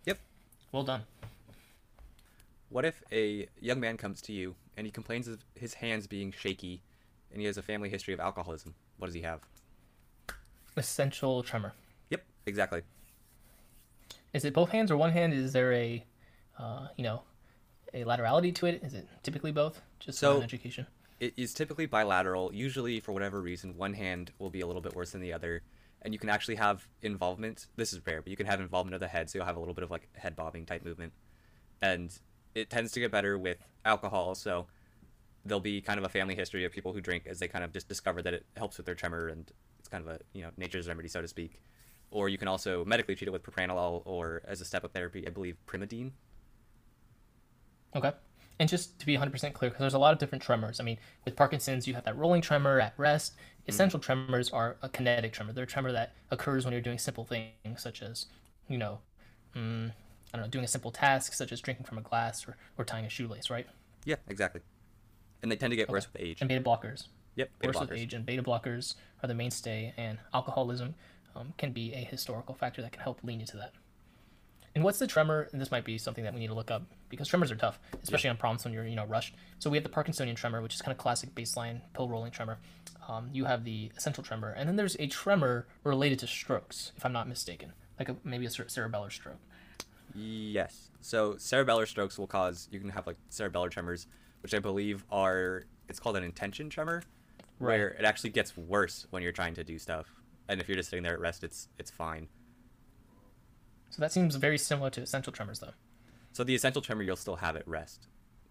Yep. 0.05 0.19
Well 0.73 0.83
done. 0.83 1.03
What 2.69 2.85
if 2.85 3.03
a 3.11 3.49
young 3.59 3.81
man 3.81 3.97
comes 3.97 4.21
to 4.23 4.33
you 4.33 4.55
and 4.77 4.87
he 4.87 4.91
complains 4.91 5.27
of 5.27 5.43
his 5.55 5.75
hands 5.75 6.07
being 6.07 6.33
shaky 6.33 6.83
and 7.33 7.41
he 7.41 7.47
has 7.47 7.57
a 7.57 7.63
family 7.63 7.89
history 7.89 8.13
of 8.13 8.21
alcoholism? 8.21 8.75
What 8.99 9.07
does 9.07 9.15
he 9.15 9.23
have? 9.23 9.41
Essential 10.77 11.43
tremor. 11.43 11.73
Yep, 12.11 12.25
exactly. 12.45 12.83
Is 14.33 14.45
it 14.45 14.53
both 14.55 14.71
hands 14.71 14.91
or 14.91 14.97
one 14.97 15.11
hand? 15.13 15.33
Is 15.33 15.53
there 15.53 15.73
a, 15.73 16.05
uh, 16.59 16.89
you 16.97 17.05
know, 17.05 17.23
a 17.95 18.05
laterality 18.05 18.55
to 18.57 18.67
it? 18.67 18.83
Is 18.83 18.95
it 18.95 19.09
typically 19.23 19.53
both? 19.53 19.81
Just 20.01 20.19
So- 20.19 20.39
so 20.39 20.43
education. 20.43 20.87
It 21.21 21.35
is 21.37 21.53
typically 21.53 21.87
bilateral. 21.87 22.55
Usually, 22.55 23.01
for 23.01 23.13
whatever 23.13 23.41
reason, 23.41 23.77
one 23.77 23.95
hand 23.95 24.33
will 24.39 24.51
be 24.51 24.61
a 24.61 24.67
little 24.67 24.83
bit 24.83 24.95
worse 24.95 25.11
than 25.13 25.21
the 25.21 25.33
other. 25.33 25.63
And 26.03 26.15
you 26.15 26.21
can 26.21 26.29
actually 26.29 26.55
have 26.57 26.87
involvement. 27.03 27.67
This 27.75 27.93
is 27.93 28.07
rare, 28.07 28.23
but 28.23 28.31
you 28.31 28.37
can 28.37 28.47
have 28.47 28.61
involvement 28.61 28.95
of 28.95 29.01
the 29.01 29.09
head, 29.09 29.29
so 29.29 29.39
you'll 29.39 29.47
have 29.47 29.57
a 29.57 29.59
little 29.59 29.75
bit 29.75 29.83
of 29.83 29.91
like 29.91 30.09
head 30.17 30.37
bobbing 30.37 30.65
type 30.65 30.85
movement. 30.85 31.13
And 31.83 32.17
it 32.55 32.71
tends 32.71 32.93
to 32.93 33.01
get 33.01 33.11
better 33.11 33.37
with 33.37 33.59
alcohol, 33.85 34.37
so 34.37 34.69
there'll 35.45 35.61
be 35.61 35.81
kind 35.81 35.99
of 35.99 36.05
a 36.05 36.09
family 36.09 36.37
history 36.37 36.65
of 36.65 36.71
people 36.71 36.93
who 36.93 37.01
drink 37.01 37.27
as 37.27 37.41
they 37.41 37.49
kind 37.49 37.65
of 37.65 37.73
just 37.73 37.89
discover 37.89 38.23
that 38.23 38.35
it 38.35 38.47
helps 38.57 38.77
with 38.77 38.87
their 38.87 38.95
tremor 38.95 39.29
and 39.29 39.51
it's 39.79 39.89
kind 39.89 40.07
of 40.07 40.11
a, 40.11 40.21
you 40.35 40.43
know, 40.43 40.51
nature's 40.57 40.87
remedy, 40.87 41.09
so 41.09 41.21
to 41.23 41.29
speak. 41.29 41.61
Or 42.11 42.29
you 42.29 42.39
can 42.39 42.49
also 42.49 42.85
medically 42.85 43.15
treat 43.15 43.29
it 43.29 43.33
with 43.33 43.43
propranolol 43.43 44.03
or 44.05 44.43
as 44.47 44.61
a 44.61 44.65
step 44.65 44.85
up 44.85 44.93
therapy, 44.93 45.27
I 45.27 45.31
believe 45.31 45.57
primidone. 45.67 46.13
Okay. 47.95 48.13
And 48.61 48.69
just 48.69 48.99
to 48.99 49.07
be 49.07 49.17
100% 49.17 49.53
clear, 49.53 49.71
because 49.71 49.81
there's 49.81 49.95
a 49.95 49.99
lot 49.99 50.13
of 50.13 50.19
different 50.19 50.43
tremors. 50.43 50.81
I 50.81 50.85
mean, 50.85 50.99
with 51.25 51.37
Parkinson's, 51.37 51.87
you 51.87 51.95
have 51.95 52.05
that 52.05 52.17
rolling 52.17 52.43
tremor 52.43 52.81
at 52.81 52.95
rest. 52.97 53.35
Essential 53.69 54.01
tremors 54.01 54.51
are 54.51 54.77
a 54.83 54.89
kinetic 54.89 55.33
tremor. 55.33 55.53
They're 55.53 55.65
a 55.65 55.67
tremor 55.67 55.93
that 55.93 56.15
occurs 56.31 56.65
when 56.65 56.73
you're 56.73 56.81
doing 56.81 56.99
simple 56.99 57.25
things, 57.25 57.81
such 57.81 58.03
as, 58.03 58.27
you 58.67 58.79
know, 58.79 58.99
mm, 59.55 59.91
I 59.91 60.37
don't 60.37 60.47
know, 60.47 60.51
doing 60.51 60.65
a 60.65 60.69
simple 60.69 60.91
task, 60.91 61.35
such 61.35 61.53
as 61.53 61.61
drinking 61.61 61.87
from 61.87 61.99
a 61.99 62.01
glass 62.01 62.49
or, 62.49 62.57
or 62.77 62.85
tying 62.85 63.05
a 63.05 63.09
shoelace, 63.09 63.49
right? 63.49 63.67
Yeah, 64.05 64.17
exactly. 64.27 64.63
And 65.43 65.53
they 65.53 65.57
tend 65.57 65.71
to 65.71 65.77
get 65.77 65.89
worse 65.89 66.09
with 66.13 66.21
age. 66.21 66.41
And 66.41 66.49
beta 66.49 66.63
blockers. 66.63 67.07
Yep, 67.37 67.51
beta 67.61 67.79
Worse 67.79 67.89
with 67.89 67.99
age, 67.99 68.15
and 68.15 68.27
beta 68.27 68.43
blockers 68.43 68.97
are 69.23 69.29
the 69.29 69.35
mainstay, 69.35 69.95
and 69.97 70.19
alcoholism 70.35 70.97
um, 71.39 71.55
can 71.57 71.73
be 71.73 71.93
a 71.93 71.99
historical 71.99 72.55
factor 72.55 72.83
that 72.83 72.93
can 72.93 73.03
help 73.03 73.21
lean 73.23 73.41
into 73.41 73.57
that. 73.57 73.73
And 74.75 74.85
what's 74.85 74.99
the 74.99 75.07
tremor? 75.07 75.49
And 75.53 75.61
this 75.61 75.71
might 75.71 75.85
be 75.85 75.99
something 75.99 76.25
that 76.25 76.35
we 76.35 76.41
need 76.41 76.49
to 76.49 76.55
look 76.55 76.71
up 76.71 76.83
because 77.09 77.27
tremors 77.27 77.51
are 77.51 77.57
tough, 77.57 77.81
especially 78.03 78.31
on 78.31 78.37
problems 78.37 78.65
when 78.65 78.73
you're 78.73 78.87
you 78.87 78.97
know 78.97 79.07
rushed. 79.07 79.35
So 79.59 79.71
we 79.71 79.77
have 79.77 79.85
the 79.85 79.91
Parkinsonian 79.91 80.37
tremor, 80.37 80.63
which 80.63 80.75
is 80.75 80.83
kind 80.83 80.93
of 80.93 80.99
classic 80.99 81.35
baseline 81.35 81.81
pill 81.95 82.09
rolling 82.09 82.31
tremor. 82.31 82.59
Um, 83.09 83.31
you 83.33 83.47
have 83.47 83.65
the 83.65 83.91
essential 83.97 84.23
tremor, 84.23 84.51
and 84.51 84.69
then 84.69 84.77
there's 84.77 84.97
a 85.01 85.07
tremor 85.07 85.67
related 85.83 86.19
to 86.21 86.27
strokes, 86.27 86.93
if 86.97 87.05
I'm 87.05 87.13
not 87.13 87.27
mistaken, 87.27 87.73
like 87.99 88.09
a, 88.11 88.17
maybe 88.23 88.45
a 88.45 88.51
cerebellar 88.51 89.11
stroke. 89.11 89.39
Yes. 90.15 90.91
So 91.01 91.35
cerebellar 91.35 91.87
strokes 91.87 92.19
will 92.19 92.27
cause 92.27 92.69
you 92.71 92.81
can 92.81 92.91
have 92.91 93.07
like 93.07 93.17
cerebellar 93.31 93.71
tremors, 93.71 94.07
which 94.43 94.55
I 94.55 94.59
believe 94.59 95.05
are 95.11 95.65
it's 95.89 95.99
called 95.99 96.17
an 96.17 96.23
intention 96.23 96.69
tremor, 96.69 97.03
where 97.59 97.89
it 97.89 98.05
actually 98.05 98.31
gets 98.31 98.57
worse 98.57 99.07
when 99.11 99.23
you're 99.23 99.33
trying 99.33 99.55
to 99.55 99.65
do 99.65 99.79
stuff, 99.79 100.07
and 100.49 100.61
if 100.61 100.69
you're 100.69 100.77
just 100.77 100.91
sitting 100.91 101.03
there 101.03 101.13
at 101.15 101.21
rest, 101.21 101.45
it's 101.45 101.69
it's 101.79 101.91
fine. 101.91 102.29
So 103.91 104.01
that 104.01 104.13
seems 104.13 104.37
very 104.37 104.59
similar 104.59 104.91
to 104.91 105.01
essential 105.03 105.33
tremors, 105.33 105.61
though. 105.61 105.73
So 106.33 106.45
the 106.45 106.55
essential 106.55 106.83
tremor 106.83 107.03
you'll 107.03 107.17
still 107.17 107.37
have 107.37 107.57
at 107.57 107.67
rest, 107.67 108.07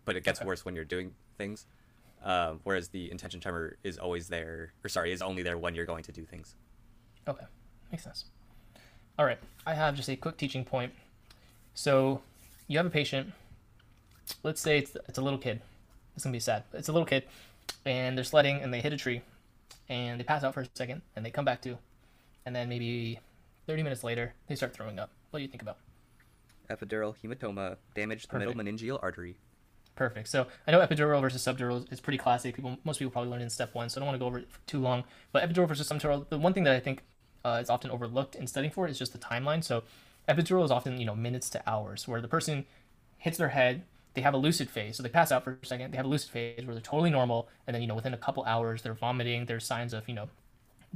but 0.06 0.16
it 0.16 0.24
gets 0.24 0.40
Okay. 0.40 0.48
worse 0.48 0.66
when 0.66 0.76
you're 0.76 0.84
doing 0.86 1.14
things. 1.38 1.66
Um, 2.24 2.60
whereas 2.64 2.90
the 2.90 3.12
intention 3.12 3.40
tremor 3.40 3.78
is 3.84 3.98
always 4.00 4.28
there, 4.28 4.74
or 4.84 4.90
sorry, 4.90 5.12
is 5.12 5.22
only 5.22 5.44
there 5.44 5.58
when 5.58 5.76
you're 5.76 5.86
going 5.86 6.04
to 6.04 6.12
do 6.12 6.26
things. 6.26 6.56
Okay, 7.28 7.46
makes 7.92 8.04
sense. 8.04 8.26
All 9.20 9.26
right, 9.26 9.38
I 9.66 9.76
have 9.76 9.96
just 9.96 10.10
a 10.10 10.16
quick 10.16 10.36
teaching 10.38 10.66
point. 10.66 10.94
So, 11.76 12.22
you 12.68 12.78
have 12.80 12.88
a 12.88 12.90
patient. 12.90 13.34
Let's 14.44 14.60
say 14.60 14.80
it's, 14.80 14.98
it's 15.08 15.20
a 15.20 15.22
little 15.22 15.38
kid. 15.40 15.62
It's 16.16 16.24
gonna 16.24 16.34
be 16.34 16.40
sad. 16.40 16.64
It's 16.74 16.90
a 16.90 16.92
little 16.92 17.06
kid, 17.06 17.24
and 17.86 18.18
they're 18.18 18.26
sledding 18.26 18.62
and 18.62 18.74
they 18.74 18.82
hit 18.82 18.92
a 18.94 18.98
tree, 18.98 19.22
and 19.90 20.20
they 20.20 20.24
pass 20.24 20.44
out 20.44 20.54
for 20.54 20.62
a 20.62 20.68
second, 20.74 21.02
and 21.16 21.26
they 21.26 21.32
come 21.32 21.46
back 21.46 21.62
to, 21.62 21.78
and 22.46 22.56
then 22.56 22.70
maybe 22.70 23.20
30 23.68 23.84
minutes 23.84 24.04
later 24.04 24.34
they 24.48 24.56
start 24.56 24.74
throwing 24.74 25.00
up. 25.00 25.12
What 25.30 25.40
do 25.40 25.44
you 25.44 25.50
think 25.50 25.62
about? 25.62 25.78
Epidural 26.70 27.16
hematoma 27.24 27.78
damaged 27.96 28.30
the 28.32 28.40
middle 28.40 28.54
meningeal 28.54 29.02
artery. 29.02 29.38
Perfect. 29.96 30.28
So 30.28 30.46
I 30.68 30.72
know 30.72 30.80
epidural 30.80 31.20
versus 31.22 31.44
subdural 31.44 31.92
is 31.92 32.00
pretty 32.00 32.20
classic. 32.20 32.56
People, 32.56 32.78
most 32.84 33.00
people 33.00 33.12
probably 33.12 33.32
learned 33.32 33.44
in 33.44 33.50
step 33.50 33.74
one, 33.74 33.90
so 33.90 34.00
I 34.00 34.00
don't 34.00 34.08
want 34.08 34.16
to 34.16 34.20
go 34.20 34.28
over 34.28 34.38
it 34.38 34.52
for 34.52 34.60
too 34.68 34.80
long. 34.80 35.04
But 35.32 35.44
epidural 35.44 35.68
versus 35.68 35.90
subdural, 35.90 36.30
the 36.30 36.38
one 36.38 36.54
thing 36.54 36.64
that 36.66 36.76
I 36.76 36.80
think 36.80 37.04
uh, 37.44 37.60
is 37.62 37.70
often 37.70 37.90
overlooked 37.90 38.36
in 38.36 38.46
studying 38.46 38.72
for 38.72 38.88
it 38.88 38.92
is 38.92 39.00
just 39.00 39.12
the 39.12 39.18
timeline. 39.18 39.64
So 39.64 39.84
epidural 40.30 40.64
is 40.64 40.72
often 40.72 41.00
you 41.00 41.06
know 41.06 41.16
minutes 41.16 41.50
to 41.52 41.70
hours, 41.70 42.08
where 42.08 42.22
the 42.22 42.28
person 42.28 42.66
hits 43.18 43.38
their 43.38 43.50
head, 43.50 43.84
they 44.18 44.24
have 44.24 44.34
a 44.34 44.38
lucid 44.38 44.68
phase, 44.68 44.98
so 44.98 45.04
they 45.04 45.10
pass 45.10 45.32
out 45.32 45.44
for 45.44 45.60
a 45.62 45.66
second, 45.66 45.92
they 45.92 45.98
have 45.98 46.08
a 46.08 46.10
lucid 46.10 46.32
phase 46.32 46.66
where 46.66 46.74
they're 46.74 46.82
totally 46.82 47.12
normal, 47.12 47.48
and 47.68 47.76
then 47.76 47.84
you 47.84 47.88
know 47.88 47.94
within 47.94 48.16
a 48.16 48.18
couple 48.18 48.44
hours 48.46 48.82
they're 48.82 48.96
vomiting, 48.96 49.46
there's 49.46 49.64
signs 49.64 49.94
of 49.94 50.10
you 50.10 50.16
know 50.16 50.28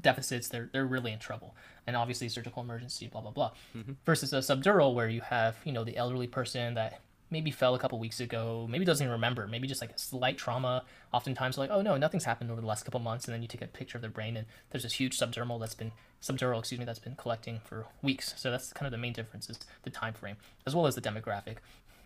deficits, 0.01 0.47
they're 0.47 0.71
they're 0.73 0.87
really 0.87 1.11
in 1.11 1.19
trouble. 1.19 1.55
And 1.85 1.95
obviously, 1.95 2.29
surgical 2.29 2.63
emergency, 2.63 3.05
blah 3.05 3.21
blah 3.21 3.29
blah. 3.29 3.51
Mm-hmm. 3.77 3.91
Versus 4.07 4.33
a 4.33 4.37
subdural 4.37 4.95
where 4.95 5.07
you 5.07 5.21
have 5.21 5.55
you 5.65 5.71
know 5.71 5.83
the 5.83 5.97
elderly 5.97 6.25
person 6.25 6.73
that 6.73 6.99
maybe 7.29 7.51
fell 7.51 7.75
a 7.75 7.79
couple 7.79 7.99
weeks 7.99 8.19
ago, 8.19 8.67
maybe 8.67 8.85
doesn't 8.85 9.05
even 9.05 9.11
remember, 9.13 9.47
maybe 9.47 9.67
just 9.67 9.81
like 9.81 9.91
a 9.91 9.99
slight 9.99 10.39
trauma. 10.39 10.83
Oftentimes, 11.13 11.59
like 11.59 11.69
oh 11.69 11.83
no, 11.83 11.97
nothing's 11.97 12.25
happened 12.25 12.49
over 12.49 12.59
the 12.59 12.65
last 12.65 12.85
couple 12.85 12.99
months, 13.01 13.25
and 13.25 13.35
then 13.35 13.43
you 13.43 13.47
take 13.47 13.61
a 13.61 13.67
picture 13.67 13.99
of 13.99 14.01
their 14.01 14.09
brain 14.09 14.35
and 14.35 14.47
there's 14.71 14.81
this 14.81 14.93
huge 14.93 15.15
subdermal 15.15 15.59
that's 15.59 15.75
been 15.75 15.91
subdural, 16.23 16.57
excuse 16.57 16.79
me, 16.79 16.85
that's 16.85 16.97
been 16.97 17.15
collecting 17.15 17.61
for 17.63 17.85
weeks. 18.01 18.33
So 18.37 18.49
that's 18.49 18.73
kind 18.73 18.87
of 18.87 18.91
the 18.91 18.97
main 18.97 19.13
difference 19.13 19.47
is 19.47 19.59
the 19.83 19.91
time 19.91 20.13
frame 20.13 20.37
as 20.65 20.75
well 20.75 20.87
as 20.87 20.95
the 20.95 21.01
demographic. 21.01 21.57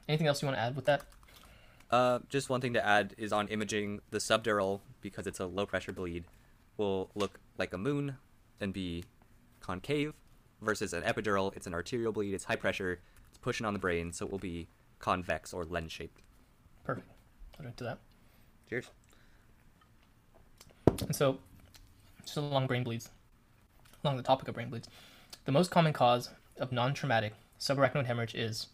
Anything 0.07 0.27
else 0.27 0.41
you 0.41 0.47
want 0.47 0.57
to 0.57 0.61
add 0.61 0.75
with 0.75 0.85
that? 0.85 1.01
Uh, 1.91 2.19
just 2.29 2.49
one 2.49 2.61
thing 2.61 2.73
to 2.73 2.85
add 2.85 3.13
is 3.17 3.31
on 3.31 3.47
imaging, 3.47 4.01
the 4.11 4.17
subdural, 4.17 4.81
because 5.01 5.27
it's 5.27 5.39
a 5.39 5.45
low 5.45 5.65
pressure 5.65 5.91
bleed, 5.91 6.25
will 6.77 7.09
look 7.15 7.39
like 7.57 7.73
a 7.73 7.77
moon 7.77 8.17
and 8.59 8.73
be 8.73 9.03
concave, 9.61 10.13
versus 10.61 10.93
an 10.93 11.03
epidural, 11.03 11.55
it's 11.55 11.67
an 11.67 11.73
arterial 11.73 12.11
bleed, 12.11 12.33
it's 12.33 12.45
high 12.45 12.55
pressure, 12.55 12.99
it's 13.29 13.37
pushing 13.37 13.65
on 13.65 13.73
the 13.73 13.79
brain, 13.79 14.11
so 14.11 14.25
it 14.25 14.31
will 14.31 14.39
be 14.39 14.67
convex 14.99 15.53
or 15.53 15.63
lens 15.65 15.91
shaped. 15.91 16.21
Perfect. 16.83 17.07
I'll 17.57 17.63
drink 17.63 17.75
to 17.77 17.83
that. 17.85 17.99
Cheers. 18.69 18.89
And 20.87 21.15
so, 21.15 21.37
just 22.23 22.37
along 22.37 22.67
brain 22.67 22.83
bleeds, 22.83 23.09
along 24.03 24.17
the 24.17 24.23
topic 24.23 24.47
of 24.47 24.55
brain 24.55 24.69
bleeds, 24.69 24.87
the 25.45 25.51
most 25.51 25.71
common 25.71 25.93
cause 25.93 26.29
of 26.57 26.71
non-traumatic 26.71 27.33
subarachnoid 27.59 28.05
hemorrhage 28.05 28.35
is 28.35 28.67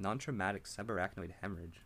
what? 0.00 0.08
Non 0.08 0.18
traumatic 0.18 0.64
subarachnoid 0.64 1.30
hemorrhage. 1.40 1.80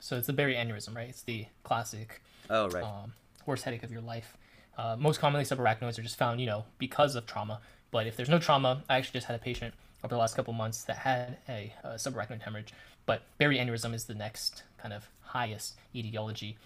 So 0.00 0.16
it's 0.16 0.26
the 0.26 0.32
Berry 0.32 0.54
aneurysm, 0.54 0.94
right? 0.94 1.08
It's 1.08 1.22
the 1.22 1.46
classic 1.62 2.22
Oh, 2.50 2.68
right. 2.68 2.84
um, 2.84 3.12
worst 3.46 3.64
headache 3.64 3.82
of 3.82 3.90
your 3.92 4.02
life. 4.02 4.36
Uh, 4.76 4.96
most 4.98 5.20
commonly, 5.20 5.44
subarachnoids 5.44 5.98
are 5.98 6.02
just 6.02 6.18
found, 6.18 6.40
you 6.40 6.46
know, 6.46 6.64
because 6.78 7.14
of 7.14 7.26
trauma. 7.26 7.60
But 7.90 8.06
if 8.06 8.16
there's 8.16 8.28
no 8.28 8.38
trauma, 8.38 8.82
I 8.88 8.96
actually 8.98 9.18
just 9.18 9.28
had 9.28 9.36
a 9.36 9.38
patient 9.42 9.72
over 10.02 10.14
the 10.14 10.18
last 10.18 10.34
couple 10.36 10.52
months 10.52 10.82
that 10.84 10.96
had 10.96 11.38
a, 11.48 11.72
uh 11.82 11.88
subarachnoid 11.94 12.42
hemorrhage. 12.42 12.74
But 13.06 13.22
Berry 13.38 13.58
aneurysm 13.58 13.94
is 13.94 14.04
the 14.04 14.14
next 14.14 14.62
kind 14.78 14.92
of 14.92 15.08
highest 15.22 15.74
etiology. 15.94 16.56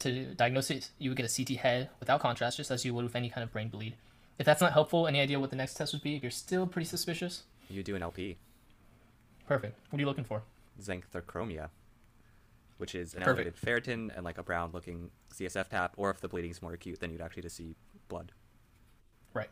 To 0.00 0.34
diagnose 0.34 0.70
it, 0.70 0.90
you 0.98 1.10
would 1.10 1.16
get 1.16 1.30
a 1.30 1.34
CT 1.44 1.58
head 1.60 1.88
without 2.00 2.20
contrast, 2.20 2.56
just 2.56 2.70
as 2.70 2.84
you 2.84 2.94
would 2.94 3.04
with 3.04 3.16
any 3.16 3.28
kind 3.28 3.42
of 3.44 3.52
brain 3.52 3.68
bleed. 3.68 3.94
If 4.38 4.44
that's 4.46 4.60
not 4.60 4.72
helpful, 4.72 5.06
any 5.06 5.20
idea 5.20 5.40
what 5.40 5.50
the 5.50 5.56
next 5.56 5.74
test 5.74 5.92
would 5.92 6.02
be? 6.02 6.16
If 6.16 6.22
you're 6.22 6.30
still 6.30 6.66
pretty 6.66 6.86
suspicious, 6.86 7.44
you 7.70 7.82
do 7.82 7.96
an 7.96 8.02
LP, 8.02 8.36
perfect. 9.46 9.78
What 9.90 9.98
are 9.98 10.00
you 10.00 10.06
looking 10.06 10.24
for? 10.24 10.42
xanthochromia, 10.80 11.70
which 12.78 12.94
is 12.94 13.14
an 13.14 13.22
Perfect. 13.22 13.48
elevated 13.48 13.56
ferritin 13.56 14.14
and 14.14 14.24
like 14.24 14.38
a 14.38 14.42
brown 14.42 14.70
looking 14.72 15.10
CSF 15.34 15.68
tap, 15.68 15.94
or 15.96 16.10
if 16.10 16.20
the 16.20 16.28
bleeding 16.28 16.50
is 16.50 16.60
more 16.60 16.72
acute, 16.72 17.00
then 17.00 17.10
you'd 17.10 17.20
actually 17.20 17.42
just 17.42 17.56
see 17.56 17.74
blood. 18.08 18.32
Right. 19.32 19.50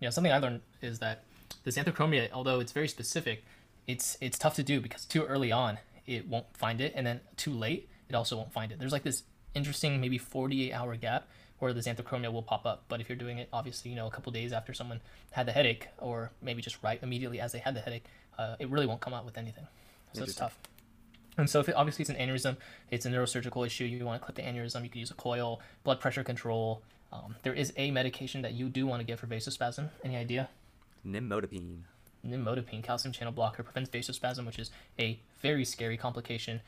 Yeah, 0.00 0.10
something 0.10 0.32
I 0.32 0.38
learned 0.38 0.60
is 0.82 0.98
that 0.98 1.24
the 1.64 1.70
xanthochromia, 1.70 2.30
although 2.32 2.60
it's 2.60 2.72
very 2.72 2.88
specific, 2.88 3.44
it's 3.86 4.18
it's 4.20 4.38
tough 4.38 4.54
to 4.56 4.62
do 4.62 4.80
because 4.80 5.04
too 5.04 5.24
early 5.24 5.52
on 5.52 5.78
it 6.06 6.28
won't 6.28 6.46
find 6.56 6.80
it, 6.80 6.92
and 6.94 7.06
then 7.06 7.20
too 7.36 7.52
late 7.52 7.88
it 8.08 8.14
also 8.14 8.36
won't 8.36 8.52
find 8.52 8.72
it. 8.72 8.78
There's 8.78 8.92
like 8.92 9.02
this 9.02 9.22
interesting 9.54 10.00
maybe 10.00 10.18
48 10.18 10.72
hour 10.72 10.96
gap 10.96 11.28
where 11.58 11.72
the 11.72 11.80
xanthochromia 11.80 12.30
will 12.30 12.42
pop 12.42 12.66
up. 12.66 12.84
But 12.88 13.00
if 13.00 13.08
you're 13.08 13.16
doing 13.16 13.38
it, 13.38 13.48
obviously, 13.52 13.90
you 13.90 13.96
know, 13.96 14.06
a 14.06 14.10
couple 14.10 14.30
days 14.30 14.52
after 14.52 14.74
someone 14.74 15.00
had 15.30 15.46
the 15.46 15.52
headache, 15.52 15.88
or 15.98 16.30
maybe 16.42 16.60
just 16.60 16.82
right 16.82 17.02
immediately 17.02 17.40
as 17.40 17.52
they 17.52 17.58
had 17.58 17.74
the 17.74 17.80
headache, 17.80 18.04
uh, 18.38 18.56
it 18.58 18.68
really 18.70 18.86
won't 18.86 19.00
come 19.00 19.14
out 19.14 19.24
with 19.24 19.38
anything. 19.38 19.66
So 20.12 20.22
it's 20.22 20.34
tough. 20.34 20.58
And 21.38 21.50
so, 21.50 21.60
if 21.60 21.68
it, 21.68 21.74
obviously 21.74 22.02
it's 22.02 22.10
an 22.10 22.16
aneurysm, 22.16 22.56
it's 22.90 23.04
a 23.04 23.10
neurosurgical 23.10 23.66
issue. 23.66 23.84
You 23.84 24.04
want 24.04 24.20
to 24.20 24.24
clip 24.24 24.36
the 24.36 24.42
aneurysm. 24.42 24.82
You 24.82 24.88
can 24.88 25.00
use 25.00 25.10
a 25.10 25.14
coil, 25.14 25.60
blood 25.84 26.00
pressure 26.00 26.24
control. 26.24 26.82
Um, 27.12 27.36
there 27.42 27.52
is 27.52 27.72
a 27.76 27.90
medication 27.90 28.42
that 28.42 28.54
you 28.54 28.68
do 28.68 28.86
want 28.86 29.00
to 29.00 29.06
give 29.06 29.20
for 29.20 29.26
vasospasm. 29.26 29.90
Any 30.02 30.16
idea? 30.16 30.48
Nimodipine. 31.06 31.80
Nimodipine, 32.26 32.82
calcium 32.82 33.12
channel 33.12 33.32
blocker, 33.32 33.62
prevents 33.62 33.90
vasospasm, 33.90 34.46
which 34.46 34.58
is 34.58 34.70
a 34.98 35.18
very 35.42 35.64
scary 35.64 35.96
complication 35.96 36.60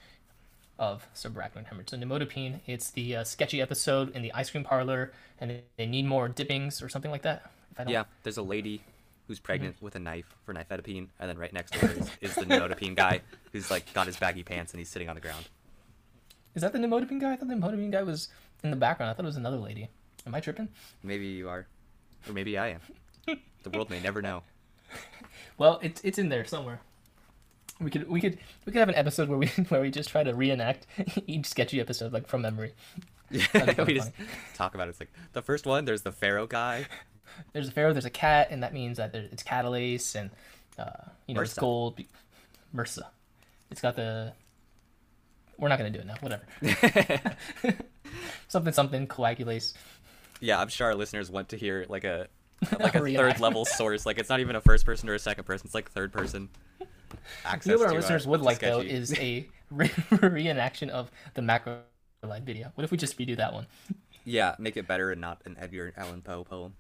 of 0.78 1.06
subarachnoid 1.14 1.66
hemorrhage. 1.66 1.90
So 1.90 1.96
nimodipine, 1.96 2.60
it's 2.66 2.90
the 2.90 3.16
uh, 3.16 3.24
sketchy 3.24 3.60
episode 3.60 4.14
in 4.14 4.22
the 4.22 4.32
ice 4.32 4.50
cream 4.50 4.64
parlor, 4.64 5.12
and 5.40 5.62
they 5.76 5.86
need 5.86 6.04
more 6.04 6.28
dippings 6.28 6.80
or 6.82 6.88
something 6.88 7.10
like 7.10 7.22
that. 7.22 7.50
If 7.72 7.80
I 7.80 7.84
don't, 7.84 7.92
Yeah, 7.92 8.04
there's 8.22 8.36
a 8.36 8.42
lady 8.42 8.82
who's 9.28 9.38
mm-hmm. 9.38 9.44
pregnant 9.44 9.76
with 9.80 9.94
a 9.94 10.00
knife 10.00 10.34
for 10.44 10.52
nifedipine, 10.52 11.08
and 11.20 11.30
then 11.30 11.38
right 11.38 11.52
next 11.52 11.74
to 11.74 11.86
her 11.86 11.92
is, 11.92 12.10
is 12.20 12.34
the 12.34 12.44
nimodipine 12.44 12.96
guy 12.96 13.20
who's 13.52 13.70
like 13.70 13.92
got 13.94 14.06
his 14.06 14.16
baggy 14.16 14.42
pants 14.42 14.72
and 14.72 14.80
he's 14.80 14.88
sitting 14.88 15.08
on 15.08 15.14
the 15.14 15.20
ground. 15.20 15.48
Is 16.54 16.62
that 16.62 16.72
the 16.72 16.78
nimodipine 16.78 17.20
guy? 17.20 17.34
I 17.34 17.36
thought 17.36 17.48
the 17.48 17.54
nimodipine 17.54 17.92
guy 17.92 18.02
was 18.02 18.28
in 18.64 18.70
the 18.70 18.76
background. 18.76 19.10
I 19.10 19.14
thought 19.14 19.24
it 19.24 19.26
was 19.26 19.36
another 19.36 19.58
lady. 19.58 19.88
Am 20.26 20.34
I 20.34 20.40
tripping? 20.40 20.68
Maybe 21.04 21.26
you 21.26 21.48
are, 21.48 21.66
or 22.26 22.32
maybe 22.32 22.58
I 22.58 22.68
am. 22.68 22.80
the 23.62 23.70
world 23.70 23.90
may 23.90 24.00
never 24.00 24.20
know. 24.20 24.42
Well, 25.58 25.80
it's 25.82 26.00
it's 26.04 26.18
in 26.18 26.28
there 26.28 26.44
somewhere. 26.44 26.80
We 27.80 27.90
could 27.90 28.08
we 28.08 28.20
could 28.20 28.38
we 28.64 28.72
could 28.72 28.78
have 28.78 28.88
an 28.88 28.94
episode 28.94 29.28
where 29.28 29.38
we 29.38 29.46
where 29.68 29.80
we 29.80 29.90
just 29.90 30.08
try 30.08 30.22
to 30.22 30.32
reenact 30.32 30.86
each 31.26 31.46
sketchy 31.46 31.80
episode 31.80 32.12
like 32.12 32.28
from 32.28 32.42
memory. 32.42 32.74
Yeah, 33.30 33.84
we 33.84 33.94
just 33.94 34.12
talk 34.54 34.74
about 34.74 34.86
it. 34.86 34.90
It's 34.90 35.00
like 35.00 35.12
the 35.32 35.42
first 35.42 35.66
one. 35.66 35.84
There's 35.84 36.02
the 36.02 36.12
pharaoh 36.12 36.46
guy. 36.46 36.86
There's 37.52 37.68
a 37.68 37.72
pharaoh, 37.72 37.92
there's 37.92 38.04
a 38.04 38.10
cat, 38.10 38.48
and 38.50 38.62
that 38.62 38.72
means 38.72 38.98
that 38.98 39.12
there, 39.12 39.26
it's 39.30 39.42
catalase 39.42 40.14
and 40.14 40.30
uh, 40.78 41.10
you 41.26 41.34
know 41.34 41.40
it's 41.40 41.54
gold. 41.54 42.00
MRSA. 42.74 43.02
It's 43.70 43.80
got 43.80 43.96
the. 43.96 44.32
We're 45.58 45.68
not 45.68 45.78
gonna 45.78 45.90
do 45.90 46.00
it 46.00 46.06
now. 46.06 46.14
Whatever. 46.20 46.44
something 48.48 48.72
something 48.72 49.06
coagulase. 49.06 49.74
Yeah, 50.40 50.60
I'm 50.60 50.68
sure 50.68 50.88
our 50.88 50.94
listeners 50.94 51.30
want 51.30 51.48
to 51.50 51.56
hear 51.56 51.84
like 51.88 52.04
a 52.04 52.28
like 52.78 52.94
a 52.94 53.00
third 53.00 53.40
level 53.40 53.64
source. 53.64 54.06
Like 54.06 54.18
it's 54.18 54.28
not 54.28 54.40
even 54.40 54.56
a 54.56 54.60
first 54.60 54.84
person 54.86 55.08
or 55.08 55.14
a 55.14 55.18
second 55.18 55.44
person. 55.44 55.66
It's 55.66 55.74
like 55.74 55.90
third 55.90 56.12
person. 56.12 56.48
Access 57.44 57.66
You 57.66 57.72
know 57.72 57.78
what 57.78 57.86
our 57.86 57.92
to, 57.92 57.98
listeners 57.98 58.26
would 58.26 58.40
like 58.40 58.60
though 58.60 58.80
is 58.80 59.18
a 59.18 59.48
re- 59.70 59.88
reenaction 59.88 60.88
of 60.88 61.10
the 61.34 61.42
macro 61.42 61.80
line 62.22 62.44
video. 62.44 62.70
What 62.74 62.84
if 62.84 62.90
we 62.90 62.96
just 62.96 63.18
redo 63.18 63.36
that 63.36 63.52
one? 63.52 63.66
Yeah, 64.24 64.54
make 64.58 64.76
it 64.76 64.86
better 64.86 65.10
and 65.10 65.20
not 65.20 65.40
an 65.44 65.56
Edgar 65.58 65.92
Allan 65.96 66.22
Poe 66.22 66.44
poem. 66.44 66.74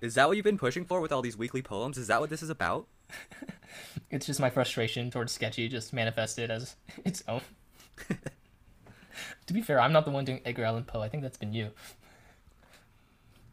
Is 0.00 0.14
that 0.14 0.28
what 0.28 0.36
you've 0.36 0.44
been 0.44 0.58
pushing 0.58 0.84
for 0.84 1.00
with 1.00 1.12
all 1.12 1.22
these 1.22 1.36
weekly 1.36 1.62
poems? 1.62 1.98
Is 1.98 2.06
that 2.06 2.20
what 2.20 2.30
this 2.30 2.42
is 2.42 2.50
about? 2.50 2.86
It's 4.10 4.24
just 4.24 4.40
my 4.40 4.50
frustration 4.50 5.10
towards 5.10 5.32
sketchy 5.32 5.68
just 5.68 5.92
manifested 5.92 6.50
as 6.50 6.76
its 7.04 7.22
own. 7.28 7.40
to 9.46 9.52
be 9.52 9.60
fair, 9.60 9.80
I'm 9.80 9.92
not 9.92 10.04
the 10.04 10.10
one 10.10 10.24
doing 10.24 10.40
Edgar 10.44 10.64
Allan 10.64 10.84
Poe. 10.84 11.02
I 11.02 11.08
think 11.08 11.22
that's 11.22 11.36
been 11.36 11.52
you. 11.52 11.70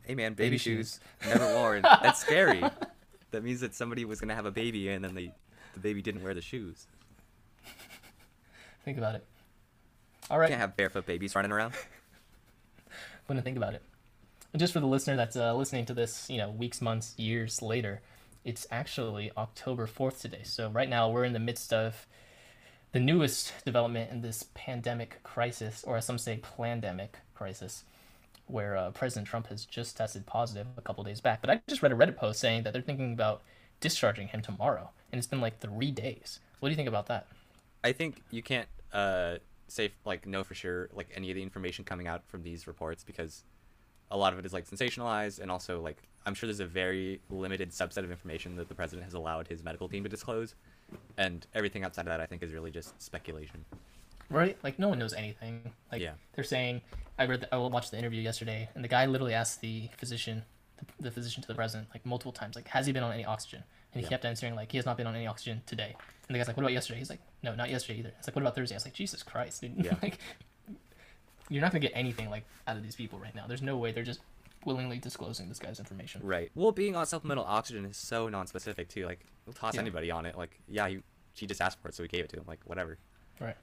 Hey 0.03 0.15
man, 0.15 0.33
baby, 0.33 0.49
Baby 0.49 0.57
shoes, 0.59 0.99
never 1.25 1.45
worn. 1.55 1.81
That's 1.81 2.19
scary. 2.19 2.63
That 3.31 3.43
means 3.43 3.61
that 3.61 3.73
somebody 3.73 4.05
was 4.05 4.19
gonna 4.19 4.35
have 4.35 4.45
a 4.45 4.51
baby 4.51 4.89
and 4.89 5.03
then 5.03 5.15
they, 5.15 5.33
the 5.73 5.79
baby 5.79 6.01
didn't 6.01 6.23
wear 6.23 6.33
the 6.33 6.41
shoes. 6.41 6.87
Think 8.85 8.97
about 8.97 9.15
it. 9.15 9.25
All 10.29 10.37
right. 10.37 10.49
Can't 10.49 10.61
have 10.61 10.77
barefoot 10.77 11.05
babies 11.05 11.35
running 11.35 11.51
around. 11.51 11.73
when 13.27 13.37
I 13.37 13.41
think 13.41 13.57
about 13.57 13.73
it. 13.73 13.81
And 14.53 14.59
just 14.59 14.71
for 14.71 14.79
the 14.79 14.87
listener 14.87 15.15
that's 15.15 15.35
uh, 15.35 15.55
listening 15.55 15.85
to 15.87 15.95
this, 15.95 16.29
you 16.29 16.37
know, 16.37 16.51
weeks, 16.51 16.79
months, 16.79 17.17
years 17.17 17.63
later, 17.63 18.01
it's 18.45 18.67
actually 18.69 19.31
October 19.35 19.87
4th 19.87 20.21
today. 20.21 20.41
So 20.43 20.69
right 20.69 20.87
now 20.87 21.09
we're 21.09 21.23
in 21.23 21.33
the 21.33 21.39
midst 21.39 21.73
of 21.73 22.05
the 22.91 22.99
newest 22.99 23.51
development 23.65 24.11
in 24.11 24.21
this 24.21 24.45
pandemic 24.53 25.23
crisis, 25.23 25.83
or 25.83 25.97
as 25.97 26.05
some 26.05 26.19
say, 26.19 26.39
plandemic 26.39 27.15
crisis, 27.33 27.83
where 28.45 28.77
uh, 28.77 28.91
President 28.91 29.27
Trump 29.27 29.47
has 29.47 29.65
just 29.65 29.97
tested 29.97 30.27
positive 30.27 30.67
a 30.77 30.81
couple 30.81 31.03
days 31.03 31.19
back. 31.19 31.41
But 31.41 31.49
I 31.49 31.61
just 31.67 31.81
read 31.81 31.91
a 31.91 31.95
Reddit 31.95 32.15
post 32.15 32.39
saying 32.39 32.61
that 32.63 32.73
they're 32.73 32.81
thinking 32.83 33.13
about 33.13 33.41
discharging 33.79 34.27
him 34.27 34.43
tomorrow, 34.43 34.91
and 35.11 35.17
it's 35.17 35.27
been 35.27 35.41
like 35.41 35.59
three 35.59 35.89
days. 35.89 36.39
What 36.59 36.69
do 36.69 36.71
you 36.73 36.75
think 36.75 36.87
about 36.87 37.07
that? 37.07 37.25
I 37.83 37.91
think 37.91 38.21
you 38.29 38.43
can't 38.43 38.67
uh, 38.93 39.37
say 39.67 39.91
like 40.05 40.27
know 40.27 40.43
for 40.43 40.53
sure 40.53 40.89
like 40.93 41.09
any 41.15 41.31
of 41.31 41.35
the 41.35 41.41
information 41.41 41.83
coming 41.83 42.07
out 42.07 42.21
from 42.27 42.43
these 42.43 42.67
reports 42.67 43.03
because 43.03 43.43
a 44.13 44.17
lot 44.17 44.31
of 44.31 44.39
it 44.39 44.45
is 44.45 44.53
like 44.53 44.69
sensationalized 44.69 45.39
and 45.39 45.49
also 45.51 45.81
like 45.81 45.97
I'm 46.25 46.33
sure 46.35 46.47
there's 46.47 46.61
a 46.61 46.65
very 46.65 47.19
limited 47.29 47.71
subset 47.71 47.97
of 48.05 48.11
information 48.11 48.55
that 48.55 48.69
the 48.69 48.75
president 48.75 49.03
has 49.03 49.13
allowed 49.13 49.47
his 49.49 49.61
medical 49.61 49.89
team 49.89 50.03
to 50.03 50.09
disclose, 50.09 50.55
and 51.17 51.45
everything 51.53 51.83
outside 51.83 52.03
of 52.03 52.07
that 52.13 52.21
I 52.21 52.25
think 52.25 52.41
is 52.43 52.53
really 52.53 52.71
just 52.71 53.01
speculation. 53.01 53.65
Right? 54.29 54.57
Like 54.63 54.79
no 54.79 54.87
one 54.87 54.99
knows 54.99 55.13
anything. 55.13 55.73
Like 55.91 56.01
Yeah. 56.01 56.13
they're 56.33 56.45
saying, 56.45 56.81
I 57.19 57.25
read, 57.25 57.41
the, 57.41 57.53
I 57.53 57.57
watched 57.57 57.91
the 57.91 57.97
interview 57.97 58.21
yesterday, 58.21 58.69
and 58.73 58.81
the 58.83 58.87
guy 58.87 59.05
literally 59.05 59.33
asked 59.33 59.59
the 59.59 59.89
physician, 59.97 60.43
the, 60.77 60.85
the 61.03 61.11
physician 61.11 61.41
to 61.41 61.47
the 61.47 61.55
president, 61.55 61.89
like 61.93 62.05
multiple 62.05 62.31
times, 62.31 62.55
like, 62.55 62.69
has 62.69 62.85
he 62.85 62.93
been 62.93 63.03
on 63.03 63.11
any 63.11 63.25
oxygen? 63.25 63.63
And 63.93 63.99
he 63.99 64.05
Yeah. 64.05 64.09
kept 64.09 64.23
answering 64.25 64.55
like, 64.55 64.71
he 64.71 64.77
has 64.77 64.85
not 64.85 64.95
been 64.95 65.07
on 65.07 65.15
any 65.15 65.27
oxygen 65.27 65.61
today. 65.65 65.93
And 66.29 66.33
the 66.35 66.39
guy's 66.39 66.47
like, 66.47 66.55
what 66.55 66.63
about 66.63 66.71
yesterday? 66.73 66.99
He's 66.99 67.09
like, 67.09 67.19
no, 67.43 67.53
not 67.53 67.69
yesterday 67.69 67.99
either. 67.99 68.13
It's 68.17 68.27
like, 68.29 68.35
what 68.37 68.43
about 68.43 68.55
Thursday? 68.55 68.75
I 68.75 68.77
was 68.77 68.85
like, 68.85 68.93
Jesus 68.93 69.23
Christ, 69.23 69.59
dude. 69.61 69.73
Yeah. 69.83 69.95
like, 70.01 70.19
you're 71.49 71.61
not 71.61 71.71
gonna 71.71 71.79
get 71.81 71.91
anything 71.95 72.29
like 72.29 72.45
out 72.67 72.77
of 72.77 72.83
these 72.83 72.95
people 72.95 73.19
right 73.19 73.35
now. 73.35 73.45
There's 73.47 73.61
no 73.61 73.77
way 73.77 73.91
they're 73.91 74.03
just 74.03 74.21
willingly 74.65 74.97
disclosing 74.97 75.49
this 75.49 75.59
guy's 75.59 75.79
information. 75.79 76.21
Right. 76.23 76.51
Well, 76.55 76.71
being 76.71 76.95
on 76.95 77.05
supplemental 77.05 77.43
oxygen 77.45 77.85
is 77.85 77.97
so 77.97 78.29
non-specific 78.29 78.87
too. 78.89 79.05
Like, 79.05 79.25
we'll 79.45 79.53
toss 79.53 79.75
Yeah. 79.75 79.81
anybody 79.81 80.09
on 80.09 80.25
it. 80.25 80.37
Like, 80.37 80.59
yeah, 80.69 80.87
he, 80.87 80.99
she 81.33 81.45
just 81.45 81.61
asked 81.61 81.81
for 81.81 81.89
it, 81.89 81.95
so 81.95 82.03
we 82.03 82.07
gave 82.07 82.23
it 82.23 82.29
to 82.29 82.37
him. 82.37 82.45
Like, 82.47 82.61
whatever. 82.65 82.97
Right. 83.41 83.57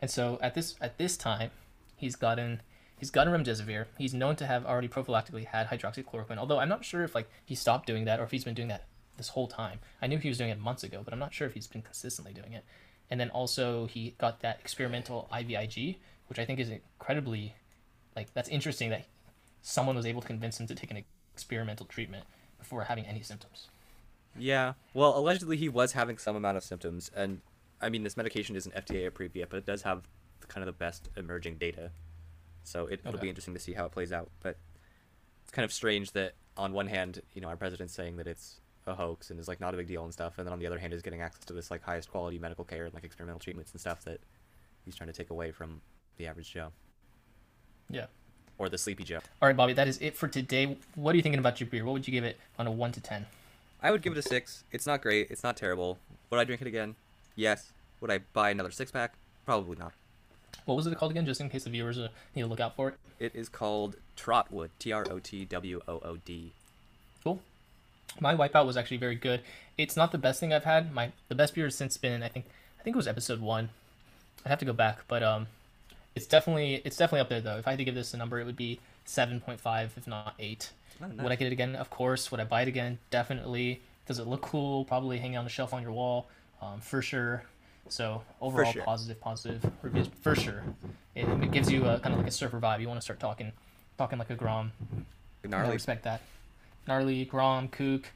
And 0.00 0.10
so 0.10 0.38
at 0.40 0.54
this 0.54 0.76
at 0.80 0.98
this 0.98 1.16
time, 1.16 1.50
he's 1.96 2.16
gotten 2.16 2.60
He's 2.96 3.10
gotten 3.10 3.32
remdesivir. 3.34 3.86
He's 3.98 4.14
known 4.14 4.36
to 4.36 4.46
have 4.46 4.64
already 4.64 4.88
prophylactically 4.88 5.46
had 5.46 5.66
hydroxychloroquine. 5.66 6.38
Although 6.38 6.60
I'm 6.60 6.68
not 6.68 6.84
sure 6.84 7.02
if 7.02 7.14
like 7.14 7.28
he 7.44 7.54
stopped 7.54 7.86
doing 7.86 8.04
that 8.04 8.20
or 8.20 8.22
if 8.22 8.30
he's 8.30 8.44
been 8.44 8.54
doing 8.54 8.68
that 8.68 8.84
this 9.16 9.28
whole 9.30 9.48
time. 9.48 9.80
I 10.00 10.06
knew 10.06 10.16
he 10.18 10.28
was 10.28 10.38
doing 10.38 10.50
it 10.50 10.58
months 10.58 10.84
ago, 10.84 11.02
but 11.04 11.12
I'm 11.12 11.18
not 11.18 11.34
sure 11.34 11.46
if 11.46 11.54
he's 11.54 11.66
been 11.66 11.82
consistently 11.82 12.32
doing 12.32 12.52
it. 12.52 12.64
And 13.10 13.20
then 13.20 13.30
also 13.30 13.86
he 13.86 14.14
got 14.16 14.40
that 14.40 14.58
experimental 14.60 15.28
IVIG, 15.32 15.96
which 16.28 16.38
I 16.38 16.44
think 16.44 16.60
is 16.60 16.70
incredibly 16.70 17.54
like 18.16 18.32
that's 18.34 18.48
interesting 18.48 18.90
that 18.90 19.06
someone 19.62 19.96
was 19.96 20.06
able 20.06 20.20
to 20.20 20.26
convince 20.26 20.60
him 20.60 20.66
to 20.66 20.74
take 20.74 20.90
an 20.90 21.04
experimental 21.32 21.86
treatment 21.86 22.24
before 22.58 22.84
having 22.84 23.04
any 23.06 23.22
symptoms. 23.22 23.68
Yeah. 24.38 24.74
Well, 24.94 25.16
allegedly 25.16 25.56
he 25.56 25.68
was 25.68 25.92
having 25.92 26.18
some 26.18 26.36
amount 26.36 26.56
of 26.56 26.64
symptoms, 26.64 27.10
and 27.14 27.40
I 27.80 27.88
mean 27.88 28.02
this 28.04 28.16
medication 28.16 28.56
isn't 28.56 28.74
FDA 28.74 29.06
approved 29.06 29.36
yet, 29.36 29.48
but 29.50 29.58
it 29.58 29.66
does 29.66 29.82
have 29.82 30.02
kind 30.48 30.62
of 30.62 30.66
the 30.66 30.78
best 30.78 31.08
emerging 31.16 31.56
data. 31.56 31.90
So 32.62 32.86
it, 32.86 33.00
it'll 33.00 33.14
Okay. 33.14 33.22
be 33.22 33.28
interesting 33.28 33.54
to 33.54 33.60
see 33.60 33.72
how 33.74 33.84
it 33.84 33.92
plays 33.92 34.12
out. 34.12 34.30
But 34.40 34.56
it's 35.42 35.50
kind 35.50 35.64
of 35.64 35.72
strange 35.72 36.12
that 36.12 36.34
on 36.56 36.72
one 36.72 36.86
hand, 36.86 37.20
you 37.34 37.40
know, 37.40 37.48
our 37.48 37.56
president's 37.56 37.94
saying 37.94 38.16
that 38.16 38.26
it's 38.26 38.60
a 38.86 38.94
hoax 38.94 39.30
and 39.30 39.40
is 39.40 39.48
like 39.48 39.60
not 39.60 39.74
a 39.74 39.76
big 39.76 39.86
deal 39.86 40.04
and 40.04 40.12
stuff, 40.12 40.34
and 40.38 40.46
then 40.46 40.52
on 40.52 40.58
the 40.58 40.66
other 40.66 40.78
hand 40.78 40.92
is 40.92 41.02
getting 41.02 41.20
access 41.22 41.44
to 41.46 41.52
this 41.52 41.70
like 41.70 41.82
highest 41.82 42.10
quality 42.10 42.38
medical 42.38 42.64
care 42.64 42.84
and 42.84 42.94
like 42.94 43.04
experimental 43.04 43.40
treatments 43.40 43.72
and 43.72 43.80
stuff 43.80 44.04
that 44.04 44.20
he's 44.84 44.94
trying 44.94 45.08
to 45.08 45.12
take 45.12 45.30
away 45.30 45.50
from 45.50 45.80
the 46.16 46.26
average 46.26 46.50
Joe 46.52 46.72
Yeah. 47.90 48.06
or 48.58 48.68
the 48.68 48.78
sleepy 48.78 49.04
Joe. 49.04 49.20
All 49.42 49.48
right, 49.48 49.56
Bobby, 49.56 49.72
that 49.74 49.88
is 49.88 49.98
it 50.00 50.16
for 50.16 50.28
today. 50.28 50.76
What 50.94 51.12
are 51.14 51.16
you 51.16 51.22
thinking 51.22 51.38
about 51.38 51.60
your 51.60 51.68
beer? 51.68 51.84
What 51.84 51.92
would 51.92 52.06
you 52.06 52.12
give 52.12 52.24
it 52.24 52.38
on 52.58 52.66
a 52.66 52.70
one 52.70 52.92
to 52.92 53.00
ten? 53.00 53.26
I 53.82 53.90
would 53.90 54.02
give 54.02 54.12
it 54.12 54.18
a 54.18 54.22
six. 54.22 54.64
It's 54.72 54.86
not 54.86 55.02
great. 55.02 55.30
It's 55.30 55.42
not 55.42 55.56
terrible. 55.56 55.98
Would 56.30 56.40
I 56.40 56.44
drink 56.44 56.62
it 56.62 56.66
again? 56.68 56.94
Yes. 57.36 57.72
Would 58.00 58.10
I 58.10 58.18
buy 58.32 58.50
another 58.50 58.70
six 58.70 58.90
pack? 58.90 59.12
Probably 59.44 59.76
not. 59.76 59.92
What 60.64 60.76
was 60.76 60.86
it 60.86 60.96
called 60.96 61.10
again? 61.10 61.26
Just 61.26 61.40
in 61.40 61.50
case 61.50 61.64
the 61.64 61.70
viewers 61.70 61.98
uh, 61.98 62.08
need 62.34 62.42
to 62.42 62.48
look 62.48 62.60
out 62.60 62.76
for 62.76 62.88
it. 62.88 62.94
It 63.18 63.34
is 63.34 63.48
called 63.50 63.96
Trotwood. 64.16 64.70
T 64.78 64.92
R 64.92 65.04
O 65.10 65.18
T 65.18 65.44
W 65.44 65.80
O 65.86 66.00
O 66.02 66.16
D. 66.24 66.52
Cool. 67.22 67.40
My 68.20 68.34
wipeout 68.34 68.64
was 68.66 68.76
actually 68.76 68.96
very 68.98 69.16
good. 69.16 69.40
It's 69.76 69.96
not 69.96 70.12
the 70.12 70.18
best 70.18 70.40
thing 70.40 70.52
I've 70.54 70.64
had. 70.64 70.92
My 70.92 71.12
the 71.28 71.34
best 71.34 71.54
beer 71.54 71.64
has 71.66 71.74
since 71.74 71.96
been 71.98 72.22
I 72.22 72.28
think 72.28 72.46
I 72.80 72.82
think 72.82 72.94
it 72.94 72.96
was 72.96 73.08
episode 73.08 73.40
one. 73.40 73.70
I'd 74.46 74.48
have 74.50 74.58
to 74.60 74.64
go 74.64 74.72
back, 74.72 75.00
but 75.08 75.22
um, 75.22 75.48
it's 76.14 76.26
definitely 76.26 76.82
it's 76.84 76.96
definitely 76.96 77.20
up 77.20 77.28
there 77.28 77.40
though. 77.40 77.58
If 77.58 77.66
I 77.66 77.70
had 77.70 77.78
to 77.78 77.84
give 77.84 77.94
this 77.94 78.14
a 78.14 78.16
number, 78.16 78.40
it 78.40 78.44
would 78.44 78.56
be 78.56 78.80
seven 79.04 79.40
point 79.40 79.60
five, 79.60 79.92
if 79.96 80.06
not 80.06 80.34
eight. 80.38 80.70
Oh, 81.02 81.06
Would 81.22 81.32
I 81.32 81.36
get 81.36 81.46
it 81.46 81.52
again? 81.52 81.74
Of 81.74 81.90
course. 81.90 82.30
Would 82.30 82.40
I 82.40 82.44
buy 82.44 82.62
it 82.62 82.68
again? 82.68 82.98
Definitely. 83.10 83.82
Does 84.06 84.18
it 84.18 84.26
look 84.26 84.42
cool? 84.42 84.84
Probably 84.84 85.18
hanging 85.18 85.36
on 85.36 85.44
the 85.44 85.50
shelf 85.50 85.74
on 85.74 85.82
your 85.82 85.92
wall, 85.92 86.28
um, 86.62 86.80
for 86.80 87.02
sure. 87.02 87.42
So 87.88 88.22
overall, 88.40 88.72
sure. 88.72 88.82
positive, 88.84 89.20
positive 89.20 89.70
reviews 89.82 90.08
for 90.22 90.34
sure. 90.34 90.62
It, 91.14 91.28
it 91.28 91.50
gives 91.50 91.70
you 91.70 91.84
a, 91.86 91.98
kind 91.98 92.14
of 92.14 92.18
like 92.18 92.28
a 92.28 92.32
surfer 92.32 92.60
vibe. 92.60 92.80
You 92.80 92.88
want 92.88 92.98
to 92.98 93.04
start 93.04 93.20
talking, 93.20 93.52
talking 93.98 94.18
like 94.18 94.30
a 94.30 94.34
Grom. 94.34 94.72
I 95.44 95.48
Gnarly. 95.48 95.72
respect 95.72 96.04
that. 96.04 96.22
Gnarly, 96.86 97.24
Grom, 97.24 97.68
Kook. 97.68 98.10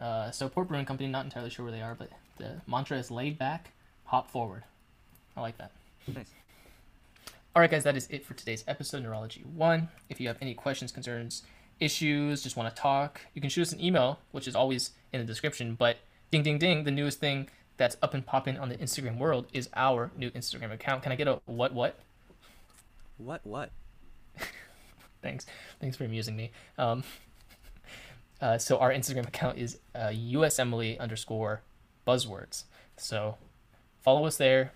Uh, 0.00 0.30
so 0.30 0.48
Port 0.48 0.68
Brewing 0.68 0.84
Company, 0.84 1.08
not 1.08 1.24
entirely 1.24 1.50
sure 1.50 1.64
where 1.64 1.72
they 1.72 1.80
are, 1.80 1.94
but 1.94 2.10
the 2.36 2.60
mantra 2.66 2.98
is 2.98 3.10
laid 3.10 3.38
back, 3.38 3.70
hop 4.04 4.30
forward. 4.30 4.64
I 5.36 5.40
like 5.40 5.56
that. 5.58 5.70
Nice. 6.08 6.26
All 7.56 7.60
right, 7.60 7.70
guys, 7.70 7.84
that 7.84 7.96
is 7.96 8.06
it 8.10 8.22
for 8.22 8.34
today's 8.34 8.62
episode, 8.68 9.02
Neurology 9.02 9.42
1. 9.54 9.88
If 10.10 10.20
you 10.20 10.28
have 10.28 10.36
any 10.42 10.52
questions, 10.52 10.92
concerns, 10.92 11.42
issues, 11.80 12.42
just 12.42 12.54
want 12.54 12.68
to 12.68 12.78
talk, 12.78 13.22
you 13.32 13.40
can 13.40 13.48
shoot 13.48 13.62
us 13.62 13.72
an 13.72 13.80
email, 13.80 14.18
which 14.30 14.46
is 14.46 14.54
always 14.54 14.90
in 15.10 15.20
the 15.20 15.26
description. 15.26 15.74
But 15.74 15.96
ding, 16.30 16.42
ding, 16.42 16.58
ding, 16.58 16.84
the 16.84 16.90
newest 16.90 17.18
thing 17.18 17.48
that's 17.78 17.96
up 18.02 18.12
and 18.12 18.26
popping 18.26 18.58
on 18.58 18.68
the 18.68 18.76
Instagram 18.76 19.16
world 19.16 19.46
is 19.54 19.70
our 19.74 20.10
new 20.18 20.30
Instagram 20.32 20.70
account. 20.70 21.02
Can 21.02 21.12
I 21.12 21.16
get 21.16 21.28
a 21.28 21.40
what, 21.46 21.72
what? 21.72 21.98
What? 23.16 23.40
What? 23.44 23.70
Thanks. 25.22 25.46
Thanks 25.80 25.96
for 25.96 26.04
amusing 26.04 26.36
me. 26.36 26.50
Um, 26.76 27.04
uh, 28.42 28.58
so 28.58 28.76
our 28.76 28.92
Instagram 28.92 29.26
account 29.26 29.56
is 29.56 29.78
uh, 29.94 30.08
USMLE 30.08 31.00
underscore 31.00 31.62
buzzwords. 32.06 32.64
So 32.98 33.38
follow 34.02 34.26
us 34.26 34.36
there. 34.36 34.72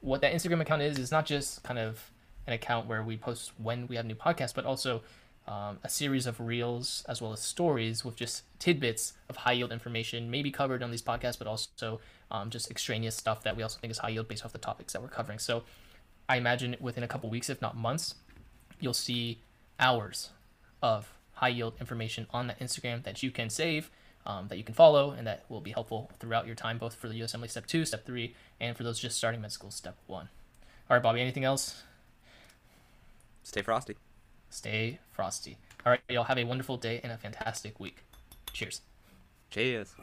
What 0.00 0.22
that 0.22 0.34
Instagram 0.34 0.60
account 0.60 0.82
is 0.82 0.98
is 0.98 1.12
not 1.12 1.24
just 1.24 1.62
kind 1.62 1.78
of 1.78 2.10
an 2.46 2.52
account 2.52 2.86
where 2.86 3.02
we 3.02 3.16
post 3.16 3.52
when 3.58 3.86
we 3.88 3.96
have 3.96 4.06
new 4.06 4.14
podcasts, 4.14 4.54
but 4.54 4.64
also 4.64 5.02
um, 5.46 5.78
a 5.84 5.88
series 5.88 6.26
of 6.26 6.40
reels 6.40 7.04
as 7.08 7.22
well 7.22 7.32
as 7.32 7.40
stories 7.40 8.04
with 8.04 8.16
just 8.16 8.42
tidbits 8.58 9.12
of 9.28 9.36
high 9.36 9.52
yield 9.52 9.72
information, 9.72 10.30
maybe 10.30 10.50
covered 10.50 10.82
on 10.82 10.90
these 10.90 11.02
podcasts, 11.02 11.38
but 11.38 11.46
also 11.46 12.00
um, 12.30 12.50
just 12.50 12.70
extraneous 12.70 13.14
stuff 13.14 13.42
that 13.44 13.56
we 13.56 13.62
also 13.62 13.78
think 13.78 13.90
is 13.90 13.98
high 13.98 14.08
yield 14.08 14.28
based 14.28 14.44
off 14.44 14.52
the 14.52 14.58
topics 14.58 14.92
that 14.92 15.02
we're 15.02 15.08
covering. 15.08 15.38
So 15.38 15.62
I 16.28 16.36
imagine 16.36 16.76
within 16.80 17.04
a 17.04 17.08
couple 17.08 17.30
weeks, 17.30 17.48
if 17.48 17.62
not 17.62 17.76
months, 17.76 18.16
you'll 18.80 18.94
see 18.94 19.40
hours 19.78 20.30
of 20.82 21.12
high 21.34 21.48
yield 21.48 21.74
information 21.78 22.26
on 22.30 22.48
that 22.48 22.58
Instagram 22.58 23.04
that 23.04 23.22
you 23.22 23.30
can 23.30 23.48
save, 23.48 23.90
um, 24.24 24.48
that 24.48 24.58
you 24.58 24.64
can 24.64 24.74
follow, 24.74 25.12
and 25.12 25.26
that 25.26 25.44
will 25.48 25.60
be 25.60 25.70
helpful 25.70 26.10
throughout 26.18 26.46
your 26.46 26.56
time, 26.56 26.78
both 26.78 26.94
for 26.94 27.08
the 27.08 27.20
USMLE 27.20 27.48
Step 27.48 27.66
2, 27.66 27.84
Step 27.84 28.04
3, 28.04 28.34
and 28.60 28.76
for 28.76 28.82
those 28.82 28.98
just 28.98 29.16
starting 29.16 29.40
med 29.40 29.52
school 29.52 29.70
Step 29.70 29.96
1. 30.06 30.28
All 30.90 30.96
right, 30.96 31.02
Bobby, 31.02 31.20
anything 31.20 31.44
else? 31.44 31.82
Stay 33.46 33.62
frosty. 33.62 33.96
Stay 34.50 34.98
frosty. 35.12 35.56
All 35.84 35.92
right, 35.92 36.00
y'all 36.08 36.24
have 36.24 36.36
a 36.36 36.42
wonderful 36.42 36.76
day 36.76 36.98
and 37.04 37.12
a 37.12 37.16
fantastic 37.16 37.78
week. 37.78 37.98
Cheers. 38.52 38.80
Cheers. 39.50 39.94